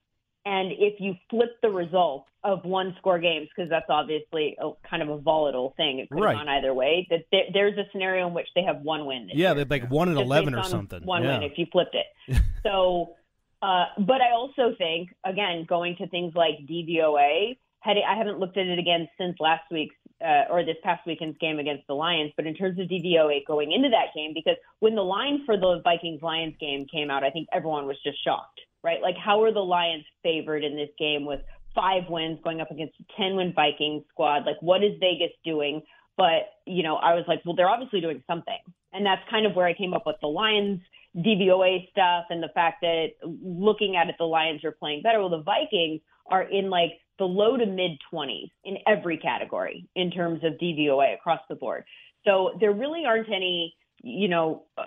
and 0.46 0.72
if 0.72 1.00
you 1.00 1.14
flip 1.29 1.50
the 1.62 1.68
result 1.68 2.26
of 2.42 2.64
one 2.64 2.94
score 2.98 3.18
games, 3.18 3.48
because 3.55 3.68
that's 3.68 3.87
obviously 3.90 4.57
a, 4.59 4.70
kind 4.88 5.03
of 5.03 5.11
a 5.11 5.18
volatile 5.18 5.74
thing, 5.76 5.98
it 5.98 6.09
could 6.09 6.22
right. 6.22 6.37
have 6.37 6.46
gone 6.46 6.57
either 6.57 6.72
way. 6.72 7.07
That 7.11 7.24
there, 7.31 7.44
there's 7.53 7.76
a 7.76 7.85
scenario 7.92 8.26
in 8.29 8.35
which 8.35 8.48
they 8.55 8.62
have 8.62 8.81
one 8.81 9.05
win. 9.05 9.29
yeah, 9.33 9.53
they're 9.53 9.66
like 9.66 9.90
one 9.90 10.09
and 10.09 10.18
eleven 10.18 10.55
or 10.55 10.64
something. 10.64 11.05
One 11.05 11.22
yeah. 11.22 11.38
win 11.38 11.42
if 11.42 11.59
you 11.59 11.66
flipped 11.70 11.94
it. 11.94 12.40
so, 12.62 13.14
uh, 13.61 13.87
but 13.98 14.22
I 14.22 14.33
also 14.33 14.74
think 14.79 15.11
again 15.24 15.66
going 15.68 15.96
to 15.96 16.09
things 16.09 16.33
like 16.35 16.55
DVOA. 16.68 17.59
Had 17.81 17.96
I 17.96 18.16
haven't 18.16 18.38
looked 18.38 18.57
at 18.57 18.66
it 18.66 18.79
again 18.79 19.09
since 19.18 19.37
last 19.40 19.64
week's 19.70 19.94
uh, 20.24 20.44
or 20.50 20.64
this 20.64 20.76
past 20.83 21.07
weekend's 21.07 21.37
game 21.38 21.59
against 21.59 21.87
the 21.87 21.94
Lions. 21.94 22.33
But 22.37 22.46
in 22.46 22.55
terms 22.55 22.79
of 22.79 22.88
DVOA 22.88 23.46
going 23.46 23.72
into 23.72 23.90
that 23.90 24.14
game, 24.14 24.33
because 24.35 24.57
when 24.81 24.94
the 24.94 25.03
line 25.03 25.42
for 25.44 25.57
the 25.57 25.81
Vikings 25.83 26.22
Lions 26.22 26.55
game 26.61 26.87
came 26.90 27.11
out, 27.11 27.24
I 27.24 27.31
think 27.31 27.48
everyone 27.53 27.87
was 27.87 27.96
just 28.03 28.22
shocked 28.24 28.61
right? 28.83 29.01
Like, 29.03 29.16
how 29.16 29.43
are 29.43 29.53
the 29.53 29.61
Lions 29.61 30.05
favored 30.23 30.64
in 30.64 30.77
this 30.77 30.90
game 30.99 31.25
with 31.25 31.40
five 31.75 32.05
wins 32.09 32.38
going 32.43 32.61
up 32.61 32.71
against 32.71 32.95
a 33.01 33.05
10 33.16 33.37
win 33.37 33.53
Vikings 33.55 34.05
squad? 34.11 34.45
Like, 34.47 34.57
what 34.61 34.83
is 34.83 34.93
Vegas 35.01 35.33
doing? 35.45 35.83
But, 36.16 36.51
you 36.66 36.83
know, 36.83 36.97
I 36.97 37.14
was 37.14 37.25
like, 37.29 37.40
well, 37.45 37.55
they're 37.55 37.69
obviously 37.69 38.01
doing 38.01 38.23
something. 38.27 38.59
And 38.93 39.07
that's 39.07 39.23
kind 39.31 39.47
of 39.47 39.55
where 39.55 39.66
I 39.66 39.75
came 39.75 39.95
up 39.95 40.03
with 40.07 40.16
the 40.21 40.29
Lions 40.29 40.81
DVOA 41.16 41.90
stuff 41.90 42.27
and 42.31 42.43
the 42.43 42.51
fact 42.55 42.83
that 42.83 43.09
looking 43.23 43.97
at 43.97 44.09
it, 44.09 44.16
the 44.19 44.25
Lions 44.25 44.64
are 44.64 44.73
playing 44.73 45.03
better. 45.03 45.21
Well, 45.21 45.31
the 45.31 45.43
Vikings 45.43 46.01
are 46.27 46.43
in 46.43 46.71
like 46.71 46.93
the 47.19 47.25
low 47.25 47.57
to 47.57 47.66
mid 47.66 47.93
20s 48.12 48.51
in 48.64 48.79
every 48.87 49.16
category 49.19 49.88
in 49.95 50.11
terms 50.11 50.43
of 50.45 50.55
DVOA 50.55 51.14
across 51.14 51.40
the 51.49 51.55
board. 51.55 51.85
So 52.25 52.53
there 52.61 52.73
really 52.73 53.05
aren't 53.07 53.29
any 53.29 53.75
you 54.03 54.29
know, 54.29 54.65
uh, 54.79 54.85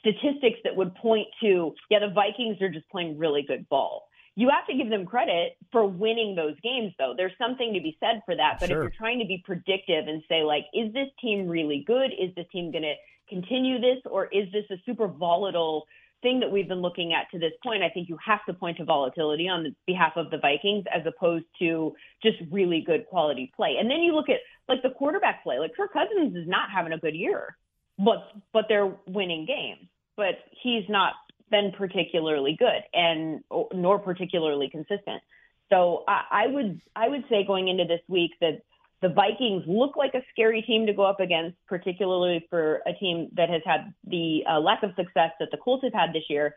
statistics 0.00 0.58
that 0.64 0.74
would 0.74 0.94
point 0.94 1.28
to, 1.42 1.74
yeah, 1.90 1.98
the 1.98 2.12
Vikings 2.12 2.60
are 2.62 2.70
just 2.70 2.88
playing 2.88 3.18
really 3.18 3.42
good 3.46 3.68
ball. 3.68 4.08
You 4.34 4.50
have 4.50 4.66
to 4.66 4.74
give 4.74 4.90
them 4.90 5.06
credit 5.06 5.56
for 5.72 5.86
winning 5.86 6.34
those 6.34 6.54
games, 6.62 6.92
though. 6.98 7.14
There's 7.16 7.32
something 7.38 7.72
to 7.72 7.80
be 7.80 7.96
said 8.00 8.20
for 8.26 8.36
that. 8.36 8.58
But 8.60 8.68
sure. 8.68 8.78
if 8.78 8.82
you're 8.82 8.98
trying 8.98 9.18
to 9.18 9.26
be 9.26 9.42
predictive 9.44 10.08
and 10.08 10.22
say, 10.28 10.42
like, 10.42 10.66
is 10.74 10.92
this 10.92 11.08
team 11.22 11.48
really 11.48 11.84
good? 11.86 12.10
Is 12.12 12.34
this 12.34 12.46
team 12.52 12.70
going 12.70 12.84
to 12.84 12.94
continue 13.28 13.80
this? 13.80 13.98
Or 14.04 14.26
is 14.26 14.46
this 14.52 14.64
a 14.70 14.76
super 14.84 15.08
volatile 15.08 15.86
thing 16.22 16.40
that 16.40 16.50
we've 16.50 16.68
been 16.68 16.82
looking 16.82 17.14
at 17.14 17.30
to 17.32 17.38
this 17.38 17.52
point? 17.62 17.82
I 17.82 17.88
think 17.88 18.10
you 18.10 18.18
have 18.24 18.44
to 18.44 18.52
point 18.52 18.76
to 18.76 18.84
volatility 18.84 19.48
on 19.48 19.62
the 19.62 19.74
behalf 19.86 20.12
of 20.16 20.30
the 20.30 20.38
Vikings 20.38 20.84
as 20.94 21.02
opposed 21.06 21.46
to 21.60 21.94
just 22.22 22.36
really 22.50 22.82
good 22.86 23.06
quality 23.06 23.50
play. 23.56 23.76
And 23.80 23.90
then 23.90 24.00
you 24.00 24.14
look 24.14 24.28
at, 24.28 24.40
like, 24.68 24.82
the 24.82 24.90
quarterback 24.90 25.42
play. 25.44 25.58
Like, 25.58 25.74
Kirk 25.74 25.94
Cousins 25.94 26.36
is 26.36 26.46
not 26.46 26.70
having 26.70 26.92
a 26.92 26.98
good 26.98 27.14
year 27.14 27.56
but 27.98 28.32
but 28.52 28.66
they're 28.68 28.92
winning 29.06 29.46
games. 29.46 29.88
But 30.16 30.36
he's 30.62 30.84
not 30.88 31.14
been 31.50 31.72
particularly 31.76 32.56
good 32.58 32.82
and 32.92 33.42
nor 33.72 33.98
particularly 33.98 34.68
consistent. 34.70 35.22
So 35.70 36.04
I, 36.08 36.22
I 36.30 36.46
would 36.48 36.80
I 36.94 37.08
would 37.08 37.24
say 37.28 37.44
going 37.46 37.68
into 37.68 37.84
this 37.84 38.00
week 38.08 38.32
that 38.40 38.62
the 39.02 39.08
Vikings 39.10 39.64
look 39.66 39.96
like 39.96 40.14
a 40.14 40.22
scary 40.32 40.62
team 40.62 40.86
to 40.86 40.92
go 40.92 41.04
up 41.04 41.20
against, 41.20 41.56
particularly 41.66 42.46
for 42.48 42.82
a 42.86 42.94
team 42.94 43.28
that 43.34 43.50
has 43.50 43.60
had 43.64 43.92
the 44.06 44.42
uh, 44.50 44.58
lack 44.58 44.82
of 44.82 44.90
success 44.96 45.32
that 45.38 45.50
the 45.50 45.58
Colts 45.58 45.84
have 45.84 45.92
had 45.92 46.12
this 46.12 46.24
year. 46.30 46.54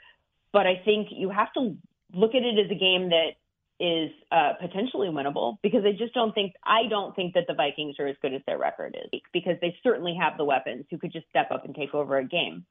But 0.54 0.66
I 0.66 0.82
think 0.86 1.10
you 1.12 1.30
have 1.30 1.52
to 1.54 1.76
look 2.14 2.34
at 2.36 2.44
it 2.44 2.58
as 2.58 2.72
a 2.72 2.80
game 2.80 3.10
that 3.10 3.32
is 3.80 4.12
uh, 4.32 4.54
potentially 4.60 5.08
winnable 5.08 5.58
because 5.64 5.84
I 5.86 5.92
just 5.98 6.14
don't 6.14 6.34
think 6.34 6.54
I 6.64 6.88
don't 6.90 7.16
think 7.16 7.34
that 7.36 7.46
the 7.48 7.54
Vikings 7.54 7.96
are 8.00 8.08
as 8.08 8.16
good 8.22 8.34
as 8.34 8.42
their 8.46 8.58
record 8.58 8.98
is 9.02 9.22
because 9.32 9.56
they 9.62 9.76
certainly 9.84 10.16
have 10.20 10.38
the 10.38 10.44
weapons 10.44 10.86
who 10.90 10.98
could 10.98 11.14
just 11.14 11.28
step 11.30 11.50
up 11.52 11.66
and 11.66 11.74
take 11.74 11.94
over 11.94 12.18
a 12.18 12.26
game. 12.26 12.66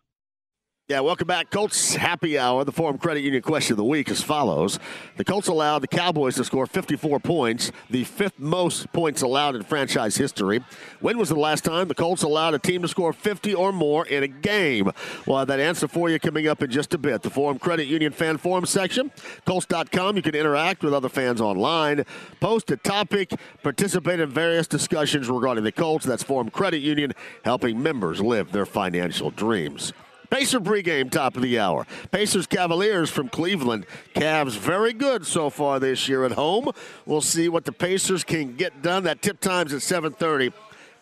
Yeah, 0.90 1.01
welcome 1.01 1.27
back. 1.27 1.51
Colts 1.51 1.96
Happy 1.96 2.38
Hour. 2.38 2.64
The 2.64 2.72
Forum 2.72 2.96
Credit 2.96 3.20
Union 3.20 3.42
question 3.42 3.74
of 3.74 3.77
the 3.77 3.85
week 3.85 4.09
as 4.09 4.22
follows. 4.22 4.79
The 5.18 5.24
Colts 5.24 5.46
allowed 5.46 5.81
the 5.81 5.87
Cowboys 5.87 6.37
to 6.37 6.44
score 6.44 6.64
54 6.64 7.20
points, 7.20 7.72
the 7.90 8.05
fifth 8.05 8.38
most 8.38 8.90
points 8.94 9.20
allowed 9.20 9.55
in 9.55 9.64
franchise 9.64 10.16
history. 10.16 10.64
When 11.01 11.18
was 11.18 11.29
the 11.29 11.38
last 11.38 11.62
time 11.62 11.88
the 11.88 11.94
Colts 11.94 12.22
allowed 12.22 12.55
a 12.55 12.59
team 12.59 12.81
to 12.81 12.88
score 12.88 13.12
50 13.12 13.53
or 13.53 13.70
more 13.70 14.07
in 14.07 14.22
a 14.22 14.29
game? 14.29 14.90
We'll 15.27 15.44
that 15.44 15.61
answer 15.61 15.88
for 15.88 16.09
you 16.09 16.18
coming 16.18 16.48
up 16.48 16.62
in 16.62 16.70
just 16.70 16.94
a 16.94 16.98
bit. 16.98 17.20
The 17.20 17.29
Forum 17.29 17.59
Credit 17.59 17.87
Union 17.87 18.11
fan 18.11 18.38
forum 18.38 18.64
section, 18.64 19.11
Colts.com. 19.44 20.16
You 20.16 20.22
can 20.22 20.35
interact 20.35 20.83
with 20.83 20.94
other 20.94 21.11
fans 21.11 21.42
online, 21.42 22.07
post 22.40 22.70
a 22.70 22.79
topic, 22.79 23.35
participate 23.62 24.20
in 24.20 24.31
various 24.31 24.66
discussions 24.66 25.29
regarding 25.29 25.64
the 25.64 25.72
Colts. 25.72 26.07
That's 26.07 26.22
Forum 26.22 26.48
Credit 26.48 26.81
Union, 26.81 27.12
helping 27.44 27.83
members 27.83 28.22
live 28.22 28.53
their 28.53 28.64
financial 28.64 29.31
dreams. 29.31 29.92
Pacer 30.31 30.61
pregame, 30.61 31.11
top 31.11 31.37
of 31.37 31.43
the 31.43 31.59
hour. 31.59 31.87
Pacers 32.11 32.47
Cavaliers 32.47 33.11
from 33.11 33.29
Cleveland. 33.29 33.87
Cavs 34.14 34.57
very 34.57 34.93
good 34.93 35.27
so 35.27 35.49
far 35.51 35.81
this 35.81 36.09
year 36.09 36.25
at 36.25 36.33
home. 36.33 36.71
We'll 37.07 37.21
see 37.21 37.49
what 37.49 37.64
the 37.64 37.73
Pacers 37.73 38.25
can 38.25 38.57
get 38.57 38.83
done. 38.83 39.05
That 39.05 39.23
tip 39.23 39.41
time's 39.41 39.73
at 39.73 39.81
7:30. 39.81 40.53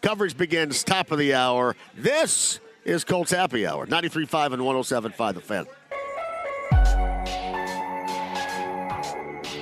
Coverage 0.01 0.37
begins 0.37 0.85
top 0.85 1.11
of 1.11 1.19
the 1.19 1.35
hour. 1.35 1.75
This 1.97 2.61
is 2.85 3.03
Colts 3.03 3.33
Happy 3.33 3.67
Hour. 3.67 3.87
93.5 3.87 4.53
and 4.53 4.63
107.5 4.63 5.35
The 5.35 5.41
Fan. 5.41 5.67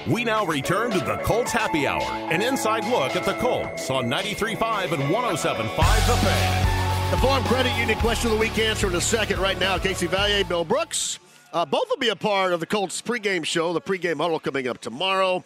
We 0.07 0.23
now 0.23 0.45
return 0.45 0.91
to 0.91 0.99
the 0.99 1.17
Colts 1.25 1.51
Happy 1.51 1.87
Hour, 1.87 2.03
an 2.03 2.43
inside 2.43 2.85
look 2.85 3.17
at 3.17 3.25
the 3.25 3.33
Colts 3.35 3.89
on 3.89 4.05
93.5 4.05 4.93
and 4.93 5.03
107.5 5.05 6.07
The 6.07 6.17
Fan. 6.17 6.74
The 7.11 7.21
Forum 7.21 7.45
Credit 7.45 7.77
Union 7.79 7.99
question 8.01 8.31
of 8.31 8.37
the 8.37 8.41
week 8.41 8.59
answer 8.59 8.89
in 8.89 8.95
a 8.97 9.01
second. 9.01 9.39
Right 9.39 9.59
now, 9.59 9.79
Casey 9.79 10.09
Valier, 10.09 10.47
Bill 10.49 10.65
Brooks. 10.65 11.19
Uh, 11.53 11.65
both 11.65 11.89
will 11.89 11.97
be 11.99 12.09
a 12.09 12.17
part 12.17 12.53
of 12.53 12.59
the 12.61 12.67
Colts 12.67 13.01
pregame 13.01 13.45
show, 13.45 13.73
the 13.73 13.81
pregame 13.81 14.17
huddle 14.17 14.41
coming 14.41 14.67
up 14.67 14.81
tomorrow. 14.81 15.45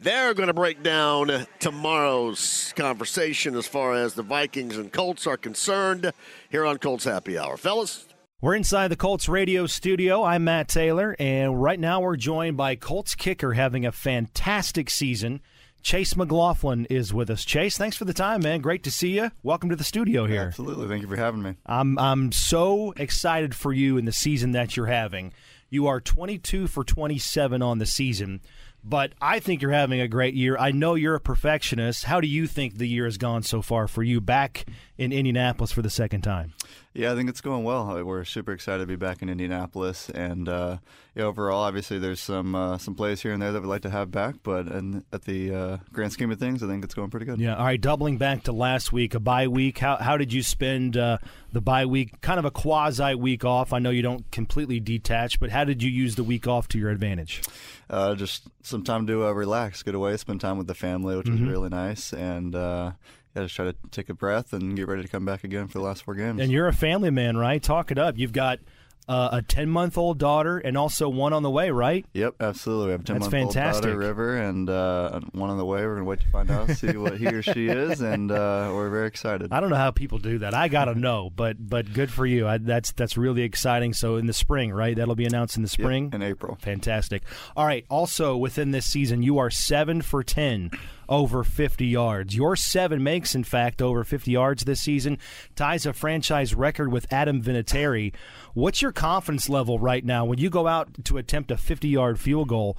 They're 0.00 0.34
going 0.34 0.48
to 0.48 0.54
break 0.54 0.82
down 0.82 1.46
tomorrow's 1.60 2.74
conversation 2.76 3.56
as 3.56 3.66
far 3.66 3.94
as 3.94 4.14
the 4.14 4.22
Vikings 4.22 4.76
and 4.76 4.92
Colts 4.92 5.26
are 5.26 5.38
concerned 5.38 6.12
here 6.50 6.66
on 6.66 6.76
Colts 6.78 7.04
Happy 7.04 7.38
Hour. 7.38 7.56
Fellas, 7.56 8.06
We're 8.42 8.54
inside 8.54 8.88
the 8.88 8.96
Colts 8.96 9.28
radio 9.28 9.66
studio. 9.66 10.22
I'm 10.22 10.44
Matt 10.44 10.68
Taylor, 10.68 11.16
and 11.18 11.60
right 11.60 11.80
now 11.80 12.00
we're 12.00 12.16
joined 12.16 12.56
by 12.58 12.76
Colts 12.76 13.14
kicker 13.14 13.54
having 13.54 13.86
a 13.86 13.92
fantastic 13.92 14.90
season. 14.90 15.40
Chase 15.82 16.16
McLaughlin 16.16 16.86
is 16.86 17.14
with 17.14 17.30
us. 17.30 17.44
Chase, 17.44 17.78
thanks 17.78 17.96
for 17.96 18.04
the 18.04 18.12
time, 18.12 18.42
man. 18.42 18.60
Great 18.60 18.82
to 18.84 18.90
see 18.90 19.10
you. 19.16 19.30
Welcome 19.42 19.70
to 19.70 19.76
the 19.76 19.84
studio 19.84 20.26
here. 20.26 20.42
Absolutely. 20.42 20.88
Thank 20.88 21.02
you 21.02 21.08
for 21.08 21.16
having 21.16 21.42
me. 21.42 21.54
I'm 21.66 21.98
I'm 21.98 22.32
so 22.32 22.92
excited 22.96 23.54
for 23.54 23.72
you 23.72 23.96
in 23.96 24.04
the 24.04 24.12
season 24.12 24.52
that 24.52 24.76
you're 24.76 24.86
having. 24.86 25.32
You 25.70 25.86
are 25.86 26.00
22 26.00 26.66
for 26.66 26.82
27 26.82 27.60
on 27.62 27.78
the 27.78 27.86
season, 27.86 28.40
but 28.84 29.12
I 29.20 29.40
think 29.40 29.62
you're 29.62 29.72
having 29.72 30.00
a 30.00 30.08
great 30.08 30.34
year. 30.34 30.56
I 30.58 30.70
know 30.70 30.94
you're 30.94 31.14
a 31.14 31.20
perfectionist. 31.20 32.04
How 32.04 32.20
do 32.20 32.28
you 32.28 32.46
think 32.46 32.78
the 32.78 32.88
year 32.88 33.04
has 33.04 33.18
gone 33.18 33.42
so 33.42 33.62
far 33.62 33.88
for 33.88 34.02
you 34.02 34.20
back 34.20 34.66
in 34.96 35.12
Indianapolis 35.12 35.72
for 35.72 35.82
the 35.82 35.90
second 35.90 36.22
time? 36.22 36.54
Yeah, 36.94 37.12
I 37.12 37.14
think 37.14 37.28
it's 37.28 37.40
going 37.40 37.64
well. 37.64 37.90
Uh, 37.90 38.02
we're 38.02 38.24
super 38.24 38.52
excited 38.52 38.80
to 38.80 38.86
be 38.86 38.96
back 38.96 39.22
in 39.22 39.28
Indianapolis, 39.28 40.10
and 40.10 40.48
uh, 40.48 40.78
yeah, 41.14 41.24
overall, 41.24 41.62
obviously, 41.62 41.98
there's 41.98 42.20
some 42.20 42.54
uh, 42.54 42.78
some 42.78 42.94
plays 42.94 43.22
here 43.22 43.32
and 43.32 43.40
there 43.40 43.52
that 43.52 43.60
we'd 43.60 43.68
like 43.68 43.82
to 43.82 43.90
have 43.90 44.10
back, 44.10 44.36
but 44.42 44.66
in, 44.66 45.04
at 45.12 45.22
the 45.22 45.54
uh, 45.54 45.76
grand 45.92 46.12
scheme 46.12 46.32
of 46.32 46.40
things, 46.40 46.62
I 46.62 46.66
think 46.66 46.82
it's 46.82 46.94
going 46.94 47.10
pretty 47.10 47.26
good. 47.26 47.38
Yeah. 47.38 47.56
All 47.56 47.64
right. 47.64 47.80
Doubling 47.80 48.18
back 48.18 48.44
to 48.44 48.52
last 48.52 48.92
week, 48.92 49.14
a 49.14 49.20
bye 49.20 49.48
week. 49.48 49.78
How 49.78 49.96
how 49.96 50.16
did 50.16 50.32
you 50.32 50.42
spend 50.42 50.96
uh, 50.96 51.18
the 51.52 51.60
bye 51.60 51.86
week? 51.86 52.20
Kind 52.20 52.38
of 52.38 52.44
a 52.44 52.50
quasi 52.50 53.14
week 53.14 53.44
off. 53.44 53.72
I 53.72 53.78
know 53.78 53.90
you 53.90 54.02
don't 54.02 54.28
completely 54.32 54.80
detach, 54.80 55.38
but 55.38 55.50
how 55.50 55.64
did 55.64 55.82
you 55.82 55.90
use 55.90 56.16
the 56.16 56.24
week 56.24 56.48
off 56.48 56.66
to 56.68 56.78
your 56.78 56.90
advantage? 56.90 57.42
Uh, 57.90 58.14
just 58.14 58.48
some 58.62 58.84
time 58.84 59.06
to 59.06 59.32
relax, 59.32 59.82
get 59.82 59.94
away, 59.94 60.16
spend 60.16 60.40
time 60.40 60.58
with 60.58 60.66
the 60.66 60.74
family, 60.74 61.16
which 61.16 61.26
mm-hmm. 61.26 61.44
was 61.44 61.50
really 61.50 61.68
nice, 61.70 62.12
and 62.12 62.54
yeah, 62.54 62.92
just 63.34 63.54
try 63.54 63.66
to 63.66 63.74
take 63.90 64.08
a 64.08 64.14
breath 64.14 64.52
and 64.52 64.76
get 64.76 64.88
ready 64.88 65.02
to 65.02 65.08
come 65.08 65.24
back 65.24 65.44
again 65.44 65.68
for 65.68 65.78
the 65.78 65.84
last 65.84 66.02
four 66.02 66.14
games. 66.14 66.40
And 66.40 66.50
you're 66.50 66.68
a 66.68 66.72
family 66.72 67.10
man, 67.10 67.36
right? 67.36 67.62
Talk 67.62 67.90
it 67.90 67.98
up. 67.98 68.18
You've 68.18 68.32
got 68.32 68.58
uh, 69.08 69.30
a 69.32 69.42
10 69.42 69.68
month 69.70 69.96
old 69.96 70.18
daughter 70.18 70.58
and 70.58 70.76
also 70.76 71.08
one 71.08 71.32
on 71.32 71.42
the 71.42 71.50
way, 71.50 71.70
right? 71.70 72.04
Yep, 72.12 72.34
absolutely. 72.40 72.86
We 72.86 72.92
have 72.92 73.00
a 73.00 73.04
10 73.04 73.18
month 73.20 73.34
old 73.34 73.54
daughter, 73.54 73.96
River, 73.96 74.36
and 74.36 74.68
uh, 74.68 75.20
one 75.32 75.48
on 75.48 75.56
the 75.56 75.64
way. 75.64 75.80
We're 75.80 75.94
going 75.94 76.04
to 76.04 76.10
wait 76.10 76.20
to 76.20 76.28
find 76.28 76.50
out, 76.50 76.70
see 76.70 76.96
what 76.96 77.16
he 77.16 77.26
or 77.26 77.42
she 77.42 77.68
is, 77.68 78.02
and 78.02 78.30
uh, 78.30 78.70
we're 78.74 78.90
very 78.90 79.08
excited. 79.08 79.48
I 79.52 79.60
don't 79.60 79.70
know 79.70 79.76
how 79.76 79.90
people 79.90 80.18
do 80.18 80.38
that. 80.38 80.52
I 80.52 80.68
got 80.68 80.86
to 80.86 80.94
know, 80.98 81.30
but 81.34 81.56
but 81.58 81.92
good 81.92 82.10
for 82.10 82.26
you. 82.26 82.46
I, 82.46 82.58
that's 82.58 82.92
that's 82.92 83.16
really 83.16 83.42
exciting. 83.42 83.94
So 83.94 84.16
in 84.16 84.26
the 84.26 84.32
spring, 84.32 84.72
right? 84.72 84.96
That'll 84.96 85.14
be 85.14 85.26
announced 85.26 85.56
in 85.56 85.62
the 85.62 85.68
spring? 85.68 86.04
Yep, 86.06 86.14
in 86.14 86.22
April. 86.22 86.58
Fantastic. 86.60 87.22
All 87.56 87.66
right. 87.66 87.86
Also, 87.88 88.36
within 88.36 88.72
this 88.72 88.86
season, 88.86 89.22
you 89.22 89.38
are 89.38 89.50
7 89.50 90.02
for 90.02 90.22
10 90.22 90.70
over 91.08 91.42
50 91.42 91.86
yards. 91.86 92.36
Your 92.36 92.54
seven 92.56 93.02
makes, 93.02 93.34
in 93.34 93.44
fact, 93.44 93.80
over 93.80 94.04
50 94.04 94.30
yards 94.30 94.64
this 94.64 94.80
season, 94.80 95.18
ties 95.56 95.86
a 95.86 95.92
franchise 95.92 96.54
record 96.54 96.92
with 96.92 97.10
Adam 97.10 97.42
Vinatieri. 97.42 98.12
What's 98.58 98.82
your 98.82 98.90
confidence 98.90 99.48
level 99.48 99.78
right 99.78 100.04
now 100.04 100.24
when 100.24 100.38
you 100.38 100.50
go 100.50 100.66
out 100.66 101.04
to 101.04 101.16
attempt 101.16 101.52
a 101.52 101.56
50 101.56 101.86
yard 101.86 102.18
field 102.18 102.48
goal? 102.48 102.76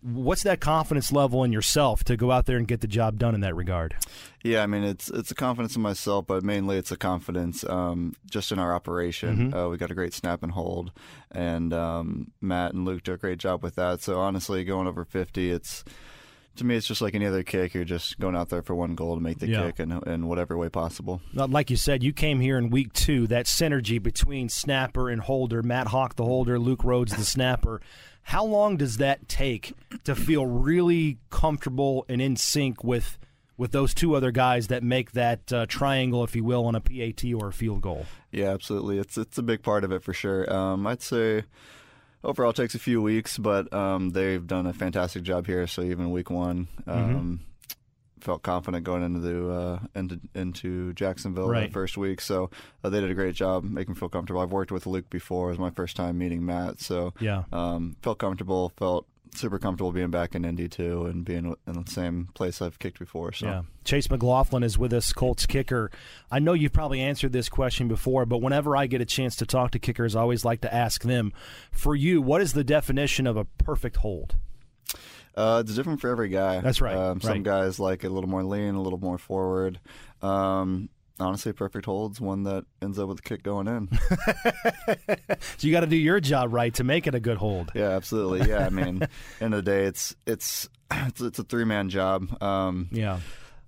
What's 0.00 0.42
that 0.44 0.58
confidence 0.58 1.12
level 1.12 1.44
in 1.44 1.52
yourself 1.52 2.02
to 2.04 2.16
go 2.16 2.30
out 2.30 2.46
there 2.46 2.56
and 2.56 2.66
get 2.66 2.80
the 2.80 2.86
job 2.86 3.18
done 3.18 3.34
in 3.34 3.42
that 3.42 3.54
regard? 3.54 3.94
Yeah, 4.42 4.62
I 4.62 4.66
mean 4.66 4.84
it's 4.84 5.10
it's 5.10 5.30
a 5.30 5.34
confidence 5.34 5.76
in 5.76 5.82
myself, 5.82 6.26
but 6.26 6.42
mainly 6.42 6.78
it's 6.78 6.92
a 6.92 6.96
confidence 6.96 7.62
um, 7.68 8.14
just 8.24 8.52
in 8.52 8.58
our 8.58 8.74
operation. 8.74 9.50
Mm-hmm. 9.50 9.54
Uh, 9.54 9.68
we 9.68 9.76
got 9.76 9.90
a 9.90 9.94
great 9.94 10.14
snap 10.14 10.42
and 10.42 10.52
hold, 10.52 10.92
and 11.30 11.74
um, 11.74 12.32
Matt 12.40 12.72
and 12.72 12.86
Luke 12.86 13.02
do 13.02 13.12
a 13.12 13.18
great 13.18 13.36
job 13.36 13.62
with 13.62 13.74
that. 13.74 14.00
So 14.00 14.18
honestly, 14.20 14.64
going 14.64 14.86
over 14.86 15.04
fifty, 15.04 15.50
it's 15.50 15.84
to 16.58 16.64
me, 16.64 16.76
it's 16.76 16.86
just 16.86 17.00
like 17.00 17.14
any 17.14 17.26
other 17.26 17.42
kick. 17.42 17.74
You're 17.74 17.84
just 17.84 18.18
going 18.18 18.36
out 18.36 18.48
there 18.48 18.62
for 18.62 18.74
one 18.74 18.94
goal 18.94 19.14
to 19.14 19.20
make 19.20 19.38
the 19.38 19.48
yeah. 19.48 19.66
kick 19.66 19.80
in, 19.80 19.92
in 20.06 20.26
whatever 20.26 20.56
way 20.56 20.68
possible. 20.68 21.20
Like 21.32 21.70
you 21.70 21.76
said, 21.76 22.02
you 22.02 22.12
came 22.12 22.40
here 22.40 22.58
in 22.58 22.70
week 22.70 22.92
two. 22.92 23.26
That 23.26 23.46
synergy 23.46 24.02
between 24.02 24.48
snapper 24.48 25.08
and 25.10 25.20
holder, 25.20 25.62
Matt 25.62 25.88
Haack 25.88 26.14
the 26.14 26.24
holder, 26.24 26.58
Luke 26.58 26.84
Rhodes 26.84 27.16
the 27.16 27.24
snapper. 27.24 27.80
How 28.22 28.44
long 28.44 28.76
does 28.76 28.98
that 28.98 29.28
take 29.28 29.72
to 30.04 30.14
feel 30.14 30.44
really 30.44 31.18
comfortable 31.30 32.04
and 32.08 32.20
in 32.20 32.36
sync 32.36 32.84
with 32.84 33.18
with 33.56 33.72
those 33.72 33.92
two 33.92 34.14
other 34.14 34.30
guys 34.30 34.68
that 34.68 34.82
make 34.82 35.12
that 35.12 35.52
uh, 35.52 35.66
triangle, 35.66 36.22
if 36.22 36.36
you 36.36 36.44
will, 36.44 36.66
on 36.66 36.74
a 36.74 36.80
PAT 36.80 37.24
or 37.34 37.48
a 37.48 37.52
field 37.52 37.80
goal? 37.80 38.06
Yeah, 38.30 38.50
absolutely. 38.50 38.98
It's 38.98 39.16
it's 39.16 39.38
a 39.38 39.42
big 39.42 39.62
part 39.62 39.82
of 39.84 39.92
it 39.92 40.02
for 40.02 40.12
sure. 40.12 40.52
Um, 40.52 40.86
I'd 40.86 41.02
say 41.02 41.44
overall 42.24 42.50
it 42.50 42.56
takes 42.56 42.74
a 42.74 42.78
few 42.78 43.00
weeks, 43.02 43.38
but 43.38 43.72
um, 43.72 44.10
they've 44.10 44.46
done 44.46 44.66
a 44.66 44.72
fantastic 44.72 45.22
job 45.22 45.46
here. 45.46 45.66
So 45.66 45.82
even 45.82 46.10
week 46.10 46.30
one, 46.30 46.68
mm-hmm. 46.82 46.90
um, 46.90 47.08
mm-hmm. 47.08 47.34
felt 48.20 48.42
confident 48.42 48.84
going 48.84 49.02
into 49.02 49.20
the 49.20 49.50
uh, 49.50 49.78
into 49.94 50.20
into 50.34 50.92
Jacksonville 50.94 51.48
right. 51.48 51.68
the 51.68 51.72
first 51.72 51.96
week. 51.96 52.20
So 52.20 52.50
uh, 52.82 52.90
they 52.90 53.00
did 53.00 53.10
a 53.10 53.14
great 53.14 53.34
job 53.34 53.64
making 53.64 53.94
me 53.94 53.98
feel 53.98 54.08
comfortable. 54.08 54.40
I've 54.40 54.52
worked 54.52 54.72
with 54.72 54.86
Luke 54.86 55.08
before; 55.10 55.48
it 55.48 55.52
was 55.52 55.58
my 55.58 55.70
first 55.70 55.96
time 55.96 56.18
meeting 56.18 56.44
Matt, 56.44 56.80
so 56.80 57.14
yeah, 57.20 57.44
um, 57.52 57.96
felt 58.02 58.18
comfortable. 58.18 58.72
Felt 58.76 59.06
super 59.34 59.58
comfortable 59.58 59.92
being 59.92 60.10
back 60.10 60.34
in 60.34 60.44
Indy 60.44 60.68
too, 60.68 61.06
and 61.06 61.24
being 61.24 61.54
in 61.66 61.72
the 61.72 61.90
same 61.90 62.28
place 62.34 62.60
I've 62.62 62.78
kicked 62.78 62.98
before. 62.98 63.32
So. 63.32 63.46
Yeah, 63.46 63.62
Chase 63.84 64.10
McLaughlin 64.10 64.62
is 64.62 64.78
with 64.78 64.92
us, 64.92 65.12
Colts 65.12 65.46
kicker. 65.46 65.90
I 66.30 66.38
know 66.38 66.52
you've 66.52 66.72
probably 66.72 67.00
answered 67.00 67.32
this 67.32 67.48
question 67.48 67.88
before, 67.88 68.26
but 68.26 68.38
whenever 68.38 68.76
I 68.76 68.86
get 68.86 69.00
a 69.00 69.06
chance 69.06 69.36
to 69.36 69.46
talk 69.46 69.72
to 69.72 69.78
kickers, 69.78 70.16
I 70.16 70.20
always 70.20 70.44
like 70.44 70.60
to 70.62 70.72
ask 70.72 71.02
them. 71.02 71.32
For 71.70 71.94
you, 71.94 72.20
what 72.22 72.40
is 72.40 72.52
the 72.52 72.64
definition 72.64 73.26
of 73.26 73.36
a 73.36 73.44
perfect 73.44 73.96
hold? 73.96 74.36
Uh, 75.34 75.62
it's 75.64 75.74
different 75.74 76.00
for 76.00 76.10
every 76.10 76.28
guy. 76.28 76.60
That's 76.60 76.80
right. 76.80 76.96
Um, 76.96 77.20
some 77.20 77.30
right. 77.30 77.42
guys 77.42 77.78
like 77.78 78.02
a 78.02 78.08
little 78.08 78.28
more 78.28 78.42
lean, 78.42 78.74
a 78.74 78.82
little 78.82 78.98
more 78.98 79.18
forward. 79.18 79.78
Um, 80.20 80.88
honestly, 81.20 81.52
perfect 81.52 81.86
holds 81.86 82.20
one 82.20 82.44
that 82.44 82.64
ends 82.82 82.98
up 82.98 83.08
with 83.08 83.20
a 83.20 83.22
kick 83.22 83.42
going 83.42 83.66
in. 83.68 83.88
so 85.56 85.66
you 85.66 85.72
got 85.72 85.80
to 85.80 85.86
do 85.86 85.96
your 85.96 86.20
job 86.20 86.52
right 86.52 86.72
to 86.74 86.84
make 86.84 87.06
it 87.06 87.14
a 87.14 87.20
good 87.20 87.38
hold. 87.38 87.70
Yeah, 87.74 87.90
absolutely. 87.90 88.48
Yeah, 88.48 88.66
I 88.66 88.70
mean, 88.70 89.06
end 89.40 89.54
of 89.54 89.64
the 89.64 89.70
day, 89.70 89.84
it's 89.84 90.14
it's 90.26 90.68
it's, 90.90 91.20
it's 91.20 91.38
a 91.38 91.44
three 91.44 91.64
man 91.64 91.88
job. 91.88 92.42
Um, 92.42 92.88
yeah. 92.92 93.20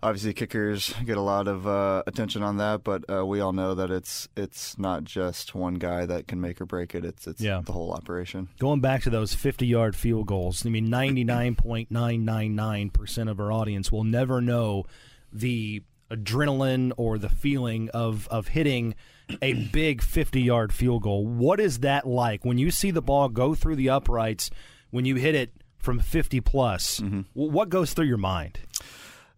Obviously, 0.03 0.33
kickers 0.33 0.95
get 1.05 1.19
a 1.19 1.21
lot 1.21 1.47
of 1.47 1.67
uh, 1.67 2.03
attention 2.07 2.43
on 2.43 2.57
that, 2.57 2.83
but 2.83 3.05
uh, 3.13 3.27
we 3.27 3.41
all 3.41 3.53
know 3.53 3.75
that 3.75 3.91
it's 3.91 4.29
it's 4.35 4.79
not 4.79 5.05
just 5.05 5.55
one 5.55 5.75
guy 5.75 6.07
that 6.07 6.27
can 6.27 6.41
make 6.41 6.59
or 6.59 6.65
break 6.65 6.95
it. 6.95 7.05
It's 7.05 7.27
it's 7.27 7.43
yeah. 7.43 7.61
the 7.63 7.73
whole 7.73 7.93
operation. 7.93 8.49
Going 8.59 8.81
back 8.81 9.03
to 9.03 9.11
those 9.11 9.35
fifty-yard 9.35 9.95
field 9.95 10.27
goals, 10.27 10.65
I 10.65 10.71
mean, 10.71 10.89
ninety-nine 10.89 11.55
point 11.55 11.91
nine 11.91 12.25
nine 12.25 12.55
nine 12.55 12.89
percent 12.89 13.29
of 13.29 13.41
our 13.41 13.53
audience 13.53 13.93
will 13.93 14.05
never 14.05 14.41
know 14.41 14.87
the 15.35 15.83
adrenaline 16.11 16.93
or 16.97 17.19
the 17.19 17.29
feeling 17.29 17.89
of 17.91 18.29
of 18.29 18.49
hitting 18.49 18.95
a 19.43 19.53
big 19.69 20.03
50 20.03 20.41
yard 20.41 20.73
field 20.73 21.03
goal. 21.03 21.27
What 21.27 21.61
is 21.61 21.81
that 21.81 22.07
like 22.07 22.45
when 22.45 22.59
you 22.59 22.71
see 22.71 22.91
the 22.91 23.03
ball 23.03 23.29
go 23.29 23.55
through 23.55 23.77
the 23.77 23.91
uprights 23.91 24.51
when 24.91 25.05
you 25.05 25.17
hit 25.17 25.35
it 25.35 25.53
from 25.79 26.01
50 26.01 26.41
plus? 26.41 27.01
Mm-hmm. 27.01 27.21
What 27.35 27.69
goes 27.69 27.93
through 27.93 28.07
your 28.07 28.17
mind? 28.17 28.59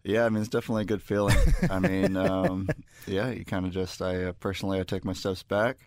Yeah, 0.03 0.25
I 0.25 0.29
mean 0.29 0.41
it's 0.41 0.49
definitely 0.49 0.83
a 0.83 0.85
good 0.85 1.01
feeling. 1.01 1.37
I 1.69 1.79
mean, 1.79 2.17
um, 2.17 2.67
yeah, 3.07 3.29
you 3.29 3.45
kind 3.45 3.65
of 3.65 3.71
just 3.71 4.01
I 4.01 4.25
uh, 4.25 4.33
personally 4.33 4.79
I 4.79 4.83
take 4.83 5.05
my 5.05 5.13
steps 5.13 5.43
back, 5.43 5.77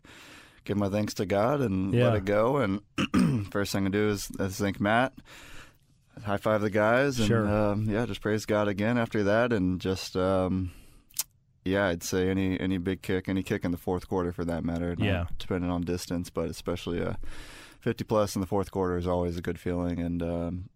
give 0.64 0.76
my 0.76 0.88
thanks 0.88 1.14
to 1.14 1.26
God, 1.26 1.60
and 1.60 1.92
yeah. 1.92 2.04
let 2.04 2.16
it 2.16 2.24
go. 2.24 2.56
And 2.58 3.50
first 3.52 3.72
thing 3.72 3.86
I 3.86 3.90
do 3.90 4.08
is, 4.08 4.30
is 4.38 4.58
thank 4.58 4.80
Matt 4.80 5.12
high 6.24 6.36
five 6.36 6.60
the 6.60 6.70
guys, 6.70 7.18
and 7.18 7.28
sure. 7.28 7.46
um, 7.46 7.88
yeah, 7.88 8.06
just 8.06 8.20
praise 8.20 8.46
God 8.46 8.68
again 8.68 8.98
after 8.98 9.24
that, 9.24 9.52
and 9.52 9.80
just 9.80 10.16
um, 10.16 10.72
yeah, 11.64 11.86
I'd 11.86 12.02
say 12.02 12.28
any 12.28 12.58
any 12.58 12.78
big 12.78 13.02
kick, 13.02 13.28
any 13.28 13.42
kick 13.42 13.64
in 13.64 13.70
the 13.70 13.76
fourth 13.76 14.08
quarter 14.08 14.32
for 14.32 14.44
that 14.44 14.64
matter. 14.64 14.94
Yeah, 14.98 15.26
depending 15.38 15.70
on 15.70 15.82
distance, 15.82 16.30
but 16.30 16.48
especially 16.48 17.00
a 17.00 17.18
fifty 17.80 18.04
plus 18.04 18.34
in 18.34 18.40
the 18.40 18.46
fourth 18.46 18.70
quarter 18.70 18.96
is 18.96 19.06
always 19.06 19.36
a 19.36 19.42
good 19.42 19.58
feeling, 19.58 20.00
and 20.00 20.22
um, 20.22 20.68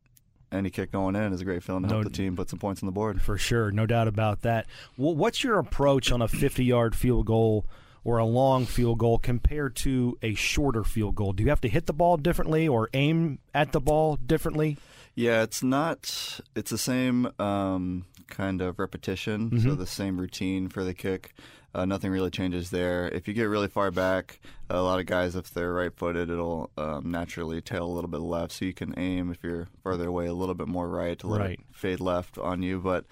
any 0.52 0.70
kick 0.70 0.92
going 0.92 1.16
in 1.16 1.32
is 1.32 1.40
a 1.40 1.44
great 1.44 1.62
feeling 1.62 1.82
to 1.82 1.88
no, 1.88 1.94
help 1.96 2.04
the 2.04 2.10
team 2.10 2.36
put 2.36 2.50
some 2.50 2.58
points 2.58 2.82
on 2.82 2.86
the 2.86 2.92
board. 2.92 3.22
For 3.22 3.38
sure, 3.38 3.70
no 3.70 3.86
doubt 3.86 4.08
about 4.08 4.42
that. 4.42 4.66
Well, 4.96 5.14
what's 5.14 5.42
your 5.42 5.58
approach 5.58 6.12
on 6.12 6.22
a 6.22 6.28
fifty-yard 6.28 6.94
field 6.94 7.26
goal? 7.26 7.66
or 8.02 8.16
a 8.16 8.24
long 8.24 8.64
field 8.64 8.98
goal 8.98 9.18
compared 9.18 9.76
to 9.76 10.16
a 10.22 10.34
shorter 10.34 10.84
field 10.84 11.14
goal? 11.14 11.34
Do 11.34 11.42
you 11.42 11.50
have 11.50 11.60
to 11.60 11.68
hit 11.68 11.84
the 11.84 11.92
ball 11.92 12.16
differently 12.16 12.66
or 12.66 12.88
aim 12.94 13.40
at 13.54 13.72
the 13.72 13.80
ball 13.80 14.16
differently? 14.16 14.78
Yeah, 15.14 15.42
it's 15.42 15.62
not. 15.62 16.40
It's 16.54 16.70
the 16.70 16.78
same 16.78 17.30
um, 17.38 18.06
kind 18.28 18.62
of 18.62 18.78
repetition, 18.78 19.50
mm-hmm. 19.50 19.68
so 19.68 19.74
the 19.74 19.86
same 19.86 20.18
routine 20.20 20.68
for 20.68 20.84
the 20.84 20.94
kick. 20.94 21.34
Uh, 21.72 21.84
nothing 21.84 22.10
really 22.10 22.30
changes 22.30 22.70
there. 22.70 23.08
If 23.08 23.28
you 23.28 23.34
get 23.34 23.44
really 23.44 23.68
far 23.68 23.92
back, 23.92 24.40
a 24.68 24.82
lot 24.82 24.98
of 24.98 25.06
guys, 25.06 25.36
if 25.36 25.54
they're 25.54 25.72
right-footed, 25.72 26.28
it'll 26.28 26.70
um, 26.76 27.10
naturally 27.10 27.60
tail 27.60 27.84
a 27.86 27.92
little 27.92 28.10
bit 28.10 28.20
left. 28.20 28.52
So 28.52 28.64
you 28.64 28.72
can 28.72 28.98
aim 28.98 29.30
if 29.30 29.38
you're 29.44 29.68
farther 29.84 30.08
away 30.08 30.26
a 30.26 30.32
little 30.32 30.56
bit 30.56 30.66
more 30.66 30.88
right 30.88 31.16
to 31.20 31.28
let 31.28 31.40
right. 31.40 31.50
it 31.52 31.60
fade 31.72 32.00
left 32.00 32.38
on 32.38 32.62
you. 32.62 32.80
But 32.80 33.04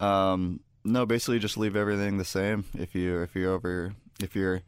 um, 0.00 0.60
no, 0.82 1.04
basically 1.04 1.40
just 1.40 1.58
leave 1.58 1.76
everything 1.76 2.16
the 2.16 2.24
same. 2.24 2.64
If 2.78 2.94
you 2.94 3.20
if 3.20 3.34
you're 3.34 3.52
over 3.52 3.94
if 4.22 4.34
you're 4.34 4.62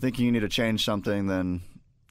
thinking 0.00 0.26
you 0.26 0.32
need 0.32 0.40
to 0.40 0.48
change 0.48 0.84
something, 0.84 1.26
then 1.26 1.62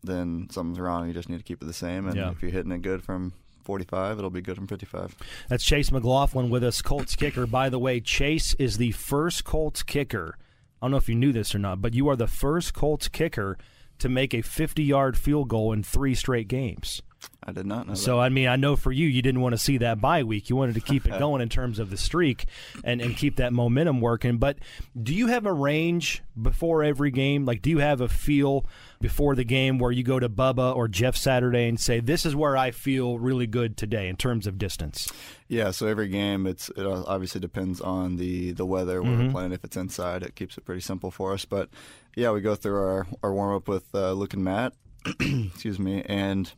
then 0.04 0.48
something's 0.52 0.80
wrong. 0.80 1.08
You 1.08 1.14
just 1.14 1.30
need 1.30 1.38
to 1.38 1.44
keep 1.44 1.62
it 1.62 1.66
the 1.66 1.74
same. 1.74 2.08
And 2.08 2.18
yeah. 2.18 2.32
if 2.32 2.42
you're 2.42 2.52
hitting 2.52 2.72
it 2.72 2.82
good 2.82 3.02
from 3.02 3.34
45. 3.66 4.20
It'll 4.20 4.30
be 4.30 4.42
good 4.42 4.56
from 4.56 4.68
55. 4.68 5.16
That's 5.50 5.66
Chase 5.66 5.92
McLaughlin 5.92 6.50
with 6.50 6.64
us, 6.64 6.82
Colts 6.82 7.16
kicker. 7.16 7.46
By 7.46 7.70
the 7.70 7.80
way, 7.80 8.00
Chase 8.00 8.54
is 8.54 8.78
the 8.78 8.92
first 8.92 9.44
Colts 9.44 9.84
kicker. 9.84 10.38
I 10.82 10.86
don't 10.86 10.92
know 10.92 10.98
if 10.98 11.10
you 11.10 11.16
knew 11.16 11.34
this 11.34 11.54
or 11.56 11.60
not, 11.60 11.82
but 11.82 11.94
you 11.94 12.08
are 12.08 12.16
the 12.16 12.28
first 12.28 12.74
Colts 12.74 13.08
kicker 13.08 13.58
to 14.00 14.10
make 14.10 14.34
a 14.34 14.42
50 14.42 14.84
yard 14.84 15.18
field 15.18 15.50
goal 15.50 15.74
in 15.74 15.84
three 15.84 16.16
straight 16.16 16.48
games. 16.48 17.02
I 17.48 17.52
did 17.52 17.66
not 17.68 17.88
know. 17.88 17.94
So 17.94 18.16
that. 18.18 18.24
I 18.24 18.30
mean, 18.30 18.48
I 18.48 18.56
know 18.56 18.76
for 18.76 18.92
you, 18.92 19.06
you 19.08 19.22
didn't 19.22 19.42
want 19.42 19.54
to 19.54 19.58
see 19.60 19.78
that 19.78 20.02
bye 20.02 20.24
week. 20.24 20.50
You 20.50 20.56
wanted 20.56 20.76
to 20.76 20.82
keep 20.82 21.06
it 21.06 21.12
going 21.20 21.42
in 21.42 21.50
terms 21.50 21.78
of 21.78 21.90
the 21.92 21.98
streak 21.98 22.46
and, 22.84 23.02
and 23.02 23.16
keep 23.16 23.36
that 23.36 23.54
momentum 23.54 24.02
working. 24.02 24.38
But 24.38 24.58
do 25.02 25.14
you 25.14 25.28
have 25.28 25.46
a 25.46 25.54
range 25.54 26.24
before 26.42 26.84
every 26.84 27.12
game? 27.12 27.46
Like, 27.46 27.62
do 27.62 27.70
you 27.70 27.78
have 27.78 28.02
a 28.02 28.08
feel 28.08 28.66
before 29.00 29.36
the 29.36 29.44
game 29.44 29.78
where 29.78 29.92
you 29.92 30.02
go 30.04 30.20
to 30.20 30.28
Bubba 30.28 30.76
or 30.76 30.88
Jeff 30.88 31.16
Saturday 31.16 31.68
and 31.68 31.80
say, 31.80 32.00
"This 32.00 32.26
is 32.26 32.36
where 32.36 32.58
I 32.58 32.72
feel 32.72 33.20
really 33.20 33.46
good 33.46 33.78
today 33.78 34.08
in 34.08 34.16
terms 34.16 34.48
of 34.48 34.58
distance"? 34.58 35.08
Yeah. 35.48 35.70
So 35.70 35.86
every 35.86 36.08
game, 36.08 36.48
it's 36.48 36.70
it 36.70 36.86
obviously 36.86 37.42
depends 37.42 37.80
on 37.80 38.16
the 38.16 38.54
the 38.54 38.66
weather 38.66 39.02
Mm-hmm. 39.02 39.26
we're 39.28 39.32
playing. 39.32 39.52
If 39.52 39.64
it's 39.64 39.78
inside, 39.78 40.24
it 40.24 40.34
keeps 40.36 40.58
it 40.58 40.66
pretty 40.66 40.82
simple 40.82 41.12
for 41.12 41.34
us. 41.34 41.46
But 41.46 41.70
yeah, 42.16 42.32
we 42.32 42.42
go 42.42 42.56
through 42.56 42.78
our 42.78 43.08
our 43.22 43.32
warm 43.34 43.56
up 43.56 43.68
with 43.68 43.94
uh, 43.94 44.14
Luke 44.14 44.34
and 44.34 44.44
Matt. 44.44 44.74
excuse 45.20 45.78
me, 45.78 46.02
and 46.08 46.52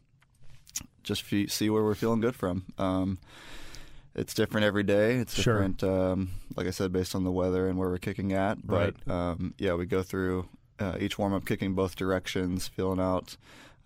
just 1.08 1.24
fe- 1.24 1.47
see 1.47 1.70
where 1.70 1.84
we're 1.84 1.95
feeling 1.95 2.22
good 2.22 2.36
from. 2.36 2.64
Um, 2.78 3.18
it's 4.16 4.34
different 4.34 4.66
every 4.66 4.84
day. 4.84 5.16
It's 5.18 5.34
Sure. 5.36 5.53
different, 5.55 5.84
um, 5.84 6.30
like 6.55 6.68
I 6.68 6.72
said, 6.72 6.91
based 6.91 7.14
on 7.16 7.24
the 7.24 7.32
weather 7.32 7.68
and 7.68 7.78
where 7.78 7.89
we're 7.89 7.97
kicking 7.99 8.34
at. 8.34 8.66
But 8.66 8.95
um, 9.10 9.53
yeah, 9.58 9.74
we 9.76 9.86
go 9.86 10.01
through 10.03 10.47
uh, 10.80 10.97
each 10.99 11.18
warm 11.20 11.34
up 11.34 11.45
kicking 11.45 11.74
both 11.76 11.95
directions, 11.95 12.68
feeling 12.68 12.99
out 12.99 13.38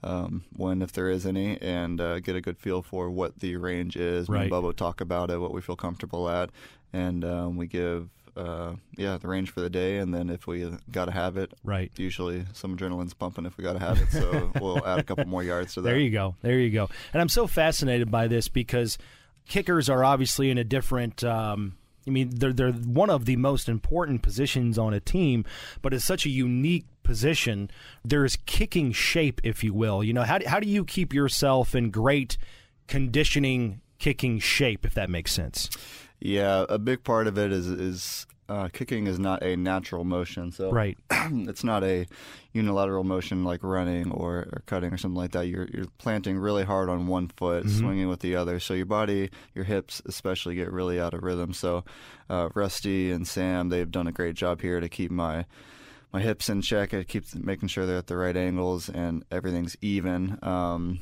um, 0.04 0.44
when, 0.56 0.82
if 0.82 0.92
there 0.94 1.10
is 1.10 1.26
any, 1.26 1.62
and 1.62 2.00
uh, 2.02 2.20
get 2.22 2.36
a 2.36 2.42
good 2.42 2.58
feel 2.58 2.82
for 2.82 3.10
what 3.10 3.40
the 3.40 3.56
range 3.58 3.96
is. 3.96 4.30
Me 4.30 4.40
and 4.44 4.52
Bubba 4.52 4.76
talk 4.76 5.00
about 5.02 5.30
it, 5.30 5.40
what 5.40 5.54
we 5.54 5.62
feel 5.62 5.76
comfortable 5.76 6.30
at, 6.30 6.50
and 6.94 7.24
um, 7.26 7.58
we 7.58 7.68
give. 7.68 8.10
Uh, 8.36 8.76
yeah, 8.96 9.18
the 9.18 9.28
range 9.28 9.52
for 9.52 9.62
the 9.62 9.70
day, 9.70 9.98
and 9.98 10.14
then 10.14 10.30
if 10.30 10.48
we 10.48 10.66
got 10.92 11.06
to 11.06 11.12
have 11.12 11.36
it, 11.38 11.52
Right. 11.64 11.92
Usually, 11.98 12.46
some 12.54 12.78
adrenaline's 12.78 13.14
pumping 13.14 13.46
if 13.46 13.58
we 13.58 13.64
got 13.64 13.74
to 13.74 13.80
have 13.80 14.02
it, 14.02 14.10
so 14.12 14.52
we'll 14.62 14.86
add 14.86 15.00
a 15.00 15.04
couple 15.04 15.26
more 15.26 15.44
yards 15.44 15.74
to 15.74 15.82
that. 15.82 15.90
There 15.90 16.00
you 16.00 16.12
go. 16.12 16.36
There 16.42 16.58
you 16.58 16.70
go. 16.70 16.90
And 17.14 17.22
I'm 17.22 17.30
so 17.30 17.46
fascinated 17.48 18.10
by 18.10 18.28
this 18.28 18.48
because 18.48 18.98
kickers 19.48 19.90
are 19.90 20.04
obviously 20.04 20.50
in 20.50 20.58
a 20.58 20.64
different. 20.64 21.24
Um, 21.24 21.78
I 22.08 22.10
mean, 22.10 22.30
they're 22.34 22.54
they're 22.54 22.72
one 22.72 23.10
of 23.10 23.26
the 23.26 23.36
most 23.36 23.70
important 23.70 24.22
positions 24.24 24.78
on 24.78 24.94
a 24.94 25.00
team, 25.00 25.46
but 25.82 25.94
it's 25.94 26.06
such 26.06 26.26
a 26.26 26.30
unique 26.30 26.86
position. 27.04 27.70
There's 28.04 28.38
kicking 28.46 28.92
shape, 28.92 29.42
if 29.44 29.64
you 29.64 29.74
will. 29.74 30.04
You 30.04 30.14
know, 30.14 30.24
how 30.24 30.38
do, 30.38 30.48
how 30.48 30.60
do 30.60 30.68
you 30.68 30.84
keep 30.86 31.14
yourself 31.14 31.76
in 31.76 31.92
great 31.92 32.38
conditioning 32.88 33.82
kicking 34.00 34.40
shape, 34.40 34.86
if 34.86 34.94
that 34.96 35.10
makes 35.10 35.32
sense? 35.32 35.70
Yeah, 36.22 36.66
a 36.70 36.78
big 36.78 37.04
part 37.04 37.28
of 37.28 37.38
it 37.38 37.52
is 37.52 37.68
is 37.68 38.28
uh, 38.48 38.68
kicking 38.68 39.08
is 39.08 39.18
not 39.18 39.42
a 39.44 39.56
natural 39.56 40.04
motion. 40.04 40.52
So 40.52 40.72
Right. 40.72 40.98
it's 41.12 41.64
not 41.64 41.84
a 41.84 42.06
unilateral 42.52 43.06
motion 43.06 43.46
like 43.46 43.64
running 43.64 44.12
or, 44.12 44.40
or 44.52 44.64
cutting 44.66 44.94
or 44.94 44.98
something 44.98 45.18
like 45.18 45.32
that. 45.32 45.48
You're 45.48 45.68
you're 45.74 45.86
planting 45.98 46.38
really 46.38 46.64
hard 46.64 46.90
on 46.90 47.08
one 47.08 47.30
foot, 47.30 47.70
swinging 47.70 48.10
with 48.10 48.20
the 48.20 48.36
other. 48.36 48.60
So 48.60 48.74
your 48.74 48.86
body, 48.86 49.30
your 49.56 49.64
hips 49.64 50.02
especially, 50.06 50.56
get 50.56 50.72
really 50.72 51.00
out 51.00 51.14
of 51.14 51.24
rhythm. 51.24 51.54
So 51.54 51.86
uh, 52.30 52.50
Rusty 52.54 53.10
and 53.12 53.28
Sam, 53.28 53.70
they've 53.70 53.90
done 53.90 54.08
a 54.08 54.12
great 54.12 54.36
job 54.36 54.62
here 54.62 54.80
to 54.80 54.90
keep 54.90 55.12
my 55.12 55.46
my 56.12 56.20
hips 56.22 56.50
in 56.50 56.62
check. 56.62 56.94
I 56.94 57.04
keep 57.04 57.34
making 57.34 57.70
sure 57.70 57.86
they're 57.86 57.98
at 57.98 58.08
the 58.08 58.18
right 58.18 58.36
angles 58.36 58.90
and 58.90 59.24
everything's 59.32 59.78
even. 59.82 60.38
Um, 60.44 61.00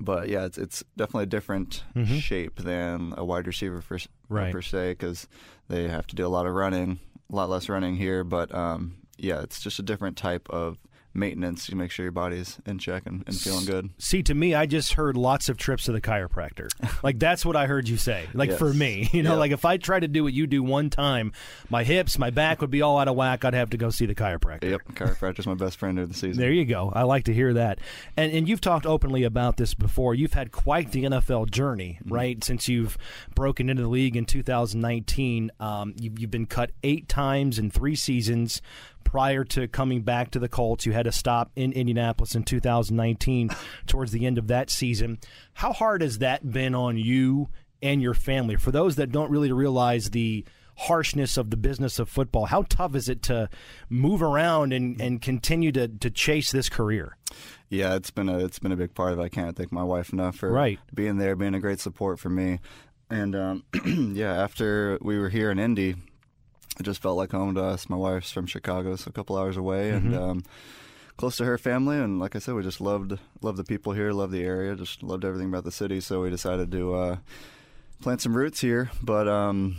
but 0.00 0.28
yeah, 0.28 0.44
it's 0.44 0.58
it's 0.58 0.84
definitely 0.96 1.24
a 1.24 1.26
different 1.26 1.82
shape 2.18 2.56
than 2.56 3.14
a 3.16 3.24
wide 3.24 3.46
receiver 3.46 3.80
for, 3.80 3.98
Right. 4.28 4.52
per 4.52 4.62
se 4.62 4.92
because 4.92 5.26
they 5.68 5.88
have 5.88 6.06
to 6.08 6.16
do 6.16 6.26
a 6.26 6.28
lot 6.28 6.46
of 6.46 6.54
running, 6.54 6.98
a 7.32 7.36
lot 7.36 7.48
less 7.48 7.68
running 7.68 7.96
here. 7.96 8.24
But 8.24 8.54
um, 8.54 8.96
yeah, 9.18 9.40
it's 9.42 9.60
just 9.60 9.78
a 9.78 9.82
different 9.82 10.16
type 10.16 10.48
of 10.50 10.78
maintenance. 11.16 11.68
You 11.68 11.76
make 11.76 11.90
sure 11.90 12.04
your 12.04 12.12
body's 12.12 12.58
in 12.66 12.78
check 12.78 13.04
and, 13.06 13.24
and 13.26 13.36
feeling 13.36 13.64
good. 13.64 13.90
See, 13.98 14.22
to 14.24 14.34
me, 14.34 14.54
I 14.54 14.66
just 14.66 14.92
heard 14.94 15.16
lots 15.16 15.48
of 15.48 15.56
trips 15.56 15.84
to 15.84 15.92
the 15.92 16.00
chiropractor. 16.00 16.68
Like 17.02 17.18
that's 17.18 17.44
what 17.44 17.56
I 17.56 17.66
heard 17.66 17.88
you 17.88 17.96
say. 17.98 18.26
Like 18.34 18.50
Yes. 18.50 18.58
for 18.58 18.72
me, 18.72 19.08
you 19.12 19.22
know, 19.22 19.32
Yeah. 19.32 19.38
like 19.38 19.52
if 19.52 19.64
I 19.64 19.76
tried 19.76 20.00
to 20.00 20.08
do 20.08 20.24
what 20.24 20.32
you 20.32 20.46
do 20.46 20.62
one 20.62 20.90
time, 20.90 21.32
my 21.70 21.84
hips, 21.84 22.18
my 22.18 22.30
back 22.30 22.60
would 22.60 22.70
be 22.70 22.82
all 22.82 22.98
out 22.98 23.06
of 23.08 23.14
whack. 23.16 23.44
I'd 23.44 23.54
have 23.54 23.70
to 23.70 23.76
go 23.76 23.90
see 23.90 24.06
the 24.06 24.14
chiropractor. 24.14 24.70
Yep, 24.70 24.80
chiropractor's 24.94 25.46
my 25.46 25.54
best 25.54 25.78
friend 25.78 25.98
of 25.98 26.08
the 26.08 26.14
season. 26.14 26.40
There 26.40 26.50
you 26.52 26.64
go. 26.64 26.90
I 26.94 27.02
like 27.02 27.24
to 27.24 27.34
hear 27.34 27.52
that. 27.54 27.78
And 28.16 28.32
and 28.32 28.48
you've 28.48 28.60
talked 28.60 28.86
openly 28.86 29.24
about 29.24 29.56
this 29.56 29.74
before. 29.74 30.14
You've 30.14 30.32
had 30.32 30.50
quite 30.52 30.90
the 30.92 31.04
NFL 31.04 31.50
journey, 31.50 31.98
right? 32.06 32.42
Since 32.42 32.68
you've 32.68 32.96
broken 33.34 33.68
into 33.68 33.82
the 33.82 33.88
league 33.88 34.16
in 34.16 34.24
2019, 34.24 35.50
um, 35.60 35.94
you've, 36.00 36.18
you've 36.18 36.30
been 36.30 36.46
cut 36.46 36.70
eight 36.82 37.08
times 37.08 37.58
in 37.58 37.70
three 37.70 37.94
seasons. 37.96 38.60
Prior 39.06 39.44
to 39.44 39.68
coming 39.68 40.02
back 40.02 40.32
to 40.32 40.38
the 40.40 40.48
Colts, 40.48 40.84
you 40.84 40.92
had 40.92 41.06
a 41.06 41.12
stop 41.12 41.50
in 41.54 41.72
Indianapolis 41.72 42.34
in 42.34 42.42
2019 42.42 43.50
towards 43.86 44.10
the 44.10 44.26
end 44.26 44.36
of 44.36 44.48
that 44.48 44.68
season. 44.68 45.18
How 45.54 45.72
hard 45.72 46.02
has 46.02 46.18
that 46.18 46.50
been 46.50 46.74
on 46.74 46.98
you 46.98 47.48
and 47.80 48.02
your 48.02 48.14
family? 48.14 48.56
For 48.56 48.72
those 48.72 48.96
that 48.96 49.12
don't 49.12 49.30
really 49.30 49.52
realize 49.52 50.10
the 50.10 50.44
harshness 50.76 51.36
of 51.36 51.50
the 51.50 51.56
business 51.56 51.98
of 52.00 52.08
football, 52.08 52.46
how 52.46 52.62
tough 52.68 52.94
is 52.96 53.08
it 53.08 53.22
to 53.22 53.48
move 53.88 54.22
around 54.22 54.72
and, 54.72 55.00
and 55.00 55.22
continue 55.22 55.70
to, 55.72 55.86
to 55.88 56.10
chase 56.10 56.50
this 56.50 56.68
career? 56.68 57.16
Yeah, 57.70 57.94
it's 57.94 58.10
been 58.10 58.28
a 58.28 58.38
it's 58.44 58.58
been 58.58 58.72
a 58.72 58.76
big 58.76 58.92
part 58.94 59.12
of 59.12 59.18
it. 59.20 59.22
I 59.22 59.28
can't 59.28 59.56
thank 59.56 59.70
my 59.72 59.84
wife 59.84 60.12
enough 60.12 60.36
for 60.36 60.50
Right. 60.50 60.78
being 60.92 61.16
there, 61.18 61.36
being 61.36 61.54
a 61.54 61.60
great 61.60 61.78
support 61.80 62.18
for 62.18 62.28
me. 62.28 62.58
And 63.08 63.34
um, 63.36 63.64
yeah, 64.14 64.34
after 64.42 64.98
we 65.00 65.16
were 65.18 65.28
here 65.28 65.50
in 65.52 65.58
Indy, 65.60 65.94
it 66.78 66.82
just 66.82 67.02
felt 67.02 67.16
like 67.16 67.32
home 67.32 67.54
to 67.54 67.62
us. 67.62 67.88
My 67.88 67.96
wife's 67.96 68.30
from 68.30 68.46
Chicago, 68.46 68.96
so 68.96 69.08
a 69.08 69.12
couple 69.12 69.36
hours 69.36 69.56
away, 69.56 69.90
and 69.90 70.14
um, 70.14 70.42
close 71.16 71.36
to 71.36 71.44
her 71.44 71.58
family. 71.58 71.98
And 71.98 72.18
like 72.20 72.36
I 72.36 72.38
said, 72.38 72.54
we 72.54 72.62
just 72.62 72.80
loved 72.80 73.18
loved 73.42 73.58
the 73.58 73.64
people 73.64 73.92
here, 73.92 74.12
loved 74.12 74.32
the 74.32 74.44
area, 74.44 74.74
just 74.74 75.02
loved 75.02 75.24
everything 75.24 75.48
about 75.48 75.64
the 75.64 75.72
city. 75.72 76.00
So 76.00 76.22
we 76.22 76.30
decided 76.30 76.70
to 76.72 76.94
uh, 76.94 77.16
plant 78.00 78.20
some 78.20 78.36
roots 78.36 78.60
here. 78.60 78.90
But 79.02 79.28
um, 79.28 79.76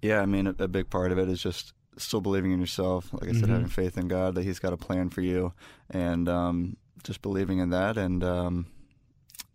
yeah, 0.00 0.20
I 0.20 0.26
mean, 0.26 0.46
a, 0.46 0.54
a 0.58 0.68
big 0.68 0.90
part 0.90 1.12
of 1.12 1.18
it 1.18 1.28
is 1.28 1.42
just 1.42 1.72
still 1.96 2.20
believing 2.20 2.52
in 2.52 2.60
yourself. 2.60 3.12
Like 3.12 3.28
I 3.28 3.32
said, 3.32 3.48
having 3.48 3.68
faith 3.68 3.98
in 3.98 4.08
God 4.08 4.34
that 4.34 4.44
He's 4.44 4.58
got 4.58 4.72
a 4.72 4.78
plan 4.78 5.10
for 5.10 5.20
you, 5.20 5.52
and 5.90 6.28
um, 6.28 6.76
just 7.04 7.22
believing 7.22 7.58
in 7.58 7.70
that 7.70 7.96
and 7.96 8.22
um, 8.22 8.66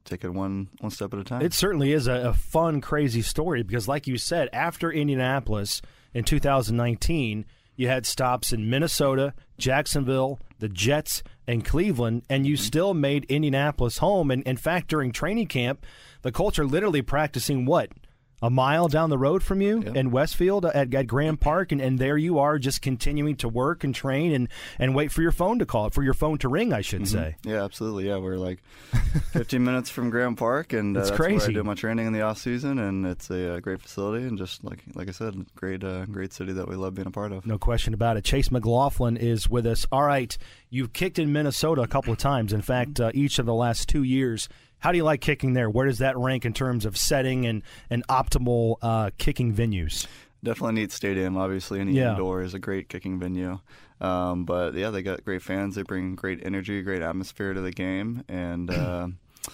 take 0.05 0.24
it 0.24 0.30
one 0.30 0.70
one 0.80 0.91
step 0.91 1.14
at 1.14 1.20
a 1.20 1.24
time. 1.24 1.41
It 1.41 1.53
certainly 1.53 1.93
is 1.93 2.08
a, 2.08 2.30
a 2.30 2.34
fun, 2.34 2.82
crazy 2.82 3.22
story 3.22 3.64
because, 3.64 3.88
like 3.88 4.08
you 4.08 4.18
said, 4.18 4.49
after 4.53 4.91
Indianapolis 4.91 5.82
in 6.14 6.24
2019, 6.24 7.45
you 7.76 7.88
had 7.88 8.05
stops 8.05 8.51
in 8.51 8.70
Minnesota, 8.70 9.34
Jacksonville, 9.58 10.39
the 10.60 10.70
Jets, 10.70 11.24
and 11.47 11.64
Cleveland, 11.64 12.24
and 12.30 12.45
you 12.45 12.55
mm-hmm. 12.55 12.64
still 12.64 12.93
made 12.93 13.26
Indianapolis 13.26 13.99
home. 13.99 14.32
And 14.32 14.43
in 14.43 14.58
fact, 14.58 14.89
during 14.89 15.12
training 15.12 15.47
camp, 15.47 15.86
the 16.24 16.32
Colts 16.32 16.60
are 16.60 16.66
literally 16.66 17.01
practicing 17.01 17.66
what? 17.66 17.91
A 18.39 18.51
mile 18.51 18.88
down 18.88 19.09
the 19.09 19.17
road 19.17 19.41
from 19.41 19.61
you 19.61 19.81
in 19.81 20.11
Westfield 20.11 20.63
at, 20.67 20.93
at 20.93 21.07
Grand 21.07 21.41
Park, 21.41 21.71
and, 21.71 21.81
and 21.81 21.97
there 21.97 22.17
you 22.17 22.38
are 22.38 22.59
just 22.59 22.83
continuing 22.83 23.35
to 23.38 23.49
work 23.49 23.83
and 23.83 23.95
train 23.95 24.31
and, 24.31 24.47
and 24.77 24.93
wait 24.93 25.11
for 25.11 25.23
your 25.23 25.31
phone 25.31 25.57
to 25.57 25.65
call, 25.65 25.89
for 25.89 26.03
your 26.03 26.13
phone 26.13 26.38
to 26.38 26.47
ring, 26.47 26.71
I 26.71 26.81
should 26.81 27.07
say. 27.07 27.35
yeah, 27.43 27.63
absolutely. 27.63 28.07
Yeah, 28.07 28.17
we're 28.17 28.38
like 28.38 28.59
15 29.33 29.63
minutes 29.63 29.89
from 29.89 30.11
Grand 30.11 30.38
Park, 30.38 30.73
and 30.73 30.95
uh, 30.95 30.99
That's 30.99 31.09
that's 31.09 31.19
where. 31.19 31.49
I 31.49 31.53
do 31.53 31.63
my 31.63 31.73
training 31.73 32.05
in 32.05 32.13
the 32.13 32.21
off 32.21 32.38
season. 32.38 32.77
And 32.77 33.07
it's 33.07 33.29
a, 33.31 33.55
uh 33.55 33.59
great 33.59 33.81
facility, 33.81 34.27
and 34.27 34.38
just 34.38 34.63
like 34.63 34.83
like 34.93 35.07
I 35.07 35.11
said, 35.13 35.45
great 35.55 35.83
uh, 35.83 36.05
great 36.05 36.31
city 36.31 36.53
that 36.53 36.67
we 36.67 36.75
love 36.75 36.93
being 36.93 37.07
a 37.07 37.11
part 37.11 37.31
of. 37.31 37.45
No 37.47 37.57
question 37.57 37.95
about 37.95 38.17
it. 38.17 38.23
Chase 38.23 38.51
McLaughlin 38.51 39.17
is 39.17 39.49
with 39.49 39.65
us. 39.65 39.88
All 39.91 40.03
right, 40.03 40.38
you've 40.69 40.93
kicked 40.93 41.17
in 41.17 41.31
Minnesota 41.33 41.81
a 41.81 41.88
couple 41.88 42.13
of 42.13 42.19
times. 42.19 42.53
In 42.53 42.61
fact, 42.61 42.99
uh, 42.99 43.09
each 43.15 43.39
of 43.39 43.47
the 43.47 43.53
last 43.55 43.89
two 43.89 44.03
years. 44.03 44.47
How 44.80 44.91
do 44.91 44.97
you 44.97 45.03
like 45.03 45.21
kicking 45.21 45.53
there? 45.53 45.69
Where 45.69 45.86
does 45.88 45.97
that 45.99 46.17
rank 46.17 46.45
in 46.45 46.53
terms 46.53 46.86
of 46.86 46.97
setting 46.97 47.45
and, 47.45 47.63
and 47.89 48.05
optimal 48.07 48.75
uh, 48.82 49.09
kicking 49.17 49.53
venues? 49.53 50.05
Definitely 50.43 50.82
neat 50.82 50.91
stadium. 50.91 51.36
Obviously, 51.36 51.80
any 51.80 51.93
Yeah. 51.93 52.11
indoor 52.11 52.41
is 52.43 52.53
a 52.53 52.59
great 52.59 52.88
kicking 52.89 53.19
venue. 53.19 53.59
Um, 53.99 54.45
but 54.45 54.75
yeah, 54.75 54.91
they 54.91 55.01
got 55.01 55.25
great 55.25 55.41
fans. 55.41 55.73
They 55.75 55.82
bring 55.82 56.15
great 56.15 56.45
energy, 56.45 56.82
great 56.84 57.01
atmosphere 57.01 57.53
to 57.53 57.61
the 57.61 57.71
game, 57.71 58.23
and 58.30 58.69
uh, 58.69 59.07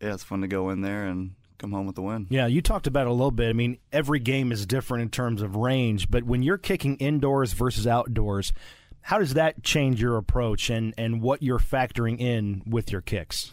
yeah, 0.00 0.14
it's 0.14 0.22
fun 0.22 0.42
to 0.42 0.48
go 0.48 0.70
in 0.70 0.82
there 0.82 1.06
and 1.06 1.32
come 1.56 1.72
home 1.72 1.86
with 1.86 1.96
the 1.96 2.02
win. 2.02 2.26
Yeah, 2.30 2.46
you 2.46 2.60
talked 2.62 2.86
about 2.86 3.06
it 3.06 3.10
a 3.10 3.12
little 3.12 3.30
bit. 3.30 3.48
I 3.48 3.52
mean, 3.54 3.78
every 3.92 4.20
game 4.20 4.52
is 4.52 4.66
different 4.66 5.02
in 5.02 5.08
terms 5.08 5.42
of 5.42 5.56
range, 5.56 6.10
but 6.10 6.24
when 6.24 6.42
you're 6.42 6.58
kicking 6.58 6.96
indoors 6.96 7.52
versus 7.54 7.86
outdoors, 7.86 8.52
how 9.00 9.18
does 9.18 9.34
that 9.34 9.62
change 9.64 10.00
your 10.00 10.18
approach 10.18 10.70
and, 10.70 10.94
and 10.98 11.20
what 11.22 11.42
you're 11.42 11.58
factoring 11.58 12.20
in 12.20 12.62
with 12.66 12.92
your 12.92 13.00
kicks? 13.00 13.50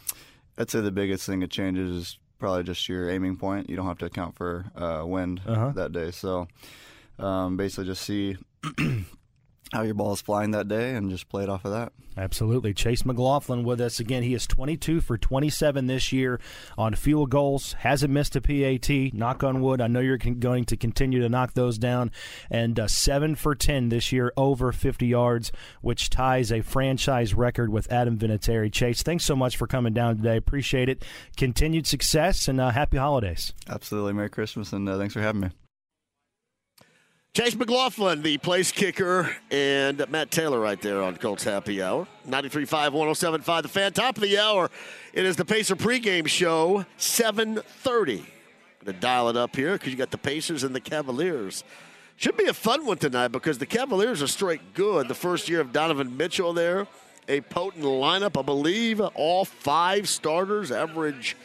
I'd 0.58 0.70
say 0.70 0.82
the 0.82 0.92
biggest 0.92 1.26
thing 1.26 1.42
it 1.42 1.52
changes 1.52 1.92
is 1.96 2.20
probably 2.40 2.64
just 2.64 2.88
your 2.90 3.10
aiming 3.10 3.38
point. 3.38 3.70
You 3.70 3.76
don't 3.76 3.88
have 3.88 3.98
to 4.00 4.06
account 4.06 4.36
for 4.36 4.66
uh, 4.76 5.04
wind 5.06 5.42
Uh-huh. 5.46 5.72
that 5.76 5.92
day. 5.92 6.12
So 6.12 6.48
um, 7.20 7.58
basically, 7.58 7.86
just 7.86 8.04
see 8.04 8.38
how 9.74 9.82
your 9.82 9.94
ball 9.94 10.14
is 10.14 10.22
flying 10.22 10.52
that 10.52 10.68
day 10.68 10.96
and 10.96 11.10
just 11.10 11.28
play 11.28 11.44
it 11.44 11.50
off 11.50 11.66
of 11.66 11.72
that. 11.72 11.92
Absolutely. 12.18 12.74
Chase 12.74 13.04
McLaughlin 13.04 13.64
with 13.64 13.82
us 13.82 14.00
again. 14.00 14.24
He 14.24 14.34
is 14.34 14.48
22 14.48 15.02
for 15.02 15.18
27 15.18 15.88
this 15.88 16.14
year 16.14 16.40
on 16.78 16.94
field 16.94 17.30
goals. 17.30 17.74
Hasn't 17.74 18.14
missed 18.14 18.36
a 18.36 18.42
PAT. 18.42 19.14
Knock 19.14 19.44
on 19.44 19.62
wood. 19.62 19.82
I 19.82 19.88
know 19.88 20.00
you're 20.00 20.18
going 20.18 20.66
to 20.66 20.78
continue 20.78 21.20
to 21.22 21.30
knock 21.30 21.54
those 21.54 21.78
down. 21.78 22.12
And 22.50 22.80
uh, 22.80 22.88
7 22.88 23.36
for 23.36 23.54
10 23.54 23.90
this 23.90 24.12
year, 24.12 24.32
over 24.38 24.72
50 24.72 25.08
yards, 25.08 25.52
which 25.82 26.10
ties 26.10 26.52
a 26.52 26.62
franchise 26.62 27.34
record 27.34 27.70
with 27.70 27.92
Adam 27.92 28.18
Vinatieri. 28.18 28.72
Chase, 28.72 29.04
thanks 29.04 29.26
so 29.26 29.36
much 29.36 29.58
for 29.58 29.68
coming 29.68 29.94
down 29.94 30.18
today. 30.18 30.38
Appreciate 30.38 30.88
it. 30.88 31.04
Continued 31.36 31.88
success 31.88 32.48
and 32.48 32.62
uh, 32.62 32.70
happy 32.70 32.98
holidays. 32.98 33.54
Absolutely. 33.68 34.14
Merry 34.14 34.30
Christmas 34.30 34.72
and 34.72 34.88
uh, 34.88 34.98
thanks 34.98 35.14
for 35.14 35.22
having 35.22 35.42
me. 35.42 35.50
Chase 37.36 37.54
McLaughlin, 37.54 38.22
the 38.22 38.38
place 38.38 38.72
kicker, 38.72 39.30
and 39.52 40.10
Matt 40.10 40.32
Taylor 40.32 40.58
right 40.58 40.82
there 40.82 41.04
on 41.04 41.18
Colts 41.18 41.44
Happy 41.44 41.84
Hour. 41.84 42.08
93.5, 42.26 42.94
107.5, 42.94 43.62
the 43.64 43.68
fan. 43.68 43.92
Top 43.92 44.16
of 44.16 44.24
the 44.24 44.38
hour, 44.40 44.72
it 45.12 45.26
is 45.26 45.36
the 45.36 45.44
Pacer 45.44 45.76
pregame 45.76 46.30
show, 46.30 46.86
7.30. 46.98 48.06
Going 48.06 48.26
to 48.86 48.94
dial 48.94 49.28
it 49.28 49.36
up 49.36 49.54
here 49.54 49.74
because 49.74 49.90
you 49.90 49.98
got 49.98 50.12
the 50.12 50.18
Pacers 50.18 50.64
and 50.64 50.74
the 50.74 50.80
Cavaliers. 50.80 51.66
Should 52.16 52.38
be 52.38 52.46
a 52.46 52.54
fun 52.54 52.86
one 52.86 53.00
tonight 53.00 53.34
because 53.34 53.58
the 53.58 53.66
Cavaliers 53.66 54.24
are 54.24 54.28
straight 54.28 54.74
good. 54.74 55.10
The 55.10 55.14
first 55.14 55.50
year 55.50 55.60
of 55.60 55.74
Donovan 55.74 56.16
Mitchell 56.16 56.54
there, 56.54 56.88
a 57.28 57.42
potent 57.42 57.84
lineup. 57.84 58.40
I 58.40 58.44
believe 58.44 59.02
all 59.02 59.44
five 59.44 60.08
starters 60.08 60.72
average 60.72 61.36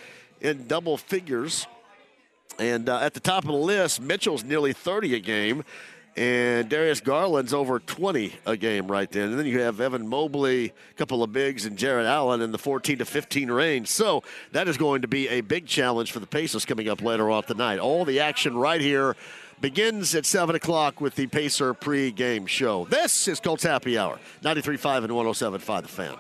in 0.41 0.69
double 0.69 0.97
figures. 0.97 1.67
And 2.61 2.91
uh, 2.91 2.99
at 2.99 3.15
the 3.15 3.21
top 3.21 3.45
of 3.45 3.49
the 3.49 3.57
list, 3.57 4.03
Mitchell's 4.03 4.45
nearly 4.45 4.75
30 4.75 5.15
a 5.15 5.19
game, 5.19 5.65
and 6.15 6.69
Darius 6.69 7.01
Garland's 7.01 7.55
over 7.55 7.79
20 7.79 8.35
a 8.45 8.55
game 8.55 8.87
right 8.87 9.11
then. 9.11 9.31
And 9.31 9.39
then 9.39 9.47
you 9.47 9.61
have 9.61 9.81
Evan 9.81 10.07
Mobley, 10.07 10.67
a 10.67 10.95
couple 10.95 11.23
of 11.23 11.33
bigs, 11.33 11.65
and 11.65 11.79
Jarrett 11.79 12.07
Allen 12.07 12.43
in 12.43 12.53
the 12.53 12.59
14 12.59 12.99
to 12.99 13.07
15 13.07 13.51
range. 13.51 13.89
So 13.89 14.23
that 14.53 14.69
is 14.69 14.77
going 14.77 15.01
to 15.01 15.09
be 15.09 15.27
a 15.29 15.41
big 15.41 15.67
challenge 15.67 16.13
for 16.13 16.21
the 16.21 16.27
Pacers 16.27 16.67
coming 16.67 16.87
up 16.91 17.01
later 17.01 17.31
on 17.31 17.45
tonight. 17.45 17.79
All 17.79 18.05
the 18.05 18.21
action 18.21 18.55
right 18.59 18.83
here 18.83 19.17
begins 19.63 20.15
at 20.15 20.27
7 20.27 20.55
o'clock 20.55 21.01
with 21.01 21.15
the 21.15 21.29
Pacer 21.29 21.73
pre-game 21.73 22.45
show. 22.45 22.85
This 22.91 23.27
is 23.27 23.41
Colts 23.41 23.63
Happy 23.63 23.97
Hour, 23.97 24.19
93.5 24.43 25.05
and 25.05 25.13
107.5 25.13 25.83
The 25.83 25.89
Fan. 25.89 26.17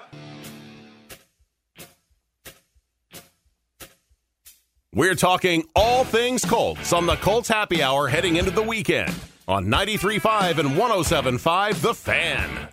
We're 4.92 5.14
talking 5.14 5.68
all 5.76 6.02
things 6.02 6.44
Colts 6.44 6.92
on 6.92 7.06
the 7.06 7.14
Colts 7.14 7.48
Happy 7.48 7.80
Hour 7.80 8.08
heading 8.08 8.34
into 8.34 8.50
the 8.50 8.60
weekend 8.60 9.14
on 9.46 9.66
93.5 9.66 10.58
and 10.58 10.70
107.5 10.70 11.80
The 11.80 11.94
Fan. 11.94 12.68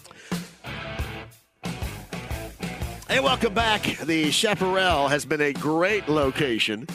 Hey, 3.07 3.19
welcome 3.19 3.53
back. 3.53 3.83
The 3.99 4.31
Chaparral 4.31 5.09
has 5.09 5.25
been 5.25 5.41
a 5.41 5.53
great 5.53 6.09
location 6.09 6.87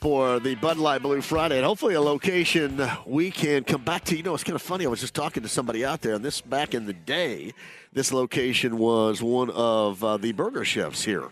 for 0.00 0.40
the 0.40 0.54
Bud 0.54 0.78
Light 0.78 1.02
Blue 1.02 1.20
Friday, 1.20 1.58
and 1.58 1.66
hopefully 1.66 1.92
a 1.92 2.00
location 2.00 2.88
we 3.04 3.30
can 3.30 3.64
come 3.64 3.84
back 3.84 4.04
to. 4.04 4.16
You 4.16 4.22
know, 4.22 4.32
it's 4.32 4.44
kind 4.44 4.56
of 4.56 4.62
funny. 4.62 4.86
I 4.86 4.88
was 4.88 5.00
just 5.00 5.12
talking 5.12 5.42
to 5.42 5.48
somebody 5.50 5.84
out 5.84 6.00
there, 6.00 6.14
and 6.14 6.24
this 6.24 6.40
back 6.40 6.72
in 6.72 6.86
the 6.86 6.94
day, 6.94 7.52
this 7.92 8.14
location 8.14 8.78
was 8.78 9.22
one 9.22 9.50
of 9.50 10.02
uh, 10.02 10.16
the 10.16 10.32
burger 10.32 10.64
chefs 10.64 11.04
here 11.04 11.28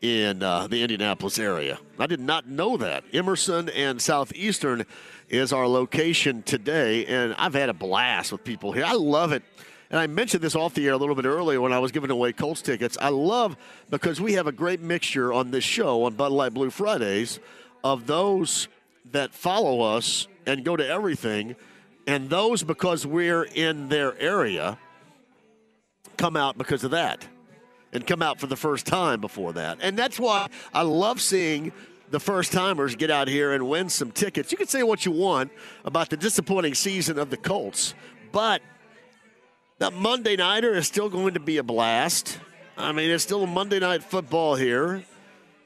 in 0.00 0.42
uh, 0.42 0.66
the 0.66 0.82
Indianapolis 0.82 1.38
area. 1.38 1.78
I 1.98 2.06
did 2.06 2.20
not 2.20 2.46
know 2.46 2.76
that. 2.76 3.04
Emerson 3.12 3.68
and 3.70 4.00
Southeastern 4.00 4.84
is 5.28 5.52
our 5.52 5.66
location 5.66 6.42
today, 6.42 7.06
and 7.06 7.34
I've 7.38 7.54
had 7.54 7.68
a 7.68 7.74
blast 7.74 8.32
with 8.32 8.44
people 8.44 8.72
here. 8.72 8.84
I 8.84 8.92
love 8.92 9.32
it. 9.32 9.42
And 9.90 10.00
I 10.00 10.06
mentioned 10.06 10.42
this 10.42 10.56
off 10.56 10.74
the 10.74 10.86
air 10.86 10.94
a 10.94 10.96
little 10.96 11.14
bit 11.14 11.24
earlier 11.24 11.60
when 11.60 11.72
I 11.72 11.78
was 11.78 11.92
giving 11.92 12.10
away 12.10 12.32
Colts 12.32 12.62
tickets. 12.62 12.98
I 13.00 13.10
love 13.10 13.56
because 13.90 14.20
we 14.20 14.32
have 14.34 14.46
a 14.46 14.52
great 14.52 14.80
mixture 14.80 15.32
on 15.32 15.50
this 15.50 15.64
show 15.64 16.04
on 16.04 16.14
Bud 16.14 16.32
Light 16.32 16.52
Blue 16.52 16.70
Fridays 16.70 17.38
of 17.82 18.06
those 18.06 18.68
that 19.12 19.32
follow 19.32 19.82
us 19.82 20.26
and 20.46 20.64
go 20.64 20.76
to 20.76 20.86
everything, 20.86 21.56
and 22.06 22.28
those 22.28 22.62
because 22.62 23.06
we're 23.06 23.44
in 23.44 23.88
their 23.88 24.18
area 24.18 24.78
come 26.16 26.36
out 26.36 26.58
because 26.58 26.84
of 26.84 26.90
that 26.92 27.26
and 27.94 28.06
come 28.06 28.20
out 28.20 28.40
for 28.40 28.46
the 28.46 28.56
first 28.56 28.86
time 28.86 29.20
before 29.20 29.52
that. 29.54 29.78
And 29.80 29.96
that's 29.96 30.18
why 30.18 30.48
I 30.72 30.82
love 30.82 31.20
seeing 31.20 31.72
the 32.10 32.20
first 32.20 32.52
timers 32.52 32.96
get 32.96 33.10
out 33.10 33.28
here 33.28 33.52
and 33.52 33.68
win 33.68 33.88
some 33.88 34.10
tickets. 34.10 34.52
You 34.52 34.58
can 34.58 34.66
say 34.66 34.82
what 34.82 35.06
you 35.06 35.12
want 35.12 35.50
about 35.84 36.10
the 36.10 36.16
disappointing 36.16 36.74
season 36.74 37.18
of 37.18 37.30
the 37.30 37.36
Colts, 37.36 37.94
but 38.32 38.60
that 39.78 39.92
Monday 39.92 40.36
Nighter 40.36 40.74
is 40.74 40.86
still 40.86 41.08
going 41.08 41.34
to 41.34 41.40
be 41.40 41.56
a 41.56 41.62
blast. 41.62 42.38
I 42.76 42.92
mean, 42.92 43.10
it's 43.10 43.24
still 43.24 43.44
a 43.44 43.46
Monday 43.46 43.78
night 43.78 44.02
football 44.02 44.54
here. 44.54 45.04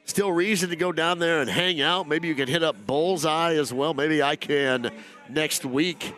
Still 0.05 0.33
reason 0.33 0.71
to 0.71 0.77
go 0.77 0.91
down 0.91 1.19
there 1.19 1.41
and 1.41 1.51
hang 1.51 1.83
out. 1.83 2.09
Maybe 2.09 2.29
you 2.29 2.35
can 2.35 2.49
hit 2.49 2.63
up 2.63 2.87
Bullseye 2.87 3.55
as 3.55 3.73
well. 3.73 3.93
Maybe 3.93 4.23
I 4.23 4.37
can 4.37 4.91
next 5.29 5.67
week 5.67 6.15